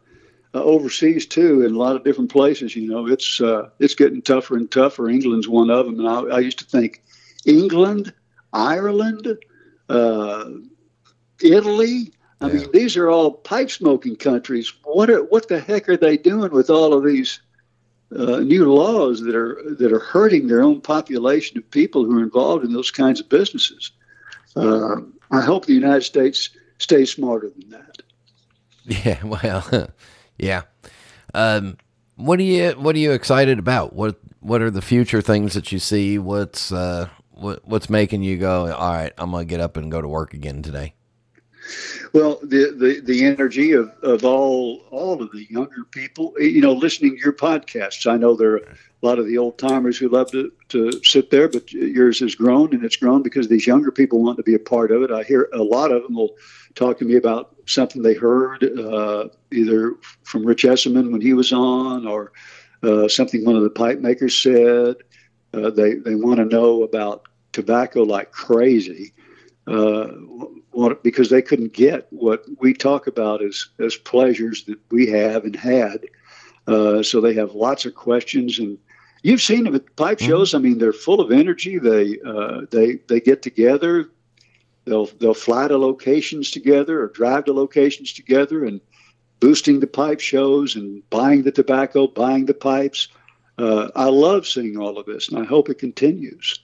uh, 0.55 0.63
overseas 0.63 1.27
too, 1.27 1.63
in 1.63 1.75
a 1.75 1.79
lot 1.79 1.97
of 1.97 2.05
different 2.05 2.31
places. 2.31 2.77
You 2.77 2.89
know, 2.89 3.09
it's 3.09 3.41
uh, 3.41 3.71
it's 3.81 3.97
getting 3.97 4.23
tougher 4.23 4.57
and 4.57 4.71
tougher. 4.71 5.09
England's 5.09 5.49
one 5.49 5.71
of 5.71 5.87
them, 5.87 5.99
and 5.99 6.09
I, 6.09 6.37
I 6.37 6.39
used 6.39 6.61
to 6.61 6.65
think 6.65 7.03
England, 7.45 8.15
Ireland, 8.53 9.37
uh, 9.89 10.51
Italy. 11.43 12.13
I 12.41 12.49
yeah. 12.49 12.53
mean, 12.55 12.69
these 12.73 12.97
are 12.97 13.09
all 13.09 13.33
pipe 13.33 13.71
smoking 13.71 14.17
countries. 14.17 14.73
What 14.85 15.11
are, 15.11 15.25
what 15.25 15.49
the 15.49 15.61
heck 15.61 15.89
are 15.89 15.97
they 15.97 16.17
doing 16.17 16.53
with 16.53 16.71
all 16.71 16.93
of 16.93 17.05
these 17.05 17.41
uh, 18.15 18.41
new 18.41 18.73
laws 18.73 19.23
that 19.23 19.35
are 19.35 19.59
that 19.79 19.93
are 19.93 19.99
hurting 19.99 20.47
their 20.47 20.63
own 20.63 20.81
population 20.81 21.59
of 21.59 21.71
people 21.71 22.05
who 22.05 22.19
are 22.19 22.23
involved 22.23 22.65
in 22.65 22.73
those 22.73 22.91
kinds 22.91 23.21
of 23.21 23.29
businesses? 23.29 23.93
Uh, 24.57 24.97
I 25.31 25.41
hope 25.41 25.67
the 25.67 25.75
United 25.75 26.03
States 26.03 26.51
stays 26.79 27.13
smarter 27.13 27.51
than 27.51 27.71
that. 27.71 28.03
Yeah, 28.87 29.25
well, 29.25 29.89
yeah. 30.39 30.63
Um, 31.33 31.79
what 32.17 32.39
are 32.39 32.43
you 32.43 32.73
What 32.73 32.95
are 32.95 32.99
you 32.99 33.13
excited 33.13 33.59
about? 33.59 33.95
What 33.95 34.21
What 34.41 34.61
are 34.61 34.71
the 34.71 34.83
future 34.83 35.23
things 35.23 35.55
that 35.55 35.73
you 35.73 35.79
see? 35.79 36.19
What's 36.19 36.71
uh, 36.71 37.09
what 37.35 37.67
What's 37.67 37.91
making 37.91 38.23
you 38.23 38.37
go? 38.37 38.73
All 38.73 38.93
right, 38.93 39.13
I'm 39.19 39.31
gonna 39.31 39.45
get 39.45 39.61
up 39.61 39.77
and 39.77 39.91
go 39.91 40.01
to 40.01 40.09
work 40.09 40.35
again 40.35 40.63
today. 40.63 40.95
Well, 42.13 42.39
the, 42.43 42.75
the, 42.77 43.01
the 43.01 43.25
energy 43.25 43.73
of, 43.73 43.91
of 44.03 44.25
all 44.25 44.83
all 44.91 45.23
of 45.23 45.31
the 45.33 45.47
younger 45.51 45.85
people, 45.91 46.35
you 46.39 46.61
know, 46.61 46.73
listening 46.73 47.17
to 47.17 47.23
your 47.23 47.33
podcasts. 47.33 48.11
I 48.11 48.17
know 48.17 48.35
there 48.35 48.53
are 48.53 48.59
a 48.59 49.07
lot 49.07 49.19
of 49.19 49.27
the 49.27 49.39
old 49.39 49.59
timers 49.59 49.99
who 49.99 50.09
love 50.09 50.31
to, 50.33 50.53
to 50.69 51.03
sit 51.03 51.31
there, 51.31 51.49
but 51.49 51.73
yours 51.73 52.21
has 52.21 52.35
grown, 52.35 52.73
and 52.75 52.85
it's 52.85 52.97
grown 52.97 53.23
because 53.23 53.49
these 53.49 53.67
younger 53.67 53.91
people 53.91 54.23
want 54.23 54.37
to 54.37 54.43
be 54.43 54.55
a 54.55 54.59
part 54.59 54.91
of 54.91 55.03
it. 55.03 55.11
I 55.11 55.23
hear 55.23 55.49
a 55.53 55.63
lot 55.63 55.91
of 55.91 56.03
them 56.03 56.15
will 56.15 56.37
talk 56.75 56.99
to 56.99 57.05
me 57.05 57.17
about 57.17 57.57
something 57.67 58.03
they 58.03 58.15
heard 58.15 58.63
uh, 58.65 59.29
either 59.53 59.95
from 60.23 60.45
Rich 60.45 60.65
Esserman 60.65 61.11
when 61.13 61.21
he 61.21 61.33
was 61.33 61.53
on, 61.53 62.07
or 62.07 62.33
uh, 62.83 63.09
something 63.09 63.45
one 63.45 63.57
of 63.57 63.63
the 63.63 63.71
pipe 63.71 64.01
makers 64.01 64.37
said. 64.37 64.97
Uh, 65.55 65.71
they 65.71 65.95
they 65.95 66.15
want 66.15 66.39
to 66.39 66.45
know 66.45 66.83
about 66.83 67.25
tobacco 67.53 68.03
like 68.03 68.33
crazy, 68.33 69.13
uh, 69.67 70.07
what, 70.73 71.03
because 71.03 71.31
they 71.31 71.43
couldn't 71.43 71.73
get 71.73 72.07
what 72.11 72.45
we 72.59 72.75
talk 72.75 73.07
about 73.07 73.43
as 73.43 73.69
as 73.79 73.97
pleasures 73.97 74.65
that 74.65 74.79
we 74.91 75.07
have 75.07 75.45
and 75.45 75.57
had. 75.57 76.07
Uh, 76.67 77.03
so 77.03 77.21
they 77.21 77.35
have 77.35 77.55
lots 77.55 77.85
of 77.85 77.95
questions 77.95 78.59
and. 78.59 78.79
You've 79.27 79.41
seen 79.41 79.65
them 79.65 79.75
at 79.75 79.97
pipe 79.97 80.19
mm-hmm. 80.19 80.29
shows. 80.29 80.53
I 80.53 80.59
mean, 80.59 80.77
they're 80.77 80.93
full 80.93 81.19
of 81.19 81.33
energy. 81.33 81.79
They 81.79 82.19
uh, 82.27 82.67
they 82.71 82.97
they 83.09 83.21
get 83.21 83.41
together 83.41 84.11
They'll 84.85 85.07
they'll 85.07 85.35
fly 85.35 85.69
to 85.69 85.79
locations 85.79 86.51
together 86.51 87.03
or 87.03 87.09
drive 87.09 87.47
to 87.47 87.53
locations 87.53 88.13
together 88.13 88.65
and 88.65 88.81
boosting 89.41 89.81
the 89.81 89.87
pipe 89.87 90.21
shows 90.21 90.77
and 90.77 91.09
buying 91.11 91.43
the 91.43 91.53
tobacco, 91.53 92.07
buying 92.07 92.47
the 92.47 92.55
pipes. 92.55 93.09
Uh, 93.59 93.89
I 93.95 94.07
love 94.07 94.47
seeing 94.47 94.77
all 94.77 94.99
of 94.99 95.07
this, 95.07 95.29
and 95.29 95.39
I 95.39 95.45
hope 95.45 95.69
it 95.69 95.79
continues. 95.79 96.59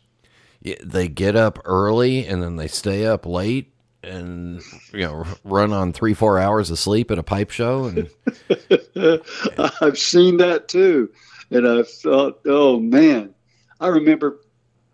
Yeah, 0.62 0.76
they 0.82 1.08
get 1.08 1.36
up 1.36 1.58
early 1.64 2.26
and 2.26 2.42
then 2.42 2.56
they 2.56 2.68
stay 2.68 3.06
up 3.06 3.24
late 3.24 3.72
and 4.02 4.62
you 4.92 5.00
know 5.00 5.26
run 5.44 5.72
on 5.72 5.92
three 5.92 6.14
four 6.14 6.38
hours 6.38 6.70
of 6.70 6.78
sleep 6.78 7.10
at 7.10 7.18
a 7.18 7.22
pipe 7.22 7.50
show 7.50 7.84
and 7.84 8.08
i've 9.82 9.98
seen 9.98 10.38
that 10.38 10.68
too 10.68 11.06
and 11.50 11.68
i 11.68 11.82
thought 11.82 12.40
oh 12.46 12.80
man 12.80 13.34
i 13.78 13.88
remember 13.88 14.40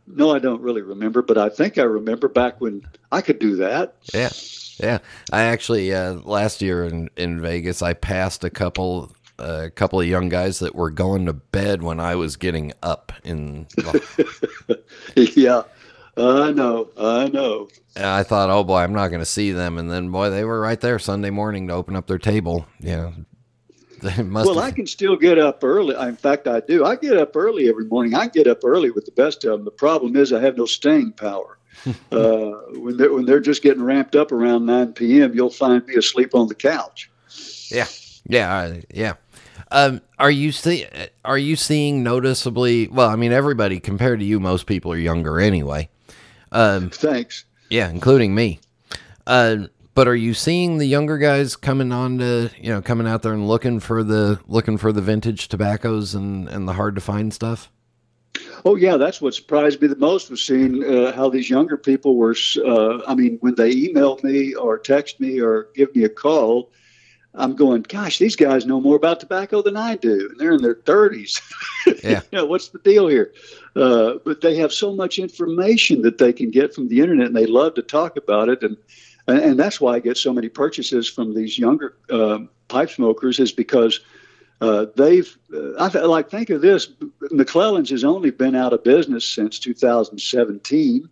no, 0.07 0.31
I 0.31 0.39
don't 0.39 0.61
really 0.61 0.83
remember, 0.83 1.23
but 1.23 1.39
I 1.39 1.49
think 1.49 1.79
I 1.79 1.83
remember 1.83 2.29
back 2.29 2.61
when 2.61 2.83
I 3.11 3.21
could 3.21 3.39
do 3.39 3.57
that. 3.57 3.97
Yeah. 4.15 4.31
Yeah. 4.79 4.99
I 5.33 5.43
actually, 5.43 5.93
uh, 5.93 6.15
last 6.25 6.63
year 6.63 6.85
in, 6.85 7.11
in 7.17 7.41
Vegas, 7.41 7.83
I 7.83 7.95
passed 7.95 8.45
a 8.45 8.51
couple, 8.51 9.13
a 9.39 9.71
couple 9.71 10.01
of 10.01 10.07
young 10.07 10.29
guys 10.29 10.59
that 10.61 10.75
were 10.75 10.91
going 10.91 11.27
to 11.27 11.33
bed 11.33 11.83
when 11.83 12.01
I 12.01 12.15
was 12.15 12.37
getting 12.37 12.73
up 12.83 13.13
in. 13.25 13.67
yeah. 15.17 15.63
I 16.17 16.51
know. 16.51 16.89
I 16.97 17.29
know. 17.29 17.69
And 17.95 18.07
I 18.07 18.23
thought, 18.23 18.51
oh 18.51 18.65
boy, 18.65 18.79
I'm 18.79 18.93
not 18.93 19.09
going 19.09 19.21
to 19.21 19.27
see 19.27 19.53
them. 19.53 19.79
And 19.79 19.91
then, 19.91 20.11
boy, 20.11 20.31
they 20.31 20.45
were 20.45 20.61
right 20.61 20.81
there 20.81 20.99
Sunday 20.99 21.31
morning 21.31 21.69
to 21.69 21.75
open 21.75 21.97
up 21.97 22.07
their 22.07 22.19
table. 22.19 22.67
Know, 22.81 23.13
well, 24.03 24.55
have... 24.55 24.57
I 24.57 24.71
can 24.71 24.87
still 24.87 25.17
get 25.17 25.39
up 25.39 25.63
early. 25.63 25.95
In 25.97 26.17
fact, 26.17 26.47
I 26.47 26.61
do. 26.61 26.85
I 26.85 26.97
get 26.97 27.17
up 27.17 27.35
early 27.37 27.69
every 27.69 27.85
morning. 27.85 28.15
I 28.15 28.29
get 28.29 28.47
up 28.47 28.65
early 28.65 28.91
with 28.91 29.05
the 29.05 29.13
best 29.13 29.45
of 29.45 29.53
them. 29.53 29.65
The 29.65 29.71
problem 29.71 30.17
is 30.17 30.33
I 30.33 30.41
have 30.41 30.57
no 30.57 30.67
staying 30.67 31.13
power. 31.13 31.59
uh, 32.13 32.51
when 32.73 32.97
they're 32.97 33.13
when 33.13 33.27
they're 33.27 33.41
just 33.41 33.63
getting 33.63 33.83
ramped 33.83 34.17
up 34.17 34.33
around 34.33 34.67
9 34.67 34.95
p.m., 34.95 35.35
you'll 35.35 35.51
find 35.51 35.87
me 35.87 35.95
asleep 35.95 36.35
on 36.35 36.49
the 36.49 36.55
couch. 36.55 37.11
Yeah, 37.71 37.87
yeah, 38.27 38.77
yeah. 38.93 39.15
Um, 39.71 40.01
are 40.19 40.31
you 40.31 40.53
see 40.53 40.87
Are 41.25 41.39
you 41.39 41.57
seeing 41.57 42.03
noticeably? 42.03 42.89
Well, 42.89 43.09
I 43.09 43.17
mean, 43.17 43.33
everybody 43.33 43.81
compared 43.81 44.21
to 44.21 44.25
you, 44.25 44.39
most 44.39 44.67
people 44.67 44.93
are 44.93 44.99
younger 44.99 45.41
anyway. 45.41 45.89
Um, 46.53 46.91
Thanks. 46.91 47.45
Yeah, 47.69 47.91
including 47.91 48.35
me. 48.35 48.61
Uh, 49.27 49.67
but 49.95 50.07
are 50.07 50.15
you 50.15 50.35
seeing 50.35 50.79
the 50.79 50.87
younger 50.87 51.19
guys 51.19 51.57
coming 51.57 51.91
on 51.91 52.19
to 52.19 52.51
you 52.61 52.71
know 52.71 52.83
coming 52.83 53.09
out 53.09 53.23
there 53.23 53.33
and 53.33 53.49
looking 53.49 53.81
for 53.81 54.05
the 54.05 54.39
looking 54.47 54.79
for 54.79 54.93
the 54.93 55.03
vintage 55.03 55.49
tobaccos 55.49 56.15
and 56.15 56.49
and 56.49 56.69
the 56.69 56.75
hard 56.75 56.95
to 56.95 57.01
find 57.01 57.35
stuff? 57.35 57.71
Oh 58.65 58.77
yeah, 58.77 58.97
that's 58.97 59.21
what 59.21 59.35
surprised 59.35 59.81
me 59.81 59.89
the 59.89 59.97
most 59.97 60.31
was 60.31 60.45
seeing 60.45 60.85
uh, 60.85 61.13
how 61.13 61.29
these 61.29 61.49
younger 61.49 61.77
people 61.77 62.17
were. 62.17 62.37
Uh, 62.65 62.99
I 63.07 63.15
mean, 63.15 63.39
when 63.41 63.55
they 63.55 63.71
email 63.71 64.19
me 64.23 64.55
or 64.55 64.79
text 64.79 65.19
me 65.19 65.41
or 65.41 65.69
give 65.75 65.95
me 65.95 66.05
a 66.05 66.09
call, 66.09 66.71
I'm 67.37 67.55
going, 67.55 67.83
gosh, 67.83 68.19
these 68.19 68.35
guys 68.35 68.67
know 68.67 68.81
more 68.81 68.97
about 68.97 69.21
tobacco 69.21 69.63
than 69.63 69.77
I 69.77 69.97
do, 69.97 70.29
and 70.31 70.41
they're 70.41 70.53
in 70.53 70.63
their 70.63 70.75
30s. 70.75 71.41
Yeah, 72.03 72.23
you 72.33 72.39
know, 72.39 72.47
what's 72.47 72.69
the 72.69 72.81
deal 72.81 73.07
here? 73.07 73.33
Uh, 73.77 74.15
but 74.25 74.41
they 74.41 74.57
have 74.57 74.73
so 74.73 74.93
much 74.93 75.21
information 75.21 76.03
that 76.03 76.19
they 76.19 76.33
can 76.33 76.51
get 76.51 76.75
from 76.75 76.89
the 76.89 77.01
internet, 77.01 77.29
and 77.29 77.37
they 77.37 77.47
love 77.47 77.75
to 77.75 77.83
talk 77.83 78.17
about 78.17 78.49
it. 78.49 78.65
And 78.65 78.77
and, 79.29 79.39
and 79.39 79.59
that's 79.59 79.81
why 79.81 79.95
I 79.95 80.01
get 80.01 80.17
so 80.17 80.33
many 80.33 80.49
purchases 80.49 81.09
from 81.09 81.35
these 81.35 81.59
younger 81.59 81.97
uh, 82.11 82.39
pipe 82.69 82.91
smokers 82.91 83.39
is 83.39 83.53
because 83.53 84.01
uh, 84.61 84.87
they've 84.97 85.37
uh, 85.55 85.75
I 85.75 85.89
like 86.07 86.31
think 86.31 86.51
of 86.51 86.61
this 86.61 86.89
McClelland's 87.31 87.91
has 87.91 88.05
only 88.05 88.31
been 88.31 88.55
out 88.55 88.73
of 88.73 88.83
business 88.85 89.29
since 89.29 89.59
2017, 89.59 91.09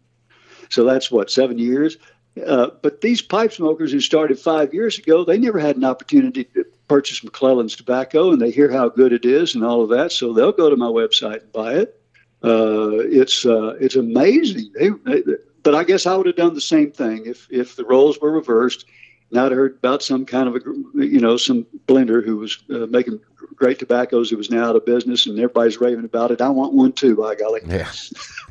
so 0.70 0.84
that's 0.84 1.10
what 1.10 1.30
seven 1.30 1.58
years. 1.58 1.98
Uh, 2.46 2.70
but 2.82 3.00
these 3.00 3.22
pipe 3.22 3.52
smokers 3.52 3.92
who 3.92 4.00
started 4.00 4.38
five 4.38 4.74
years 4.74 4.98
ago, 4.98 5.24
they 5.24 5.38
never 5.38 5.58
had 5.58 5.76
an 5.76 5.84
opportunity 5.84 6.44
to 6.44 6.64
purchase 6.88 7.20
McClelland's 7.20 7.76
tobacco, 7.76 8.32
and 8.32 8.40
they 8.40 8.50
hear 8.50 8.70
how 8.70 8.88
good 8.88 9.12
it 9.12 9.24
is 9.24 9.54
and 9.54 9.64
all 9.64 9.82
of 9.82 9.88
that, 9.90 10.10
so 10.10 10.32
they'll 10.32 10.52
go 10.52 10.68
to 10.68 10.76
my 10.76 10.86
website 10.86 11.42
and 11.42 11.52
buy 11.52 11.74
it. 11.74 12.00
Uh, 12.42 12.98
it's 12.98 13.46
uh, 13.46 13.74
it's 13.80 13.96
amazing. 13.96 14.70
They, 14.74 14.90
they, 14.90 15.22
but 15.62 15.74
I 15.74 15.84
guess 15.84 16.06
I 16.06 16.14
would 16.14 16.26
have 16.26 16.36
done 16.36 16.54
the 16.54 16.60
same 16.60 16.90
thing 16.90 17.24
if 17.24 17.46
if 17.50 17.76
the 17.76 17.84
roles 17.84 18.20
were 18.20 18.30
reversed. 18.30 18.84
And 19.30 19.40
I'd 19.40 19.52
heard 19.52 19.76
about 19.76 20.02
some 20.02 20.26
kind 20.26 20.48
of 20.48 20.56
a 20.56 20.60
you 21.06 21.20
know 21.20 21.38
some 21.38 21.66
blender 21.88 22.22
who 22.22 22.36
was 22.36 22.62
uh, 22.68 22.86
making 22.86 23.18
great 23.56 23.78
tobaccos 23.78 24.28
who 24.28 24.36
was 24.36 24.50
now 24.50 24.68
out 24.68 24.76
of 24.76 24.84
business, 24.84 25.26
and 25.26 25.38
everybody's 25.38 25.80
raving 25.80 26.04
about 26.04 26.32
it. 26.32 26.42
I 26.42 26.50
want 26.50 26.74
one 26.74 26.92
too, 26.92 27.16
by 27.16 27.34
golly. 27.34 27.62
Yeah. 27.66 27.90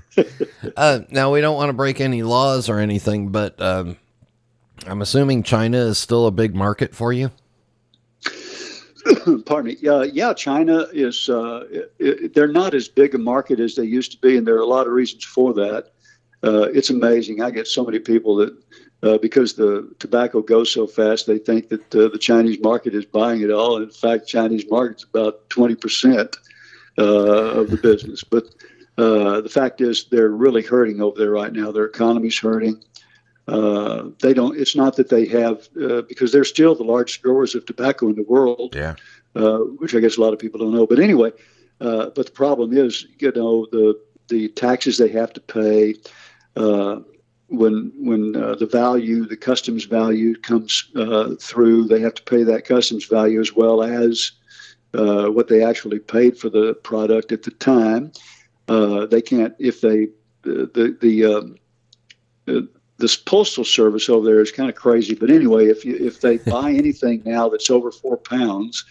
uh, 0.78 0.99
now 1.09 1.32
we 1.32 1.41
don't 1.41 1.55
want 1.55 1.70
to 1.70 1.74
break 1.74 2.01
any 2.01 2.24
laws 2.24 2.70
or 2.70 2.80
anything, 2.80 3.30
but 3.30 3.59
um, 3.61 3.97
I'm 4.86 5.01
assuming 5.01 5.43
China 5.43 5.78
is 5.78 5.97
still 5.97 6.28
a 6.28 6.32
big 6.32 6.55
market 6.55 6.95
for 6.95 7.14
you. 7.14 7.32
Pardon 9.45 9.76
me. 9.82 9.88
Uh, 9.88 10.01
yeah, 10.03 10.34
China 10.34 10.88
is. 10.93 11.30
Uh, 11.30 11.66
it, 11.99 12.34
they're 12.34 12.47
not 12.47 12.74
as 12.74 12.88
big 12.88 13.16
a 13.16 13.18
market 13.18 13.59
as 13.59 13.76
they 13.76 13.84
used 13.84 14.11
to 14.11 14.18
be, 14.20 14.38
and 14.38 14.47
there 14.47 14.55
are 14.55 14.59
a 14.59 14.66
lot 14.66 14.88
of 14.88 14.93
reasons 14.93 15.24
for 15.24 15.53
that 15.53 15.93
uh, 16.43 16.68
it's 16.74 16.89
amazing. 16.89 17.41
I 17.41 17.51
get 17.51 17.68
so 17.68 17.86
many 17.86 17.99
people 17.99 18.36
that 18.36 18.55
uh, 19.01 19.18
because 19.18 19.53
the 19.53 19.89
tobacco 19.99 20.41
goes 20.41 20.72
so 20.72 20.88
fast, 20.88 21.26
they 21.26 21.38
think 21.38 21.70
that 21.70 21.95
uh, 21.95 22.09
the 22.09 22.18
Chinese 22.18 22.59
market 22.61 22.93
is 22.93 23.05
buying 23.05 23.41
it 23.41 23.51
all. 23.51 23.82
In 23.82 23.89
fact, 23.89 24.28
Chinese 24.28 24.66
market's 24.70 25.03
about 25.03 25.49
twenty 25.49 25.76
percent 25.76 26.36
of 26.97 27.70
the 27.70 27.80
business. 27.82 28.24
But 28.24 28.45
uh, 28.98 29.41
the 29.41 29.50
fact 29.50 29.82
is 29.82 30.06
they're 30.06 30.30
really 30.30 30.62
hurting 30.62 31.02
over 31.02 31.18
there 31.18 31.32
right 31.32 31.52
now. 31.52 31.72
Their 31.72 31.86
economy's 31.86 32.38
hurting. 32.38 32.82
Uh, 33.48 34.10
they 34.22 34.34
don't. 34.34 34.58
It's 34.58 34.76
not 34.76 34.96
that 34.96 35.10
they 35.10 35.26
have 35.26 35.68
uh, 35.82 36.04
because 36.04 36.32
they're 36.32 36.44
still 36.44 36.76
the 36.76 36.84
largest 36.84 37.22
growers 37.22 37.56
of 37.56 37.66
tobacco 37.66 38.08
in 38.08 38.16
the 38.16 38.24
world. 38.24 38.76
Yeah. 38.76 38.96
Uh, 39.36 39.60
which 39.80 39.96
I 39.96 40.00
guess 40.00 40.18
a 40.18 40.22
lot 40.22 40.34
of 40.34 40.39
people 40.39 40.60
don't 40.60 40.74
know. 40.74 40.86
But 40.86 41.00
anyway, 41.00 41.32
uh, 41.82 42.12
but 42.16 42.28
the 42.28 42.32
problem 42.32 42.72
is, 42.78 43.08
you 43.18 43.32
know, 43.32 43.66
the 43.72 44.00
the 44.30 44.50
taxes 44.50 44.98
they 44.98 45.10
have 45.10 45.34
to 45.34 45.41
pay 45.41 45.96
uh, 46.56 47.00
when 47.48 47.91
when 47.98 48.36
uh, 48.36 48.56
the 48.56 48.68
value, 48.68 49.26
the 49.26 49.36
customs 49.36 49.86
value 49.86 50.36
comes 50.38 50.91
through, 51.41 51.88
they 51.88 52.00
have 52.00 52.14
to 52.14 52.24
pay 52.24 52.44
that 52.44 52.66
customs 52.66 53.06
value 53.06 53.41
as 53.41 53.54
well 53.54 53.82
as 53.82 54.32
what 54.91 55.48
they 55.48 55.64
actually 55.64 56.00
paid 56.00 56.38
for 56.38 56.50
the 56.50 56.76
product 56.76 57.32
at 57.32 57.41
the 57.41 57.52
time. 57.52 58.12
They 58.68 59.22
can't 59.22 59.55
if 59.59 59.82
they 59.82 60.09
the 60.43 60.97
the 61.01 61.26
um, 61.26 62.70
this 62.97 63.16
postal 63.16 63.66
service 63.66 64.09
over 64.09 64.26
there 64.26 64.41
is 64.41 64.51
kind 64.51 64.70
of 64.70 64.76
crazy. 64.76 65.16
But 65.16 65.30
anyway, 65.30 65.68
if 65.68 65.84
you 65.86 65.95
if 65.95 66.22
they 66.22 66.38
buy 66.38 66.72
anything 66.74 67.24
now 67.26 67.49
that's 67.49 67.70
over 67.70 67.91
four 67.91 68.18
pounds, 68.18 68.86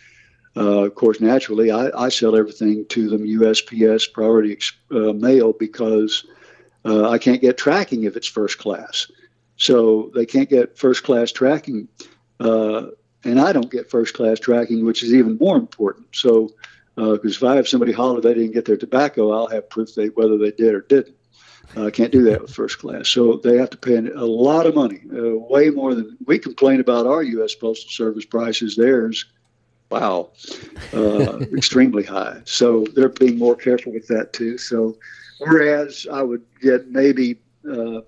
uh, 0.56 0.84
of 0.84 0.94
course, 0.94 1.20
naturally, 1.20 1.70
I, 1.70 1.90
I, 1.96 2.08
sell 2.10 2.36
everything 2.36 2.84
to 2.90 3.08
them 3.08 3.26
USPS 3.26 4.12
Priority 4.12 4.58
uh, 4.90 5.14
Mail 5.14 5.54
because 5.54 6.26
uh, 6.84 7.08
I 7.08 7.16
can't 7.16 7.40
get 7.40 7.56
tracking 7.56 8.04
if 8.04 8.16
it's 8.16 8.26
first 8.26 8.58
class. 8.58 9.10
So 9.56 10.10
they 10.14 10.26
can't 10.26 10.50
get 10.50 10.76
first 10.76 11.04
class 11.04 11.32
tracking, 11.32 11.88
uh, 12.40 12.86
and 13.24 13.40
I 13.40 13.52
don't 13.52 13.70
get 13.70 13.90
first 13.90 14.12
class 14.12 14.38
tracking, 14.40 14.84
which 14.84 15.02
is 15.02 15.14
even 15.14 15.38
more 15.38 15.56
important. 15.56 16.08
So, 16.12 16.50
because 16.94 17.42
uh, 17.42 17.46
if 17.46 17.50
I 17.52 17.56
have 17.56 17.68
somebody 17.68 17.92
holler 17.92 18.20
they 18.20 18.34
didn't 18.34 18.52
get 18.52 18.64
their 18.64 18.76
tobacco, 18.76 19.32
I'll 19.32 19.46
have 19.48 19.70
proof 19.70 19.94
they 19.94 20.08
whether 20.08 20.36
they 20.38 20.50
did 20.50 20.74
or 20.74 20.82
didn't. 20.82 21.16
I 21.76 21.86
uh, 21.86 21.90
can't 21.90 22.12
do 22.12 22.22
that 22.24 22.42
with 22.42 22.52
first 22.52 22.78
class. 22.78 23.08
So 23.08 23.36
they 23.42 23.56
have 23.56 23.70
to 23.70 23.78
pay 23.78 23.96
a 23.96 24.24
lot 24.24 24.66
of 24.66 24.74
money, 24.74 25.00
uh, 25.10 25.38
way 25.38 25.70
more 25.70 25.94
than 25.94 26.18
we 26.26 26.38
complain 26.38 26.80
about 26.80 27.06
our 27.06 27.22
U.S. 27.22 27.54
Postal 27.54 27.90
Service 27.90 28.26
prices. 28.26 28.76
Theirs, 28.76 29.24
wow, 29.90 30.30
uh, 30.92 31.38
extremely 31.56 32.02
high. 32.02 32.42
So 32.44 32.84
they're 32.94 33.08
being 33.08 33.38
more 33.38 33.56
careful 33.56 33.92
with 33.92 34.06
that 34.08 34.34
too. 34.34 34.58
So 34.58 34.98
whereas 35.38 36.06
I 36.12 36.22
would 36.22 36.42
get 36.60 36.88
maybe 36.88 37.38
uh, 37.66 38.00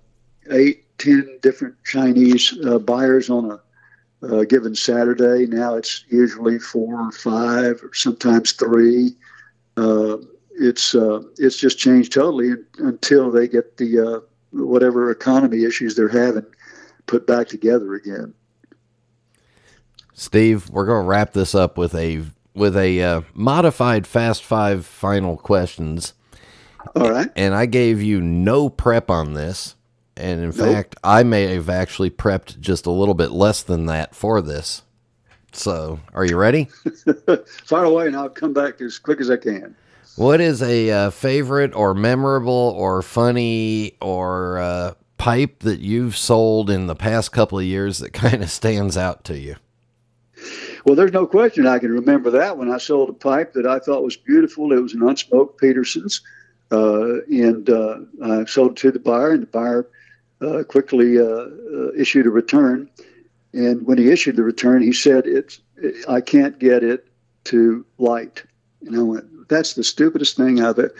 eight, 0.50 0.84
ten 0.98 1.38
different 1.40 1.76
Chinese 1.84 2.54
uh, 2.66 2.78
buyers 2.78 3.30
on 3.30 3.50
a 3.50 3.60
uh, 4.30 4.44
given 4.44 4.74
Saturday, 4.74 5.46
now 5.46 5.74
it's 5.74 6.04
usually 6.08 6.58
four 6.58 7.08
or 7.08 7.12
five, 7.12 7.80
or 7.82 7.92
sometimes 7.92 8.52
three. 8.52 9.14
Uh, 9.76 10.18
it's 10.56 10.94
uh, 10.94 11.20
it's 11.38 11.58
just 11.58 11.78
changed 11.78 12.12
totally 12.12 12.52
until 12.78 13.30
they 13.30 13.48
get 13.48 13.76
the 13.76 14.00
uh, 14.00 14.20
whatever 14.52 15.10
economy 15.10 15.64
issues 15.64 15.96
they're 15.96 16.08
having 16.08 16.46
put 17.06 17.26
back 17.26 17.48
together 17.48 17.94
again. 17.94 18.32
Steve, 20.14 20.70
we're 20.70 20.86
going 20.86 21.02
to 21.04 21.08
wrap 21.08 21.32
this 21.32 21.54
up 21.54 21.76
with 21.76 21.94
a 21.94 22.22
with 22.54 22.76
a 22.76 23.02
uh, 23.02 23.20
modified 23.34 24.06
Fast 24.06 24.44
Five 24.44 24.86
final 24.86 25.36
questions. 25.36 26.14
All 26.94 27.10
right. 27.10 27.30
And 27.34 27.54
I 27.54 27.66
gave 27.66 28.02
you 28.02 28.20
no 28.20 28.68
prep 28.68 29.10
on 29.10 29.34
this, 29.34 29.74
and 30.16 30.40
in 30.40 30.50
nope. 30.50 30.54
fact, 30.54 30.96
I 31.02 31.22
may 31.22 31.54
have 31.54 31.68
actually 31.68 32.10
prepped 32.10 32.60
just 32.60 32.86
a 32.86 32.90
little 32.90 33.14
bit 33.14 33.30
less 33.30 33.62
than 33.62 33.86
that 33.86 34.14
for 34.14 34.40
this. 34.40 34.82
So, 35.52 36.00
are 36.12 36.24
you 36.24 36.36
ready? 36.36 36.64
Fire 37.64 37.84
away, 37.84 38.06
and 38.08 38.16
I'll 38.16 38.28
come 38.28 38.52
back 38.52 38.80
as 38.80 38.98
quick 38.98 39.20
as 39.20 39.30
I 39.30 39.36
can. 39.36 39.76
What 40.16 40.40
is 40.40 40.62
a 40.62 40.90
uh, 40.90 41.10
favorite 41.10 41.74
or 41.74 41.94
memorable 41.94 42.74
or 42.76 43.02
funny 43.02 43.96
or 44.00 44.58
uh, 44.58 44.94
pipe 45.18 45.60
that 45.60 45.80
you've 45.80 46.16
sold 46.16 46.70
in 46.70 46.86
the 46.86 46.94
past 46.94 47.32
couple 47.32 47.58
of 47.58 47.64
years 47.64 47.98
that 47.98 48.12
kind 48.12 48.42
of 48.42 48.50
stands 48.50 48.96
out 48.96 49.24
to 49.24 49.38
you? 49.38 49.56
Well, 50.84 50.96
there's 50.96 51.12
no 51.12 51.26
question 51.26 51.66
I 51.66 51.78
can 51.78 51.90
remember 51.90 52.30
that 52.30 52.58
when 52.58 52.70
I 52.70 52.78
sold 52.78 53.08
a 53.08 53.14
pipe 53.14 53.54
that 53.54 53.66
I 53.66 53.78
thought 53.78 54.04
was 54.04 54.16
beautiful. 54.16 54.72
It 54.72 54.80
was 54.80 54.92
an 54.92 55.00
unsmoked 55.00 55.56
Peterson's, 55.58 56.20
uh, 56.70 57.22
and 57.22 57.70
uh, 57.70 58.00
I 58.22 58.44
sold 58.44 58.72
it 58.72 58.76
to 58.78 58.92
the 58.92 58.98
buyer, 58.98 59.30
and 59.30 59.42
the 59.42 59.46
buyer 59.46 59.88
quickly 60.68 61.18
uh, 61.18 61.46
issued 61.96 62.26
a 62.26 62.30
return. 62.30 62.88
And 63.52 63.86
when 63.86 63.98
he 63.98 64.10
issued 64.10 64.36
the 64.36 64.42
return, 64.42 64.82
he 64.82 64.92
said, 64.92 65.26
"It's 65.26 65.60
I 66.08 66.20
can't 66.20 66.58
get 66.58 66.82
it 66.82 67.06
to 67.44 67.84
light." 67.98 68.42
And 68.86 68.96
I 68.96 69.02
went, 69.02 69.48
that's 69.48 69.74
the 69.74 69.84
stupidest 69.84 70.36
thing 70.36 70.62
I've 70.62 70.78
ever. 70.78 70.94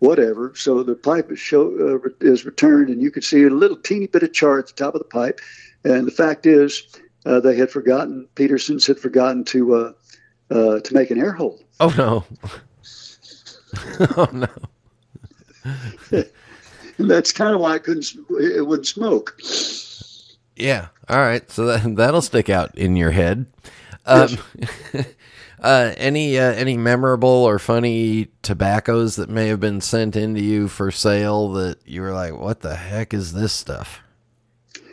Whatever. 0.00 0.52
So 0.54 0.82
the 0.84 0.94
pipe 0.94 1.32
is 1.32 1.40
show 1.40 2.00
uh, 2.04 2.08
is 2.20 2.44
returned, 2.44 2.88
and 2.88 3.02
you 3.02 3.10
could 3.10 3.24
see 3.24 3.42
a 3.42 3.50
little 3.50 3.76
teeny 3.76 4.06
bit 4.06 4.22
of 4.22 4.32
char 4.32 4.60
at 4.60 4.68
the 4.68 4.72
top 4.72 4.94
of 4.94 5.00
the 5.00 5.08
pipe. 5.08 5.40
And 5.82 6.06
the 6.06 6.12
fact 6.12 6.46
is, 6.46 6.84
uh, 7.26 7.40
they 7.40 7.56
had 7.56 7.70
forgotten. 7.70 8.28
Peterson's 8.36 8.86
had 8.86 9.00
forgotten 9.00 9.42
to 9.46 9.74
uh, 9.74 9.92
uh 10.50 10.80
to 10.80 10.94
make 10.94 11.10
an 11.10 11.18
air 11.18 11.32
hole. 11.32 11.58
Oh 11.80 11.92
no! 11.98 12.24
oh 14.16 14.28
no! 14.32 14.46
and 16.98 17.10
that's 17.10 17.32
kind 17.32 17.54
of 17.54 17.60
why 17.60 17.74
I 17.74 17.78
couldn't. 17.78 18.06
It 18.40 18.66
wouldn't 18.66 18.86
smoke. 18.86 19.40
Yeah. 20.56 20.88
All 21.08 21.18
right. 21.18 21.48
So 21.50 21.66
that 21.66 21.96
that'll 21.96 22.22
stick 22.22 22.50
out 22.50 22.76
in 22.76 22.96
your 22.96 23.12
head. 23.12 23.46
Um, 24.06 24.38
yes. 24.92 25.06
Uh, 25.60 25.92
any 25.96 26.38
uh, 26.38 26.52
any 26.52 26.76
memorable 26.76 27.28
or 27.28 27.58
funny 27.58 28.28
tobaccos 28.42 29.16
that 29.16 29.28
may 29.28 29.48
have 29.48 29.58
been 29.58 29.80
sent 29.80 30.14
into 30.14 30.40
you 30.40 30.68
for 30.68 30.92
sale 30.92 31.50
that 31.50 31.78
you 31.84 32.00
were 32.00 32.12
like, 32.12 32.38
"What 32.38 32.60
the 32.60 32.76
heck 32.76 33.12
is 33.12 33.32
this 33.32 33.52
stuff?" 33.52 34.00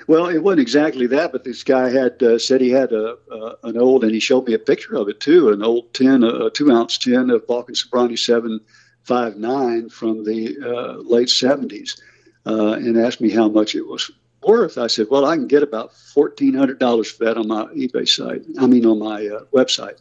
Well, 0.08 0.28
it 0.28 0.39
wasn't 0.39 0.62
exactly 0.62 1.08
that, 1.08 1.32
but 1.32 1.43
this 1.43 1.64
guy 1.64 1.89
had 1.89 2.22
uh, 2.22 2.39
said 2.39 2.62
he 2.62 2.70
had 2.70 2.91
a, 2.91 3.16
an 3.64 3.78
old, 3.78 4.03
and 4.03 4.12
he 4.12 4.20
showed 4.20 4.47
me 4.47 4.53
a 4.53 4.60
picture 4.60 4.95
of 4.95 5.08
it 5.08 5.20
too, 5.20 5.49
an 5.49 5.64
old 5.64 5.93
tin, 5.93 6.24
a, 6.24 6.49
two 6.49 6.72
ounce 6.72 6.97
tin 6.97 7.30
of 7.30 7.45
Balkan 7.47 7.76
Sobranie 7.76 8.18
seven 8.18 8.60
five 9.06 9.38
nine 9.38 9.89
from 9.89 10.26
the 10.26 10.58
uh, 10.62 10.93
late 11.01 11.30
seventies, 11.30 12.01
uh, 12.45 12.74
and 12.74 12.97
asked 12.97 13.22
me 13.22 13.30
how 13.30 13.47
much 13.47 13.76
it 13.76 13.88
was 13.88 14.12
worth. 14.43 14.78
I 14.78 14.88
said, 14.88 15.08
"Well, 15.10 15.26
I 15.26 15.36
can 15.36 15.47
get 15.47 15.64
about 15.64 15.93
fourteen 15.93 16.53
hundred 16.53 16.80
dollars 16.80 17.12
for 17.12 17.26
that 17.26 17.38
on 17.38 17.47
my 17.47 17.66
eBay 17.66 18.08
site. 18.08 18.43
I 18.60 18.68
mean, 18.68 18.86
on 18.86 18.99
my 18.99 19.28
uh, 19.28 19.45
website." 19.53 19.99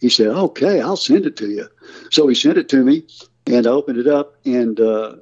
He 0.00 0.08
said, 0.08 0.28
"Okay, 0.28 0.80
I'll 0.80 0.96
send 0.96 1.26
it 1.26 1.36
to 1.36 1.48
you." 1.48 1.68
So 2.10 2.28
he 2.28 2.34
sent 2.34 2.58
it 2.58 2.68
to 2.70 2.84
me, 2.84 3.04
and 3.46 3.66
I 3.66 3.70
opened 3.70 3.98
it 3.98 4.06
up, 4.06 4.36
and 4.44 4.78
uh, 4.78 5.16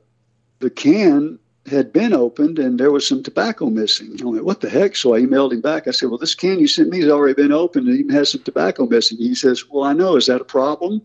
the 0.59 0.71
can 0.71 1.39
had 1.67 1.93
been 1.93 2.13
opened, 2.13 2.59
and 2.59 2.81
there 2.81 2.91
was 2.91 3.07
some 3.07 3.23
tobacco 3.23 3.67
missing. 3.67 4.19
I 4.21 4.25
went, 4.25 4.45
"What 4.45 4.61
the 4.61 4.69
heck?" 4.69 4.97
So 4.97 5.15
I 5.15 5.21
emailed 5.21 5.53
him 5.53 5.61
back. 5.61 5.87
I 5.87 5.93
said, 5.93 6.09
"Well, 6.09 6.19
this 6.19 6.35
can 6.35 6.59
you 6.59 6.67
sent 6.67 6.91
me 6.91 7.01
has 7.03 7.11
already 7.11 7.35
been 7.35 7.53
opened, 7.53 7.87
and 7.87 7.99
even 7.99 8.13
has 8.15 8.33
some 8.33 8.43
tobacco 8.43 8.87
missing." 8.87 9.19
He 9.19 9.37
says, 9.37 9.65
"Well, 9.71 9.85
I 9.85 9.93
know. 9.93 10.17
Is 10.17 10.27
that 10.27 10.41
a 10.41 10.45
problem?" 10.45 11.03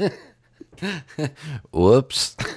Whoops. 1.72 2.36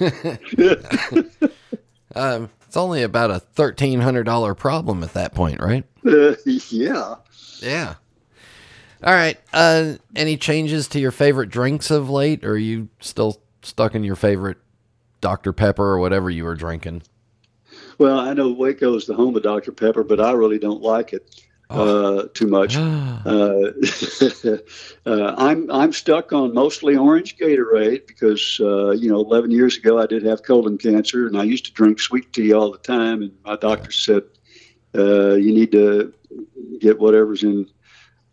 um, 2.14 2.50
it's 2.66 2.76
only 2.76 3.02
about 3.02 3.30
a 3.30 3.40
thirteen 3.40 4.00
hundred 4.00 4.24
dollar 4.24 4.54
problem 4.54 5.02
at 5.02 5.14
that 5.14 5.34
point, 5.34 5.60
right? 5.60 5.84
Uh, 6.06 6.34
yeah. 6.44 7.16
Yeah. 7.60 7.94
All 9.02 9.14
right. 9.14 9.38
Uh, 9.52 9.94
any 10.14 10.36
changes 10.36 10.88
to 10.88 11.00
your 11.00 11.10
favorite 11.10 11.50
drinks 11.50 11.90
of 11.90 12.10
late, 12.10 12.44
or 12.44 12.52
are 12.52 12.56
you 12.56 12.88
still 13.00 13.40
stuck 13.62 13.94
in 13.94 14.04
your 14.04 14.16
favorite 14.16 14.58
Dr. 15.20 15.52
Pepper 15.52 15.84
or 15.84 15.98
whatever 15.98 16.30
you 16.30 16.44
were 16.44 16.54
drinking? 16.54 17.02
Well, 17.98 18.18
I 18.18 18.34
know 18.34 18.50
Waco 18.50 18.94
is 18.96 19.06
the 19.06 19.14
home 19.14 19.36
of 19.36 19.42
Dr. 19.42 19.72
Pepper, 19.72 20.04
but 20.04 20.20
I 20.20 20.32
really 20.32 20.58
don't 20.58 20.82
like 20.82 21.12
it 21.12 21.42
oh. 21.70 22.18
uh, 22.18 22.28
too 22.34 22.46
much. 22.46 22.76
uh, 22.76 23.70
uh, 25.06 25.34
I'm 25.36 25.70
I'm 25.70 25.92
stuck 25.92 26.32
on 26.32 26.54
mostly 26.54 26.96
orange 26.96 27.36
Gatorade 27.36 28.06
because 28.06 28.58
uh, 28.60 28.90
you 28.90 29.10
know 29.10 29.20
11 29.20 29.50
years 29.50 29.76
ago 29.76 29.98
I 29.98 30.06
did 30.06 30.24
have 30.24 30.42
colon 30.42 30.78
cancer, 30.78 31.26
and 31.26 31.38
I 31.38 31.44
used 31.44 31.66
to 31.66 31.72
drink 31.72 32.00
sweet 32.00 32.32
tea 32.32 32.52
all 32.52 32.72
the 32.72 32.78
time, 32.78 33.22
and 33.22 33.32
my 33.44 33.56
doctor 33.56 33.92
said 33.92 34.22
uh, 34.94 35.34
you 35.34 35.52
need 35.52 35.72
to 35.72 36.12
get 36.80 36.98
whatever's 36.98 37.42
in 37.42 37.68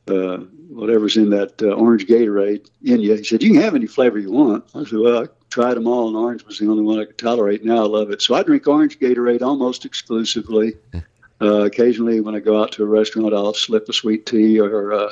uh, 0.08 0.38
whatever's 0.70 1.18
in 1.18 1.30
that 1.32 1.62
uh, 1.62 1.72
orange 1.72 2.06
Gatorade 2.08 2.70
in 2.84 3.00
you. 3.00 3.16
He 3.16 3.24
said, 3.24 3.44
You 3.44 3.54
can 3.54 3.62
have 3.62 3.76
any 3.76 3.88
flavor 3.88 4.20
you 4.20 4.32
want. 4.32 4.66
I 4.74 4.84
said, 4.84 5.00
Well, 5.00 5.24
I 5.24 5.28
tried 5.50 5.76
them 5.76 5.88
all, 5.88 6.08
and 6.08 6.16
orange 6.16 6.44
was 6.46 6.60
the 6.60 6.68
only 6.68 6.84
one 6.84 7.00
I 7.00 7.06
could 7.06 7.18
tolerate. 7.18 7.64
Now 7.64 7.78
I 7.78 7.88
love 7.88 8.12
it. 8.12 8.22
So 8.22 8.36
I 8.36 8.44
drink 8.44 8.68
orange 8.68 9.00
Gatorade 9.00 9.42
almost 9.42 9.86
exclusively. 9.86 10.76
Uh, 11.42 11.66
occasionally, 11.66 12.22
when 12.22 12.36
I 12.36 12.40
go 12.40 12.62
out 12.62 12.72
to 12.74 12.84
a 12.84 12.88
restaurant, 12.88 13.34
I'll 13.34 13.54
slip 13.54 13.88
a 13.90 13.94
sweet 13.94 14.26
tea 14.26 14.60
or 14.60 14.94
uh, 14.94 15.12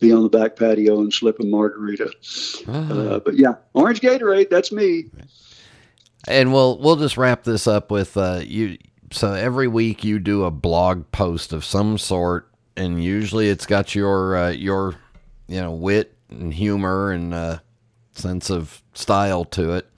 be 0.00 0.12
on 0.12 0.22
the 0.22 0.28
back 0.28 0.56
patio 0.56 1.00
and 1.00 1.12
slip 1.12 1.38
a 1.40 1.44
margarita. 1.44 2.10
Uh, 2.66 3.18
but 3.20 3.34
yeah, 3.36 3.54
orange 3.74 4.00
Gatorade, 4.00 4.48
that's 4.50 4.72
me. 4.72 5.06
And 6.26 6.52
we'll 6.52 6.78
we'll 6.78 6.96
just 6.96 7.16
wrap 7.16 7.44
this 7.44 7.66
up 7.66 7.90
with 7.90 8.16
uh, 8.16 8.40
you. 8.42 8.78
So 9.12 9.32
every 9.32 9.68
week 9.68 10.02
you 10.02 10.18
do 10.18 10.44
a 10.44 10.50
blog 10.50 11.10
post 11.12 11.52
of 11.52 11.64
some 11.64 11.98
sort 11.98 12.50
and 12.76 13.02
usually 13.02 13.48
it's 13.48 13.66
got 13.66 13.94
your 13.94 14.36
uh, 14.36 14.50
your 14.50 14.96
you 15.48 15.60
know 15.60 15.72
wit 15.72 16.14
and 16.30 16.52
humor 16.52 17.10
and 17.10 17.32
uh, 17.32 17.58
sense 18.12 18.50
of 18.50 18.82
style 18.94 19.44
to 19.44 19.72
it. 19.72 19.90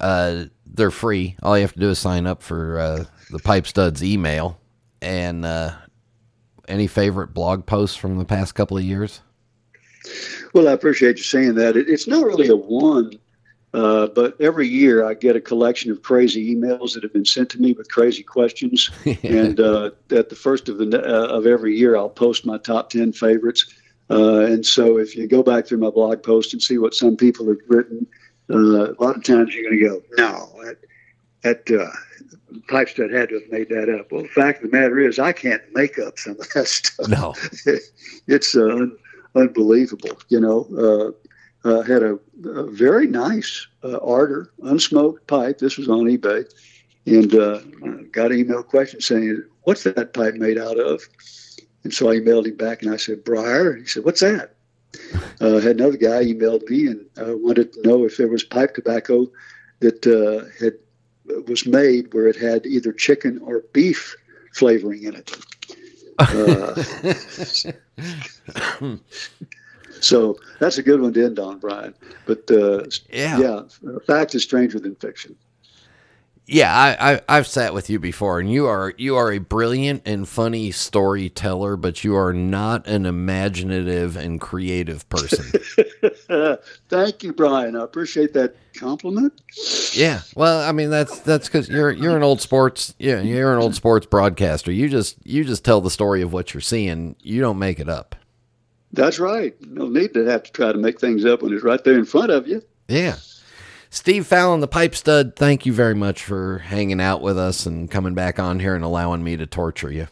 Uh, 0.00 0.44
they're 0.66 0.90
free. 0.90 1.36
All 1.42 1.56
you 1.56 1.62
have 1.62 1.72
to 1.72 1.80
do 1.80 1.90
is 1.90 1.98
sign 1.98 2.26
up 2.26 2.42
for 2.42 2.78
uh, 2.78 3.04
the 3.30 3.40
Pipe 3.40 3.66
Studs 3.66 4.02
email. 4.02 4.60
And 5.00 5.44
uh, 5.44 5.72
any 6.66 6.86
favorite 6.86 7.34
blog 7.34 7.66
posts 7.66 7.96
from 7.96 8.18
the 8.18 8.24
past 8.24 8.54
couple 8.54 8.76
of 8.76 8.84
years? 8.84 9.20
Well, 10.54 10.68
I 10.68 10.72
appreciate 10.72 11.18
you 11.18 11.24
saying 11.24 11.54
that. 11.54 11.76
It, 11.76 11.88
it's 11.88 12.06
not 12.06 12.24
really 12.24 12.48
a 12.48 12.56
one, 12.56 13.12
uh, 13.74 14.08
but 14.08 14.40
every 14.40 14.66
year 14.66 15.04
I 15.04 15.14
get 15.14 15.36
a 15.36 15.40
collection 15.40 15.90
of 15.90 16.02
crazy 16.02 16.54
emails 16.54 16.94
that 16.94 17.02
have 17.02 17.12
been 17.12 17.24
sent 17.24 17.50
to 17.50 17.60
me 17.60 17.72
with 17.72 17.90
crazy 17.90 18.22
questions. 18.22 18.90
and 19.22 19.60
uh, 19.60 19.90
at 20.10 20.28
the 20.28 20.36
first 20.36 20.68
of 20.68 20.78
the 20.78 21.02
uh, 21.02 21.28
of 21.28 21.46
every 21.46 21.76
year, 21.76 21.96
I'll 21.96 22.08
post 22.08 22.46
my 22.46 22.58
top 22.58 22.90
ten 22.90 23.12
favorites. 23.12 23.72
Uh, 24.10 24.40
and 24.40 24.64
so, 24.64 24.98
if 24.98 25.14
you 25.14 25.26
go 25.26 25.42
back 25.42 25.66
through 25.66 25.78
my 25.78 25.90
blog 25.90 26.22
post 26.22 26.54
and 26.54 26.62
see 26.62 26.78
what 26.78 26.94
some 26.94 27.16
people 27.16 27.46
have 27.46 27.58
written, 27.68 28.06
uh, 28.50 28.92
a 28.92 28.96
lot 28.98 29.16
of 29.16 29.22
times 29.22 29.54
you're 29.54 29.64
going 29.64 29.78
to 29.78 29.84
go, 29.84 30.02
"No, 30.16 30.50
that, 30.64 30.78
that 31.66 31.92
Pipestud 32.68 33.12
had 33.12 33.28
to 33.30 33.36
have 33.40 33.50
made 33.50 33.68
that 33.70 33.88
up." 33.88 34.10
Well, 34.10 34.22
the 34.22 34.28
fact 34.28 34.62
of 34.62 34.70
the 34.70 34.76
matter 34.76 34.98
is, 34.98 35.18
I 35.18 35.32
can't 35.32 35.62
make 35.74 35.98
up 35.98 36.18
some 36.18 36.32
of 36.32 36.48
that 36.54 36.66
stuff. 36.68 37.08
No, 37.08 37.34
it's 38.26 38.56
uh, 38.56 38.86
unbelievable. 39.34 40.18
You 40.28 40.40
know, 40.40 41.14
uh, 41.64 41.68
uh, 41.68 41.82
had 41.82 42.02
a, 42.02 42.18
a, 42.44 42.70
very 42.70 43.06
nice 43.06 43.66
uh, 43.82 43.98
Ardor 43.98 44.50
unsmoked 44.62 45.26
pipe. 45.26 45.58
This 45.58 45.76
was 45.76 45.88
on 45.88 46.04
eBay, 46.04 46.44
and 47.06 47.34
uh, 47.34 47.60
got 48.12 48.32
an 48.32 48.38
email 48.38 48.62
question 48.62 49.00
saying, 49.00 49.42
"What's 49.62 49.84
that 49.84 50.14
pipe 50.14 50.34
made 50.34 50.58
out 50.58 50.78
of?" 50.78 51.02
And 51.84 51.92
so 51.92 52.10
I 52.10 52.16
emailed 52.16 52.46
him 52.46 52.56
back, 52.56 52.82
and 52.82 52.92
I 52.92 52.96
said, 52.96 53.24
"Briar." 53.24 53.76
He 53.76 53.86
said, 53.86 54.04
"What's 54.04 54.20
that?" 54.20 54.54
Uh, 55.40 55.58
had 55.58 55.76
another 55.76 55.96
guy 55.96 56.24
emailed 56.24 56.68
me 56.68 56.86
and 56.86 57.04
uh, 57.20 57.36
wanted 57.36 57.72
to 57.72 57.82
know 57.82 58.04
if 58.04 58.16
there 58.16 58.28
was 58.28 58.42
pipe 58.42 58.74
tobacco 58.74 59.30
that 59.80 60.04
had 60.60 60.74
was 61.46 61.66
made 61.66 62.12
where 62.14 62.26
it 62.26 62.36
had 62.36 62.66
either 62.66 62.92
chicken 62.92 63.38
or 63.44 63.62
beef 63.72 64.16
flavoring 64.52 65.02
in 65.04 65.14
it. 65.16 65.36
Uh, 66.18 66.74
so 70.00 70.36
that's 70.58 70.78
a 70.78 70.82
good 70.82 71.00
one 71.00 71.12
to 71.12 71.24
end 71.24 71.38
on, 71.38 71.58
Brian. 71.58 71.94
But 72.26 72.50
uh, 72.50 72.84
yeah, 73.10 73.38
yeah, 73.38 73.62
fact 74.06 74.34
is 74.34 74.42
stranger 74.42 74.80
than 74.80 74.94
fiction. 74.96 75.36
Yeah, 76.50 76.74
I, 76.98 77.20
I 77.28 77.36
have 77.36 77.46
sat 77.46 77.74
with 77.74 77.90
you 77.90 77.98
before, 77.98 78.40
and 78.40 78.50
you 78.50 78.66
are 78.68 78.94
you 78.96 79.16
are 79.16 79.30
a 79.30 79.38
brilliant 79.38 80.00
and 80.06 80.26
funny 80.26 80.70
storyteller, 80.70 81.76
but 81.76 82.02
you 82.04 82.16
are 82.16 82.32
not 82.32 82.86
an 82.86 83.04
imaginative 83.04 84.16
and 84.16 84.40
creative 84.40 85.06
person. 85.10 85.44
Thank 86.88 87.22
you, 87.22 87.34
Brian. 87.34 87.76
I 87.76 87.84
appreciate 87.84 88.32
that 88.32 88.56
compliment. 88.74 89.42
Yeah, 89.92 90.22
well, 90.36 90.66
I 90.66 90.72
mean 90.72 90.88
that's 90.88 91.18
that's 91.20 91.48
because 91.48 91.68
you're 91.68 91.90
you're 91.90 92.16
an 92.16 92.22
old 92.22 92.40
sports 92.40 92.94
yeah 92.98 93.20
you're 93.20 93.52
an 93.52 93.60
old 93.60 93.74
sports 93.74 94.06
broadcaster. 94.06 94.72
You 94.72 94.88
just 94.88 95.16
you 95.24 95.44
just 95.44 95.66
tell 95.66 95.82
the 95.82 95.90
story 95.90 96.22
of 96.22 96.32
what 96.32 96.54
you're 96.54 96.62
seeing. 96.62 97.14
You 97.20 97.42
don't 97.42 97.58
make 97.58 97.78
it 97.78 97.90
up. 97.90 98.16
That's 98.94 99.18
right. 99.18 99.54
No 99.60 99.86
need 99.86 100.14
to 100.14 100.24
have 100.24 100.44
to 100.44 100.52
try 100.52 100.72
to 100.72 100.78
make 100.78 100.98
things 100.98 101.26
up 101.26 101.42
when 101.42 101.52
it's 101.52 101.62
right 101.62 101.84
there 101.84 101.98
in 101.98 102.06
front 102.06 102.30
of 102.30 102.48
you. 102.48 102.62
Yeah. 102.88 103.16
Steve 103.90 104.26
Fallon, 104.26 104.60
the 104.60 104.68
pipe 104.68 104.94
stud, 104.94 105.34
thank 105.34 105.64
you 105.64 105.72
very 105.72 105.94
much 105.94 106.22
for 106.22 106.58
hanging 106.58 107.00
out 107.00 107.22
with 107.22 107.38
us 107.38 107.64
and 107.66 107.90
coming 107.90 108.14
back 108.14 108.38
on 108.38 108.60
here 108.60 108.74
and 108.74 108.84
allowing 108.84 109.24
me 109.24 109.36
to 109.36 109.46
torture 109.46 109.90
you. 109.90 110.08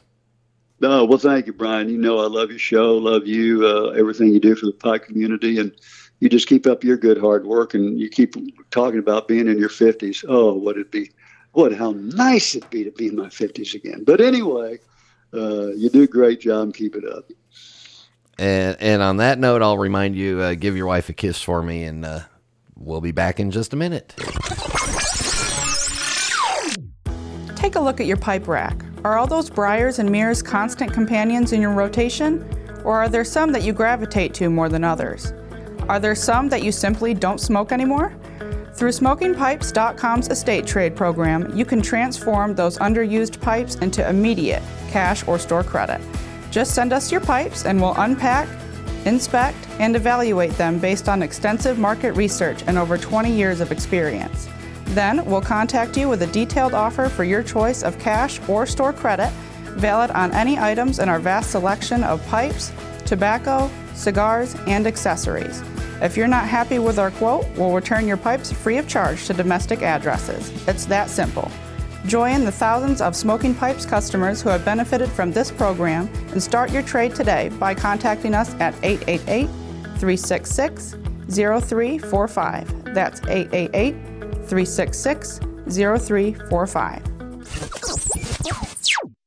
No, 0.81 1.05
well, 1.05 1.19
thank 1.19 1.47
you, 1.47 1.53
Brian. 1.53 1.89
You 1.89 1.99
know 1.99 2.19
I 2.19 2.27
love 2.27 2.51
your 2.51 2.59
show, 2.59 2.97
love 2.97 3.27
you, 3.27 3.67
uh, 3.67 3.91
everything 3.91 4.29
you 4.29 4.41
do 4.41 4.55
for 4.55 4.67
the 4.67 4.73
pipe 4.73 5.05
community, 5.05 5.59
and 5.59 5.73
you 6.21 6.29
just 6.29 6.49
keep 6.49 6.67
up 6.67 6.85
your 6.85 6.97
good 6.97 7.19
hard 7.19 7.47
work, 7.47 7.75
and 7.75 7.99
you 7.99 8.09
keep 8.09 8.35
talking 8.71 8.99
about 8.99 9.29
being 9.29 9.49
in 9.49 9.59
your 9.59 9.69
fifties. 9.69 10.25
Oh, 10.29 10.53
what 10.55 10.77
it'd 10.77 10.91
be, 10.91 11.11
what 11.53 11.73
how 11.73 11.93
nice 11.93 12.55
it'd 12.55 12.69
be 12.71 12.85
to 12.85 12.91
be 12.91 13.09
in 13.09 13.17
my 13.17 13.31
fifties 13.31 13.75
again. 13.75 14.05
But 14.05 14.21
anyway, 14.21 14.79
uh, 15.33 15.69
you 15.69 15.89
do 15.89 16.03
a 16.03 16.07
great 16.07 16.41
job. 16.41 16.75
Keep 16.75 16.97
it 16.97 17.05
up. 17.05 17.31
And 18.39 18.77
and 18.81 19.03
on 19.03 19.17
that 19.19 19.39
note, 19.39 19.63
I'll 19.63 19.79
remind 19.79 20.15
you, 20.17 20.41
uh, 20.41 20.55
give 20.55 20.77
your 20.77 20.87
wife 20.87 21.09
a 21.09 21.15
kiss 21.15 21.41
for 21.41 21.63
me, 21.63 21.85
and 21.85 22.05
uh, 22.05 22.21
we'll 22.77 23.01
be 23.01 23.13
back 23.13 23.41
in 23.41 23.51
just 23.51 23.73
a 23.73 23.77
minute. 23.77 24.15
Take 27.57 27.75
a 27.75 27.81
look 27.81 28.01
at 28.01 28.07
your 28.07 28.17
pipe 28.17 28.47
rack. 28.47 28.85
Are 29.05 29.17
all 29.19 29.27
those 29.27 29.51
briars 29.51 29.99
and 29.99 30.11
mirrors 30.11 30.43
constant 30.43 30.93
companions 30.93 31.53
in 31.53 31.61
your 31.61 31.73
rotation? 31.73 32.49
Or 32.85 32.99
are 32.99 33.09
there 33.09 33.25
some 33.25 33.51
that 33.53 33.63
you 33.63 33.73
gravitate 33.73 34.35
to 34.35 34.49
more 34.51 34.69
than 34.69 34.85
others? 34.85 35.33
Are 35.89 35.99
there 35.99 36.15
some 36.15 36.49
that 36.51 36.63
you 36.63 36.73
simply 36.73 37.15
don't 37.15 37.41
smoke 37.41 37.73
anymore? 37.73 38.13
Through 38.75 38.91
SmokingPipes.com's 38.91 40.29
estate 40.29 40.67
trade 40.67 40.95
program, 40.95 41.57
you 41.57 41.65
can 41.65 41.81
transform 41.81 42.55
those 42.55 42.77
underused 42.79 43.41
pipes 43.41 43.77
into 43.77 44.07
immediate 44.07 44.63
cash 44.91 45.27
or 45.27 45.39
store 45.39 45.65
credit. 45.65 46.01
Just 46.51 46.75
send 46.75 46.93
us 46.93 47.11
your 47.11 47.21
pipes 47.21 47.65
and 47.65 47.81
we'll 47.81 47.95
unpack, 47.97 48.49
inspect, 49.07 49.57
and 49.79 49.97
evaluate 49.97 50.53
them 50.53 50.79
based 50.79 51.09
on 51.09 51.23
extensive 51.23 51.79
market 51.79 52.13
research 52.13 52.63
and 52.67 52.77
over 52.77 52.99
20 52.99 53.33
years 53.33 53.61
of 53.61 53.73
experience. 53.73 54.49
Then 54.89 55.25
we'll 55.25 55.41
contact 55.41 55.97
you 55.97 56.09
with 56.09 56.23
a 56.23 56.27
detailed 56.29 56.75
offer 56.75 57.09
for 57.09 57.25
your 57.25 57.43
choice 57.43 57.83
of 57.83 57.99
cash 57.99 58.41
or 58.49 58.67
store 58.67 58.93
credit, 58.93 59.31
valid 59.77 60.11
on 60.11 60.33
any 60.33 60.59
items 60.59 60.99
in 60.99 61.09
our 61.09 61.19
vast 61.19 61.51
selection 61.51 62.05
of 62.05 62.25
pipes, 62.27 62.73
tobacco, 63.05 63.71
cigars, 63.95 64.55
and 64.67 64.87
accessories. 64.87 65.63
If 66.03 66.17
you're 66.17 66.29
not 66.29 66.47
happy 66.47 66.79
with 66.79 66.99
our 66.99 67.11
quote, 67.11 67.47
we'll 67.57 67.73
return 67.73 68.07
your 68.07 68.17
pipes 68.19 68.53
free 68.53 68.77
of 68.77 68.87
charge 68.87 69.27
to 69.27 69.35
domestic 69.35 69.83
addresses. 69.83 70.53
It's 70.69 70.85
that 70.87 71.09
simple. 71.09 71.51
Join 72.07 72.45
the 72.45 72.53
thousands 72.53 73.01
of 73.01 73.17
Smoking 73.17 73.53
Pipes 73.53 73.85
customers 73.85 74.41
who 74.41 74.49
have 74.49 74.65
benefited 74.65 75.09
from 75.11 75.33
this 75.33 75.51
program 75.51 76.09
and 76.31 76.41
start 76.41 76.71
your 76.71 76.83
trade 76.83 77.17
today 77.17 77.49
by 77.59 77.75
contacting 77.75 78.33
us 78.33 78.55
at 78.61 78.75
888 78.85 79.47
366 79.99 80.95
0345. 81.29 82.95
That's 82.95 83.21
888 83.27 83.95
366 84.47 85.41
0345. 85.69 87.03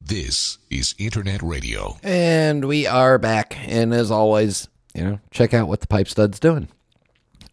This 0.01 0.57
is 0.69 0.95
Internet 0.97 1.43
Radio. 1.43 1.97
And 2.01 2.63
we 2.65 2.87
are 2.87 3.17
back. 3.17 3.57
And 3.67 3.93
as 3.93 4.09
always, 4.09 4.69
you 4.95 5.03
know, 5.03 5.19
check 5.31 5.53
out 5.53 5.67
what 5.67 5.81
the 5.81 5.87
pipe 5.87 6.07
stud's 6.07 6.39
doing. 6.39 6.69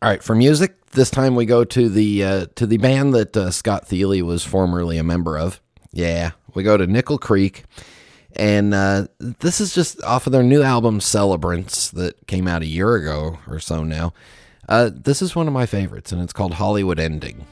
All 0.07 0.12
right, 0.12 0.22
for 0.22 0.36
music, 0.36 0.88
this 0.92 1.11
time 1.11 1.34
we 1.34 1.46
go 1.46 1.64
to 1.64 1.88
the 1.88 2.22
uh, 2.22 2.46
to 2.54 2.64
the 2.64 2.76
band 2.76 3.12
that 3.14 3.36
uh, 3.36 3.50
Scott 3.50 3.88
Thiele 3.88 4.22
was 4.22 4.44
formerly 4.44 4.98
a 4.98 5.02
member 5.02 5.36
of. 5.36 5.61
Yeah, 5.90 6.30
we 6.54 6.62
go 6.62 6.76
to 6.76 6.86
Nickel 6.86 7.18
Creek, 7.18 7.64
and 8.36 8.72
uh, 8.72 9.09
this 9.18 9.61
is 9.61 9.74
just 9.74 10.00
off 10.04 10.28
of 10.28 10.32
their 10.32 10.44
new 10.44 10.62
album 10.62 11.00
Celebrants 11.00 11.90
that 11.90 12.24
came 12.28 12.46
out 12.46 12.62
a 12.62 12.66
year 12.66 12.94
ago 12.94 13.40
or 13.48 13.59
so 13.59 13.82
now. 13.82 14.12
Uh, 14.68 14.90
this 14.94 15.22
is 15.22 15.34
one 15.34 15.48
of 15.48 15.52
my 15.52 15.66
favorites, 15.66 16.12
and 16.12 16.22
it's 16.22 16.32
called 16.32 16.54
Hollywood 16.54 17.00
Ending. 17.00 17.44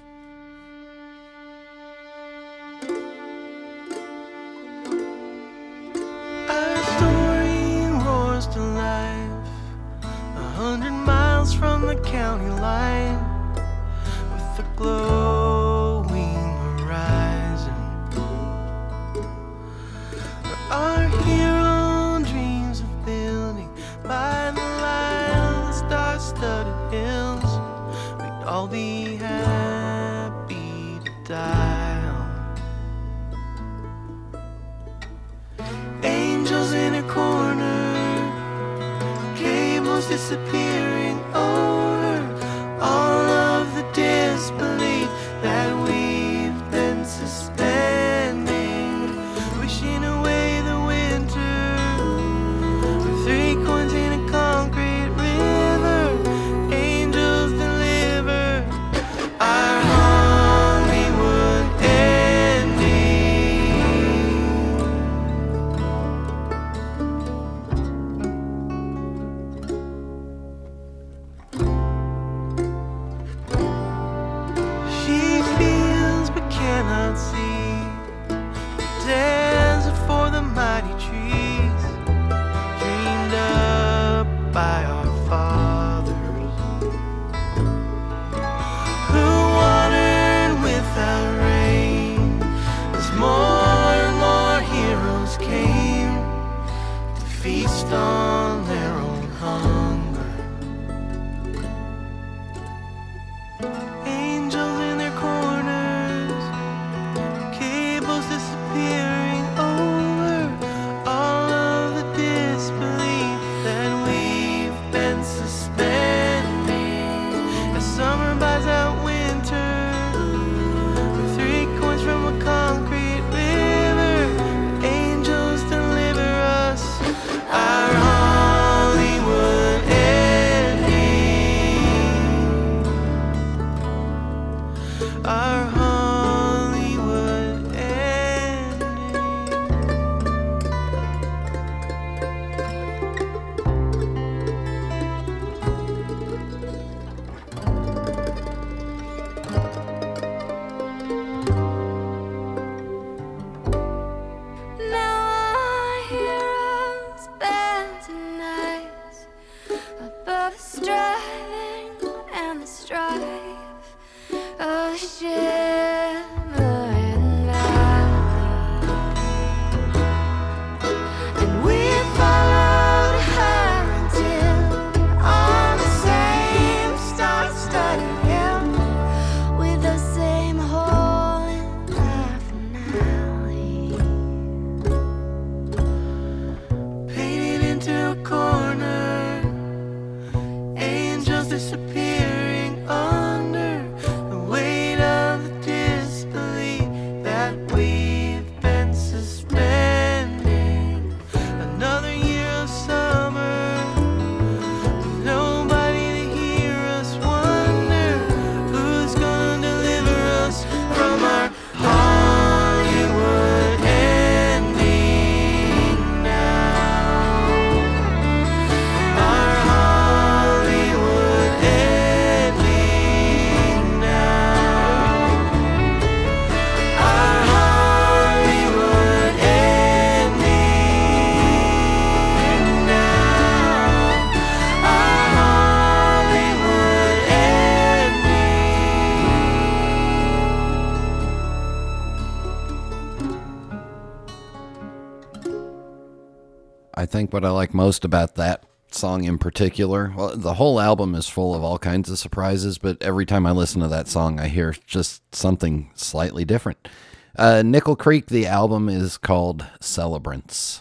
I 247.05 247.07
think 247.07 247.35
what 247.35 247.45
I 247.45 247.51
like 247.51 247.75
most 247.75 248.03
about 248.07 248.37
that 248.37 248.65
song 248.91 249.25
in 249.25 249.37
particular, 249.37 250.11
well, 250.17 250.35
the 250.35 250.55
whole 250.55 250.81
album 250.81 251.15
is 251.15 251.29
full 251.29 251.55
of 251.55 251.63
all 251.63 251.79
kinds 251.79 252.09
of 252.09 252.19
surprises, 252.19 252.79
but 252.79 252.97
every 253.03 253.27
time 253.27 253.45
I 253.45 253.51
listen 253.51 253.83
to 253.83 253.89
that 253.89 254.09
song, 254.09 254.41
I 254.41 254.49
hear 254.49 254.75
just 254.87 255.21
something 255.35 255.91
slightly 255.95 256.47
different. 256.47 256.89
Uh, 257.37 257.61
Nickel 257.63 257.95
Creek, 257.95 258.29
the 258.29 258.47
album 258.47 258.89
is 258.89 259.19
called 259.19 259.67
Celebrants. 259.83 260.81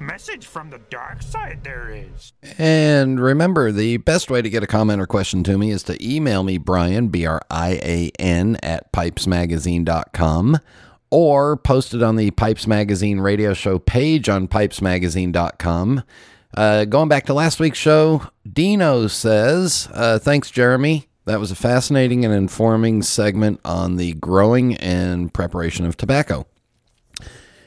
Message 0.00 0.46
from 0.46 0.70
the 0.70 0.80
dark 0.88 1.20
side 1.20 1.60
there 1.62 1.90
is. 1.90 2.32
And 2.56 3.20
remember, 3.20 3.70
the 3.70 3.98
best 3.98 4.30
way 4.30 4.40
to 4.40 4.48
get 4.48 4.62
a 4.62 4.66
comment 4.66 5.02
or 5.02 5.06
question 5.06 5.44
to 5.44 5.58
me 5.58 5.72
is 5.72 5.82
to 5.82 6.02
email 6.02 6.42
me, 6.42 6.56
Brian, 6.56 7.08
B 7.08 7.26
R 7.26 7.42
I 7.50 7.72
A 7.82 8.10
N, 8.18 8.56
at 8.62 8.90
pipesmagazine.com, 8.94 10.58
or 11.12 11.58
post 11.58 11.92
it 11.92 12.02
on 12.02 12.16
the 12.16 12.30
Pipes 12.32 12.66
Magazine 12.66 13.20
radio 13.20 13.52
show 13.52 13.78
page 13.78 14.30
on 14.30 14.48
pipesmagazine.com. 14.48 16.02
Uh, 16.56 16.84
going 16.86 17.08
back 17.08 17.26
to 17.26 17.34
last 17.34 17.60
week's 17.60 17.78
show, 17.78 18.26
Dino 18.50 19.06
says, 19.06 19.88
uh, 19.92 20.18
Thanks, 20.18 20.50
Jeremy. 20.50 21.08
That 21.26 21.38
was 21.38 21.50
a 21.50 21.54
fascinating 21.54 22.24
and 22.24 22.32
informing 22.32 23.02
segment 23.02 23.60
on 23.62 23.96
the 23.96 24.14
growing 24.14 24.74
and 24.76 25.32
preparation 25.32 25.84
of 25.84 25.98
tobacco. 25.98 26.46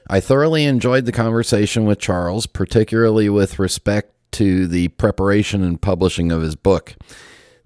I 0.09 0.19
thoroughly 0.19 0.65
enjoyed 0.65 1.05
the 1.05 1.11
conversation 1.11 1.85
with 1.85 1.99
Charles, 1.99 2.47
particularly 2.47 3.29
with 3.29 3.59
respect 3.59 4.11
to 4.33 4.67
the 4.67 4.87
preparation 4.89 5.63
and 5.63 5.79
publishing 5.79 6.31
of 6.31 6.41
his 6.41 6.55
book. 6.55 6.95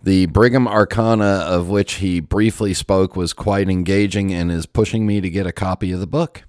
The 0.02 0.28
Brigham 0.28 0.68
Arcana, 0.68 1.44
of 1.46 1.68
which 1.70 1.96
he 1.96 2.22
briefly 2.22 2.74
spoke, 2.74 3.16
was 3.16 3.34
quite 3.34 3.70
engaging 3.70 4.34
and 4.34 4.50
is 4.52 4.66
pushing 4.66 5.06
me 5.06 5.20
to 5.20 5.30
get 5.30 5.46
a 5.46 5.52
copy 5.52 5.92
of 5.92 6.00
the 6.00 6.08
book. 6.08 6.44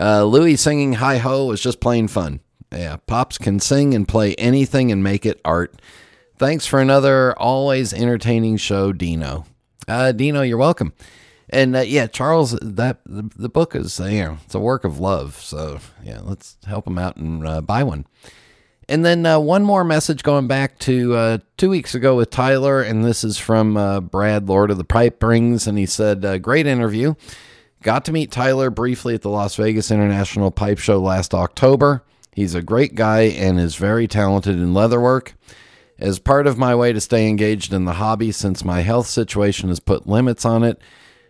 Uh, 0.00 0.24
Louis 0.24 0.56
singing 0.56 0.94
Hi 0.94 1.18
Ho 1.18 1.46
was 1.46 1.60
just 1.60 1.80
plain 1.80 2.08
fun. 2.08 2.40
Yeah, 2.72 2.96
Pops 3.06 3.38
can 3.38 3.60
sing 3.60 3.94
and 3.94 4.08
play 4.08 4.34
anything 4.36 4.90
and 4.90 5.02
make 5.02 5.26
it 5.26 5.40
art. 5.44 5.80
Thanks 6.38 6.66
for 6.66 6.80
another 6.80 7.38
always 7.38 7.92
entertaining 7.92 8.56
show, 8.56 8.92
Dino. 8.92 9.44
Uh, 9.86 10.12
Dino, 10.12 10.42
you're 10.42 10.58
welcome. 10.58 10.92
And 11.50 11.76
uh, 11.76 11.80
yeah, 11.80 12.06
Charles, 12.06 12.52
that 12.60 13.00
the, 13.04 13.30
the 13.36 13.48
book 13.48 13.76
is 13.76 14.00
you 14.00 14.22
know 14.22 14.38
it's 14.44 14.54
a 14.54 14.58
work 14.58 14.84
of 14.84 14.98
love. 14.98 15.36
So 15.36 15.78
yeah, 16.02 16.20
let's 16.22 16.56
help 16.66 16.86
him 16.86 16.98
out 16.98 17.16
and 17.16 17.46
uh, 17.46 17.60
buy 17.60 17.82
one. 17.82 18.06
And 18.88 19.04
then 19.04 19.24
uh, 19.24 19.38
one 19.38 19.62
more 19.62 19.84
message 19.84 20.22
going 20.22 20.46
back 20.46 20.78
to 20.80 21.14
uh, 21.14 21.38
two 21.56 21.70
weeks 21.70 21.94
ago 21.94 22.16
with 22.16 22.30
Tyler, 22.30 22.82
and 22.82 23.04
this 23.04 23.24
is 23.24 23.38
from 23.38 23.76
uh, 23.76 24.00
Brad, 24.00 24.48
Lord 24.48 24.70
of 24.70 24.78
the 24.78 24.84
Pipe 24.84 25.22
Rings, 25.22 25.66
and 25.66 25.78
he 25.78 25.86
said, 25.86 26.24
uh, 26.24 26.38
"Great 26.38 26.66
interview. 26.66 27.14
Got 27.82 28.04
to 28.06 28.12
meet 28.12 28.30
Tyler 28.30 28.70
briefly 28.70 29.14
at 29.14 29.22
the 29.22 29.30
Las 29.30 29.56
Vegas 29.56 29.90
International 29.90 30.50
Pipe 30.50 30.78
Show 30.78 31.00
last 31.00 31.34
October. 31.34 32.02
He's 32.32 32.54
a 32.54 32.62
great 32.62 32.94
guy 32.94 33.22
and 33.22 33.58
is 33.58 33.76
very 33.76 34.06
talented 34.06 34.56
in 34.56 34.74
leatherwork." 34.74 35.32
As 35.98 36.18
part 36.18 36.46
of 36.46 36.58
my 36.58 36.74
way 36.74 36.92
to 36.92 37.00
stay 37.00 37.28
engaged 37.28 37.72
in 37.72 37.84
the 37.84 37.94
hobby, 37.94 38.32
since 38.32 38.64
my 38.64 38.80
health 38.80 39.06
situation 39.06 39.68
has 39.68 39.78
put 39.78 40.08
limits 40.08 40.44
on 40.44 40.64
it, 40.64 40.80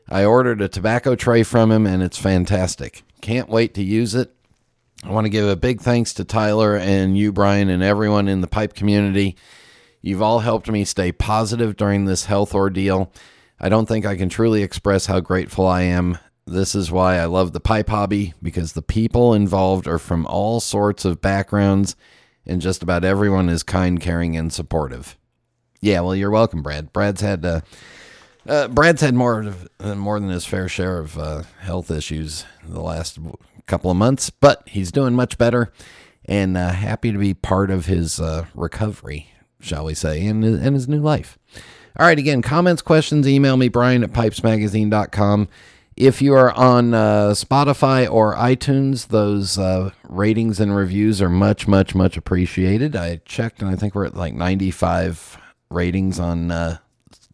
I 0.09 0.25
ordered 0.25 0.63
a 0.63 0.69
tobacco 0.69 1.15
tray 1.15 1.43
from 1.43 1.71
him 1.71 1.87
and 1.87 2.03
it's 2.03 2.19
fantastic. 2.19 3.03
Can't 3.21 3.49
wait 3.49 3.75
to 3.75 3.83
use 3.83 4.15
it. 4.15 4.35
I 5.05 5.11
want 5.11 5.27
to 5.27 5.31
give 5.31 5.47
a 5.47 5.55
big 5.55 5.83
thanks 5.83 6.15
to 6.15 6.25
Tyler 6.25 6.77
and 6.77 7.17
you, 7.17 7.31
Brian, 7.31 7.69
and 7.69 7.83
everyone 7.83 8.27
in 8.27 8.41
the 8.41 8.47
pipe 8.47 8.73
community. 8.73 9.37
You've 10.01 10.23
all 10.23 10.39
helped 10.39 10.71
me 10.71 10.87
stay 10.87 11.13
positive 11.13 11.77
during 11.77 12.07
this 12.07 12.25
health 12.25 12.55
ordeal. 12.55 13.13
I 13.61 13.69
don't 13.69 13.87
think 13.87 14.07
I 14.07 14.17
can 14.17 14.31
truly 14.31 14.63
express 14.63 15.05
how 15.05 15.21
grateful 15.21 15.67
I 15.67 15.83
am. 15.83 16.17
This 16.47 16.75
is 16.75 16.91
why 16.91 17.19
I 17.19 17.27
love 17.27 17.53
the 17.53 17.61
pipe 17.61 17.91
hobby 17.91 18.33
because 18.43 18.73
the 18.73 18.83
people 18.83 19.35
involved 19.35 19.87
are 19.87 19.99
from 19.99 20.25
all 20.27 20.59
sorts 20.59 21.05
of 21.05 21.21
backgrounds 21.21 21.97
and 22.47 22.63
just 22.63 22.83
about 22.83 23.05
everyone 23.05 23.51
is 23.51 23.63
kind, 23.63 24.01
caring, 24.01 24.37
and 24.39 24.51
supportive. 24.51 25.19
Yeah, 25.83 26.01
well, 26.01 26.17
you're 26.17 26.31
welcome, 26.31 26.63
Brad. 26.63 26.95
Brad's 26.95 27.21
had 27.21 27.45
uh, 27.45 27.61
uh, 28.47 28.69
Brad's 28.69 29.03
had 29.03 29.15
more 29.15 29.55
uh, 29.81 29.95
more 29.95 30.19
than 30.19 30.31
his 30.31 30.47
fair 30.47 30.67
share 30.67 30.99
of 30.99 31.19
uh, 31.19 31.43
health 31.61 31.91
issues 31.91 32.47
the 32.67 32.81
last 32.81 33.19
couple 33.67 33.91
of 33.91 33.97
months, 33.97 34.31
but 34.31 34.63
he's 34.67 34.93
doing 34.93 35.15
much 35.15 35.39
better. 35.39 35.73
and 36.27 36.57
uh, 36.57 36.71
happy 36.71 37.13
to 37.13 37.19
be 37.19 37.35
part 37.35 37.71
of 37.71 37.87
his 37.87 38.19
uh, 38.19 38.47
recovery, 38.55 39.29
shall 39.61 39.85
we 39.85 39.95
say, 39.95 40.27
and, 40.27 40.43
and 40.45 40.75
his 40.75 40.89
new 40.89 41.01
life. 41.01 41.39
All 41.99 42.07
right, 42.07 42.19
again, 42.19 42.43
comments, 42.43 42.83
questions, 42.83 43.29
email 43.29 43.57
me, 43.57 43.69
Brian 43.69 44.03
at 44.03 44.13
pipesmagazine.com. 44.13 45.49
If 45.97 46.21
you 46.21 46.35
are 46.35 46.51
on 46.53 46.93
uh, 46.93 47.31
Spotify 47.35 48.11
or 48.11 48.35
iTunes, 48.35 49.09
those 49.09 49.59
uh, 49.59 49.91
ratings 50.09 50.59
and 50.59 50.75
reviews 50.75 51.23
are 51.23 51.31
much, 51.31 51.69
much, 51.69 51.95
much 51.95 52.17
appreciated. 52.17 52.97
I 52.97 53.21
checked, 53.25 53.61
and 53.63 53.71
I 53.71 53.77
think 53.77 53.95
we're 53.95 54.07
at 54.07 54.17
like 54.17 54.35
95 54.35 55.39
ratings 55.71 56.19
on 56.19 56.51
uh, 56.51 56.79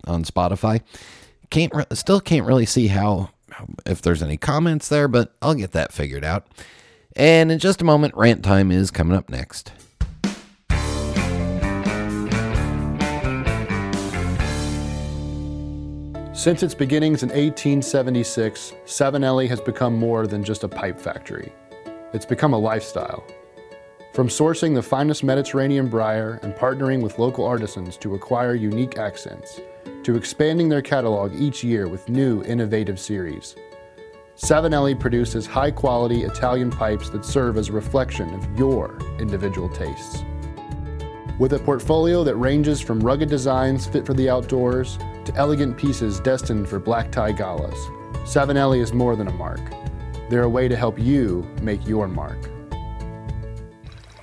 on 0.06 0.24
Spotify. 0.24 0.82
Can't 1.48 1.74
re- 1.74 1.86
still 1.94 2.20
can't 2.20 2.46
really 2.46 2.66
see 2.66 2.88
how 2.88 3.30
if 3.86 4.02
there's 4.02 4.22
any 4.22 4.36
comments 4.36 4.88
there, 4.88 5.08
but 5.08 5.34
I'll 5.42 5.54
get 5.54 5.72
that 5.72 5.92
figured 5.92 6.24
out. 6.24 6.46
And 7.16 7.50
in 7.50 7.58
just 7.58 7.82
a 7.82 7.84
moment, 7.84 8.14
rant 8.16 8.44
time 8.44 8.70
is 8.70 8.90
coming 8.90 9.16
up 9.16 9.28
next. 9.28 9.72
Since 16.32 16.62
its 16.62 16.74
beginnings 16.74 17.22
in 17.22 17.28
1876, 17.28 18.72
Savinelli 18.86 19.46
has 19.48 19.60
become 19.60 19.94
more 19.94 20.26
than 20.26 20.42
just 20.42 20.64
a 20.64 20.68
pipe 20.68 20.98
factory. 20.98 21.52
It's 22.14 22.24
become 22.24 22.54
a 22.54 22.58
lifestyle. 22.58 23.22
From 24.14 24.28
sourcing 24.28 24.74
the 24.74 24.82
finest 24.82 25.22
Mediterranean 25.22 25.88
briar 25.88 26.40
and 26.42 26.54
partnering 26.54 27.02
with 27.02 27.18
local 27.18 27.44
artisans 27.44 27.96
to 27.98 28.14
acquire 28.14 28.54
unique 28.54 28.96
accents, 28.96 29.60
to 30.04 30.16
expanding 30.16 30.68
their 30.68 30.82
catalog 30.82 31.34
each 31.34 31.62
year 31.62 31.88
with 31.88 32.08
new, 32.08 32.42
innovative 32.44 32.98
series. 32.98 33.54
Savinelli 34.36 34.98
produces 34.98 35.46
high 35.46 35.70
quality 35.70 36.22
Italian 36.22 36.70
pipes 36.70 37.10
that 37.10 37.24
serve 37.24 37.58
as 37.58 37.68
a 37.68 37.72
reflection 37.72 38.32
of 38.34 38.58
your 38.58 38.98
individual 39.18 39.68
tastes. 39.68 40.24
With 41.38 41.52
a 41.52 41.58
portfolio 41.58 42.24
that 42.24 42.36
ranges 42.36 42.80
from 42.80 43.00
rugged 43.00 43.28
designs 43.28 43.86
fit 43.86 44.06
for 44.06 44.14
the 44.14 44.30
outdoors 44.30 44.98
to 45.24 45.34
elegant 45.36 45.76
pieces 45.76 46.20
destined 46.20 46.68
for 46.68 46.78
black 46.78 47.12
tie 47.12 47.32
galas, 47.32 47.78
Savinelli 48.24 48.80
is 48.80 48.92
more 48.92 49.16
than 49.16 49.28
a 49.28 49.32
mark. 49.32 49.60
They're 50.30 50.44
a 50.44 50.48
way 50.48 50.68
to 50.68 50.76
help 50.76 50.98
you 50.98 51.46
make 51.60 51.86
your 51.86 52.08
mark. 52.08 52.38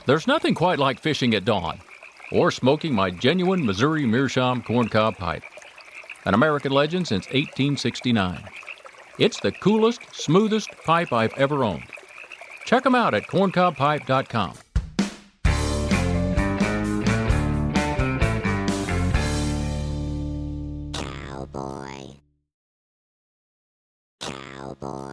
There's 0.06 0.28
nothing 0.28 0.56
quite 0.56 0.80
like 0.80 1.00
fishing 1.00 1.36
at 1.36 1.46
dawn 1.46 1.82
or 2.32 2.52
smoking 2.52 2.94
my 2.94 3.10
genuine 3.10 3.66
Missouri 3.66 4.06
Meerschaum 4.06 4.62
corncob 4.62 5.18
pipe, 5.18 5.44
an 6.26 6.34
American 6.34 6.72
legend 6.72 7.08
since 7.08 7.26
1869. 7.28 8.44
It's 9.18 9.40
the 9.40 9.52
coolest, 9.52 10.02
smoothest 10.14 10.70
pipe 10.84 11.12
I've 11.12 11.34
ever 11.38 11.64
owned. 11.64 11.86
Check 12.66 12.84
them 12.84 12.96
out 12.96 13.14
at 13.14 13.24
corncobpipe.com. 13.28 14.54
Cowboy. 20.94 22.18
Cowboy. 24.20 25.07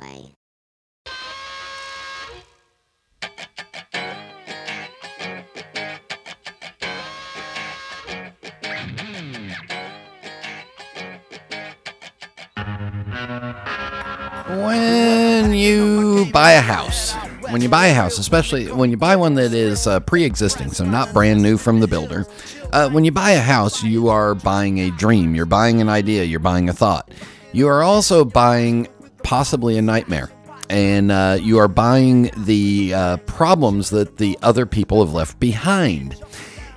When 14.47 15.55
you 15.55 16.31
buy 16.31 16.53
a 16.53 16.61
house, 16.61 17.15
when 17.49 17.63
you 17.63 17.71
buy 17.71 17.87
a 17.87 17.95
house, 17.95 18.19
especially 18.19 18.71
when 18.71 18.91
you 18.91 18.99
buy 18.99 19.17
one 19.17 19.33
that 19.37 19.55
is 19.55 19.87
uh, 19.87 20.01
pre 20.01 20.23
existing, 20.23 20.71
so 20.71 20.85
not 20.85 21.15
brand 21.15 21.41
new 21.41 21.57
from 21.57 21.81
the 21.81 21.89
builder, 21.89 22.27
uh, 22.71 22.91
when 22.91 23.07
you 23.07 23.11
buy 23.11 23.31
a 23.31 23.41
house, 23.41 23.83
you 23.83 24.09
are 24.09 24.35
buying 24.35 24.81
a 24.81 24.91
dream, 24.91 25.35
you're 25.35 25.47
buying 25.47 25.81
an 25.81 25.89
idea, 25.89 26.25
you're 26.25 26.41
buying 26.41 26.69
a 26.69 26.75
thought. 26.75 27.11
You 27.53 27.69
are 27.69 27.83
also 27.83 28.23
buying 28.23 28.87
possibly 29.23 29.79
a 29.79 29.83
nightmare. 29.83 30.31
And 30.69 31.11
uh, 31.11 31.39
you 31.41 31.59
are 31.59 31.69
buying 31.69 32.31
the 32.37 32.93
uh, 32.93 33.17
problems 33.19 33.89
that 33.91 34.19
the 34.19 34.39
other 34.43 34.67
people 34.67 35.03
have 35.03 35.15
left 35.15 35.41
behind. 35.41 36.23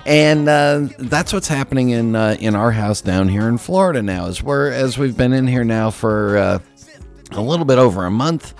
And 0.05 0.47
uh, 0.47 0.87
that's 0.99 1.33
what's 1.33 1.49
happening 1.49 1.89
in 1.89 2.15
uh, 2.15 2.37
in 2.39 2.55
our 2.55 2.71
house 2.71 3.01
down 3.01 3.27
here 3.27 3.49
in 3.49 3.57
Florida 3.57 4.01
now. 4.01 4.27
Is 4.27 4.41
we're 4.41 4.71
as 4.71 4.97
we've 4.97 5.17
been 5.17 5.33
in 5.33 5.47
here 5.47 5.65
now 5.65 5.89
for 5.89 6.61
a 7.31 7.41
little 7.41 7.65
bit 7.65 7.77
over 7.77 8.05
a 8.05 8.11
month, 8.11 8.53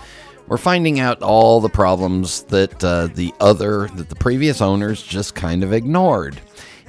we're 0.48 0.58
finding 0.58 1.00
out 1.00 1.22
all 1.22 1.60
the 1.60 1.70
problems 1.70 2.44
that 2.44 2.84
uh, 2.84 3.08
the 3.08 3.34
other 3.40 3.88
that 3.96 4.10
the 4.10 4.16
previous 4.16 4.62
owners 4.62 5.04
just 5.04 5.36
kind 5.36 5.64
of 5.64 5.74
ignored. 5.74 6.40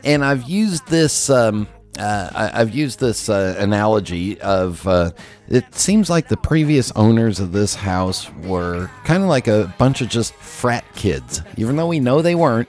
And 0.05 0.25
I've 0.25 0.49
used 0.49 0.87
this. 0.87 1.29
Um, 1.29 1.69
uh, 1.99 2.31
I, 2.33 2.61
I've 2.61 2.73
used 2.73 3.01
this 3.01 3.29
uh, 3.29 3.57
analogy 3.59 4.41
of 4.41 4.87
uh, 4.87 5.11
it 5.49 5.75
seems 5.75 6.09
like 6.09 6.29
the 6.29 6.37
previous 6.37 6.93
owners 6.93 7.41
of 7.41 7.51
this 7.51 7.75
house 7.75 8.31
were 8.45 8.89
kind 9.05 9.23
of 9.23 9.29
like 9.29 9.49
a 9.49 9.75
bunch 9.79 10.01
of 10.01 10.09
just 10.09 10.35
frat 10.35 10.85
kids, 10.95 11.43
even 11.57 11.75
though 11.75 11.89
we 11.89 11.99
know 11.99 12.23
they 12.23 12.37
weren't. 12.37 12.69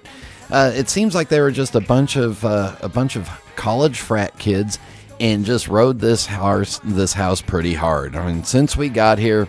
Uh, 0.50 0.72
it 0.74 0.90
seems 0.90 1.14
like 1.14 1.30
they 1.30 1.40
were 1.40 1.52
just 1.52 1.76
a 1.76 1.82
bunch 1.82 2.16
of 2.16 2.44
uh, 2.44 2.76
a 2.82 2.90
bunch 2.90 3.16
of 3.16 3.30
college 3.56 4.00
frat 4.00 4.36
kids 4.40 4.80
and 5.20 5.46
just 5.46 5.68
rode 5.68 6.00
this 6.00 6.26
house 6.26 6.80
this 6.84 7.14
house 7.14 7.42
pretty 7.42 7.74
hard. 7.74 8.16
I 8.16 8.26
mean, 8.26 8.44
since 8.44 8.76
we 8.78 8.90
got 8.90 9.18
here, 9.20 9.48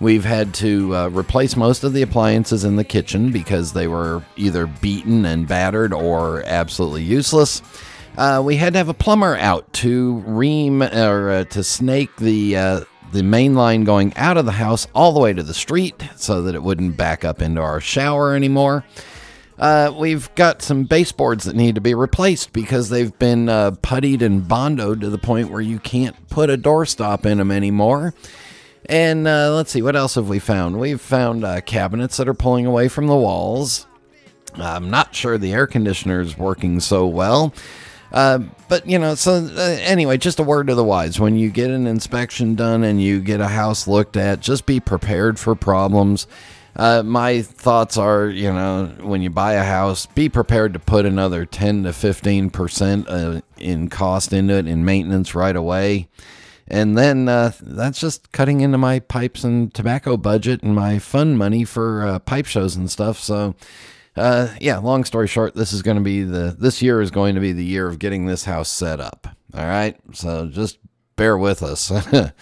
we've 0.00 0.24
had 0.24 0.54
to 0.54 0.94
uh, 0.94 1.08
replace 1.08 1.56
most 1.56 1.84
of 1.84 1.92
the 1.92 2.02
appliances 2.02 2.64
in 2.64 2.76
the 2.76 2.84
kitchen 2.84 3.32
because 3.32 3.72
they 3.72 3.88
were 3.88 4.22
either 4.36 4.66
beaten 4.66 5.24
and 5.24 5.46
battered 5.46 5.92
or 5.92 6.42
absolutely 6.46 7.02
useless. 7.02 7.62
Uh, 8.16 8.42
we 8.44 8.56
had 8.56 8.74
to 8.74 8.78
have 8.78 8.88
a 8.88 8.94
plumber 8.94 9.36
out 9.36 9.72
to 9.72 10.18
ream 10.26 10.82
or 10.82 11.30
uh, 11.30 11.44
to 11.44 11.64
snake 11.64 12.14
the 12.16 12.56
uh, 12.56 12.80
the 13.12 13.22
main 13.22 13.54
line 13.54 13.84
going 13.84 14.12
out 14.16 14.36
of 14.36 14.44
the 14.44 14.52
house 14.52 14.86
all 14.94 15.12
the 15.12 15.20
way 15.20 15.32
to 15.32 15.42
the 15.42 15.54
street 15.54 15.94
so 16.16 16.42
that 16.42 16.54
it 16.54 16.62
wouldn't 16.62 16.96
back 16.96 17.24
up 17.24 17.40
into 17.40 17.60
our 17.60 17.80
shower 17.80 18.34
anymore. 18.34 18.84
Uh, 19.58 19.94
we've 19.96 20.34
got 20.34 20.62
some 20.62 20.84
baseboards 20.84 21.44
that 21.44 21.54
need 21.54 21.76
to 21.76 21.80
be 21.80 21.94
replaced 21.94 22.52
because 22.52 22.88
they've 22.88 23.16
been 23.18 23.48
uh, 23.48 23.70
puttied 23.82 24.20
and 24.20 24.42
bondoed 24.42 25.00
to 25.00 25.10
the 25.10 25.18
point 25.18 25.50
where 25.50 25.60
you 25.60 25.78
can't 25.78 26.28
put 26.28 26.50
a 26.50 26.58
doorstop 26.58 27.24
in 27.24 27.38
them 27.38 27.50
anymore. 27.50 28.14
And 28.86 29.26
uh, 29.26 29.54
let's 29.54 29.70
see, 29.70 29.82
what 29.82 29.96
else 29.96 30.16
have 30.16 30.28
we 30.28 30.38
found? 30.38 30.78
We've 30.78 31.00
found 31.00 31.44
uh, 31.44 31.60
cabinets 31.60 32.16
that 32.16 32.28
are 32.28 32.34
pulling 32.34 32.66
away 32.66 32.88
from 32.88 33.06
the 33.06 33.16
walls. 33.16 33.86
I'm 34.56 34.90
not 34.90 35.14
sure 35.14 35.38
the 35.38 35.52
air 35.52 35.66
conditioner 35.66 36.20
is 36.20 36.36
working 36.36 36.80
so 36.80 37.06
well. 37.06 37.54
Uh, 38.12 38.40
but 38.68 38.88
you 38.88 38.98
know, 38.98 39.16
so 39.16 39.48
uh, 39.56 39.60
anyway, 39.80 40.16
just 40.16 40.38
a 40.38 40.44
word 40.44 40.68
to 40.68 40.74
the 40.76 40.84
wise: 40.84 41.18
when 41.18 41.36
you 41.36 41.50
get 41.50 41.70
an 41.70 41.88
inspection 41.88 42.54
done 42.54 42.84
and 42.84 43.02
you 43.02 43.20
get 43.20 43.40
a 43.40 43.48
house 43.48 43.88
looked 43.88 44.16
at, 44.16 44.40
just 44.40 44.66
be 44.66 44.78
prepared 44.78 45.38
for 45.38 45.56
problems. 45.56 46.28
Uh, 46.76 47.02
my 47.04 47.42
thoughts 47.42 47.96
are, 47.96 48.28
you 48.28 48.52
know, 48.52 48.86
when 49.00 49.22
you 49.22 49.30
buy 49.30 49.52
a 49.54 49.62
house, 49.62 50.06
be 50.06 50.28
prepared 50.28 50.72
to 50.72 50.78
put 50.78 51.06
another 51.06 51.46
ten 51.46 51.84
to 51.84 51.92
fifteen 51.92 52.50
percent 52.50 53.08
uh, 53.08 53.40
in 53.58 53.88
cost 53.88 54.32
into 54.32 54.54
it 54.54 54.66
in 54.66 54.84
maintenance 54.84 55.34
right 55.34 55.54
away, 55.54 56.08
and 56.66 56.98
then 56.98 57.28
uh, 57.28 57.52
that's 57.60 58.00
just 58.00 58.32
cutting 58.32 58.60
into 58.60 58.78
my 58.78 58.98
pipes 58.98 59.44
and 59.44 59.72
tobacco 59.72 60.16
budget 60.16 60.62
and 60.62 60.74
my 60.74 60.98
fun 60.98 61.36
money 61.36 61.64
for 61.64 62.06
uh, 62.06 62.18
pipe 62.18 62.46
shows 62.46 62.74
and 62.74 62.90
stuff. 62.90 63.20
So 63.20 63.54
uh, 64.16 64.48
yeah, 64.60 64.78
long 64.78 65.04
story 65.04 65.26
short, 65.26 65.54
this 65.54 65.72
is 65.72 65.82
going 65.82 65.96
to 65.96 66.02
be 66.02 66.22
the 66.22 66.56
this 66.58 66.82
year 66.82 67.00
is 67.00 67.10
going 67.10 67.34
to 67.34 67.40
be 67.40 67.52
the 67.52 67.64
year 67.64 67.88
of 67.88 67.98
getting 67.98 68.26
this 68.26 68.44
house 68.44 68.68
set 68.68 69.00
up. 69.00 69.28
All 69.54 69.66
right, 69.66 69.96
so 70.12 70.46
just 70.46 70.78
bear 71.16 71.36
with 71.36 71.62
us. 71.62 71.92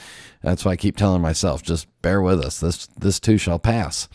That's 0.43 0.65
why 0.65 0.73
I 0.73 0.77
keep 0.77 0.97
telling 0.97 1.23
myself, 1.23 1.63
just 1.63 1.87
bear 2.03 2.21
with 2.21 2.41
us. 2.41 2.61
This 2.61 2.87
this 2.99 3.21
too 3.21 3.39
shall 3.39 3.59
pass, 3.59 4.09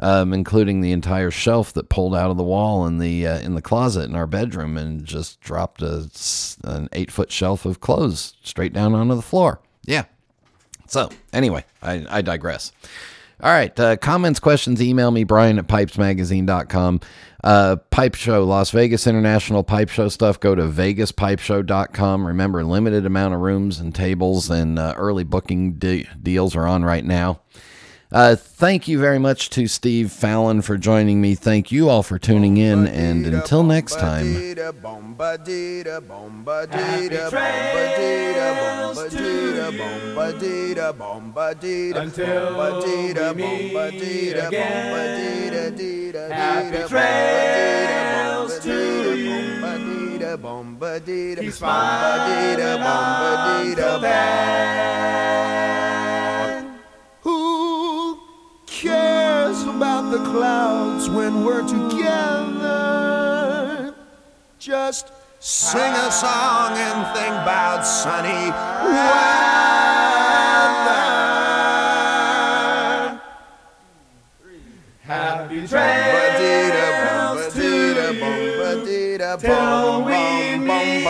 um, 0.00 0.32
including 0.32 0.80
the 0.80 0.92
entire 0.92 1.30
shelf 1.30 1.72
that 1.74 1.88
pulled 1.88 2.14
out 2.14 2.30
of 2.30 2.36
the 2.36 2.42
wall 2.42 2.86
in 2.86 2.98
the 2.98 3.26
uh, 3.26 3.38
in 3.38 3.54
the 3.54 3.62
closet 3.62 4.08
in 4.08 4.16
our 4.16 4.26
bedroom 4.26 4.76
and 4.76 5.04
just 5.04 5.40
dropped 5.40 5.82
a, 5.82 6.10
an 6.64 6.88
eight 6.92 7.10
foot 7.10 7.30
shelf 7.30 7.64
of 7.64 7.80
clothes 7.80 8.34
straight 8.42 8.72
down 8.72 8.94
onto 8.94 9.14
the 9.14 9.22
floor. 9.22 9.60
Yeah. 9.84 10.04
So 10.88 11.10
anyway, 11.32 11.64
I, 11.82 12.06
I 12.08 12.22
digress. 12.22 12.72
All 13.40 13.52
right. 13.52 13.78
Uh, 13.78 13.96
comments, 13.96 14.40
questions, 14.40 14.82
email 14.82 15.10
me, 15.12 15.22
Brian 15.24 15.58
at 15.58 15.68
pipesmagazine.com. 15.68 17.00
Uh, 17.44 17.76
Pipe 17.90 18.16
Show, 18.16 18.42
Las 18.44 18.72
Vegas 18.72 19.06
International 19.06 19.62
Pipe 19.62 19.88
Show 19.90 20.08
stuff. 20.08 20.40
Go 20.40 20.56
to 20.56 20.62
vegaspipeshow.com. 20.62 22.26
Remember, 22.26 22.64
limited 22.64 23.06
amount 23.06 23.34
of 23.34 23.40
rooms 23.40 23.78
and 23.78 23.94
tables 23.94 24.50
and 24.50 24.76
uh, 24.78 24.94
early 24.96 25.22
booking 25.22 25.74
de- 25.74 26.08
deals 26.20 26.56
are 26.56 26.66
on 26.66 26.84
right 26.84 27.04
now. 27.04 27.40
Uh, 28.10 28.34
thank 28.36 28.88
you 28.88 28.98
very 28.98 29.18
much 29.18 29.50
to 29.50 29.66
Steve 29.66 30.10
Fallon 30.10 30.62
for 30.62 30.78
joining 30.78 31.20
me. 31.20 31.34
Thank 31.34 31.70
you 31.70 31.90
all 31.90 32.02
for 32.02 32.18
tuning 32.18 32.56
in. 32.56 32.86
And 32.86 33.26
until 33.26 33.62
next 33.62 33.98
time. 33.98 34.34
Cares 60.08 60.20
the 60.22 60.30
clouds 60.30 61.08
when 61.10 61.44
we're 61.44 61.66
together? 61.66 63.14
Just 64.58 65.12
sing 65.38 65.92
a 65.92 66.10
song 66.10 66.72
and 66.76 67.06
think 67.16 67.34
about 67.34 67.82
sunny 67.82 68.50
weather. 68.84 69.30
Happy 75.02 75.66
trails 75.66 77.54
to 77.54 77.62
you. 77.62 77.96
Till 79.38 80.04
we 80.04 80.58
meet 80.58 81.06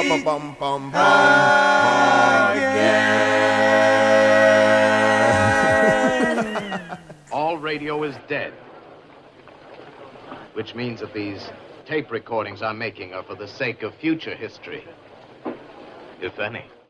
again. 2.56 2.98
All 7.32 7.56
radio 7.56 8.02
is 8.02 8.16
dead. 8.28 8.52
Which 10.58 10.74
means 10.74 10.98
that 10.98 11.14
these 11.14 11.48
tape 11.86 12.10
recordings 12.10 12.62
I'm 12.62 12.78
making 12.78 13.14
are 13.14 13.22
for 13.22 13.36
the 13.36 13.46
sake 13.46 13.84
of 13.84 13.94
future 13.94 14.34
history. 14.34 14.84
If 16.20 16.40
any. 16.40 16.64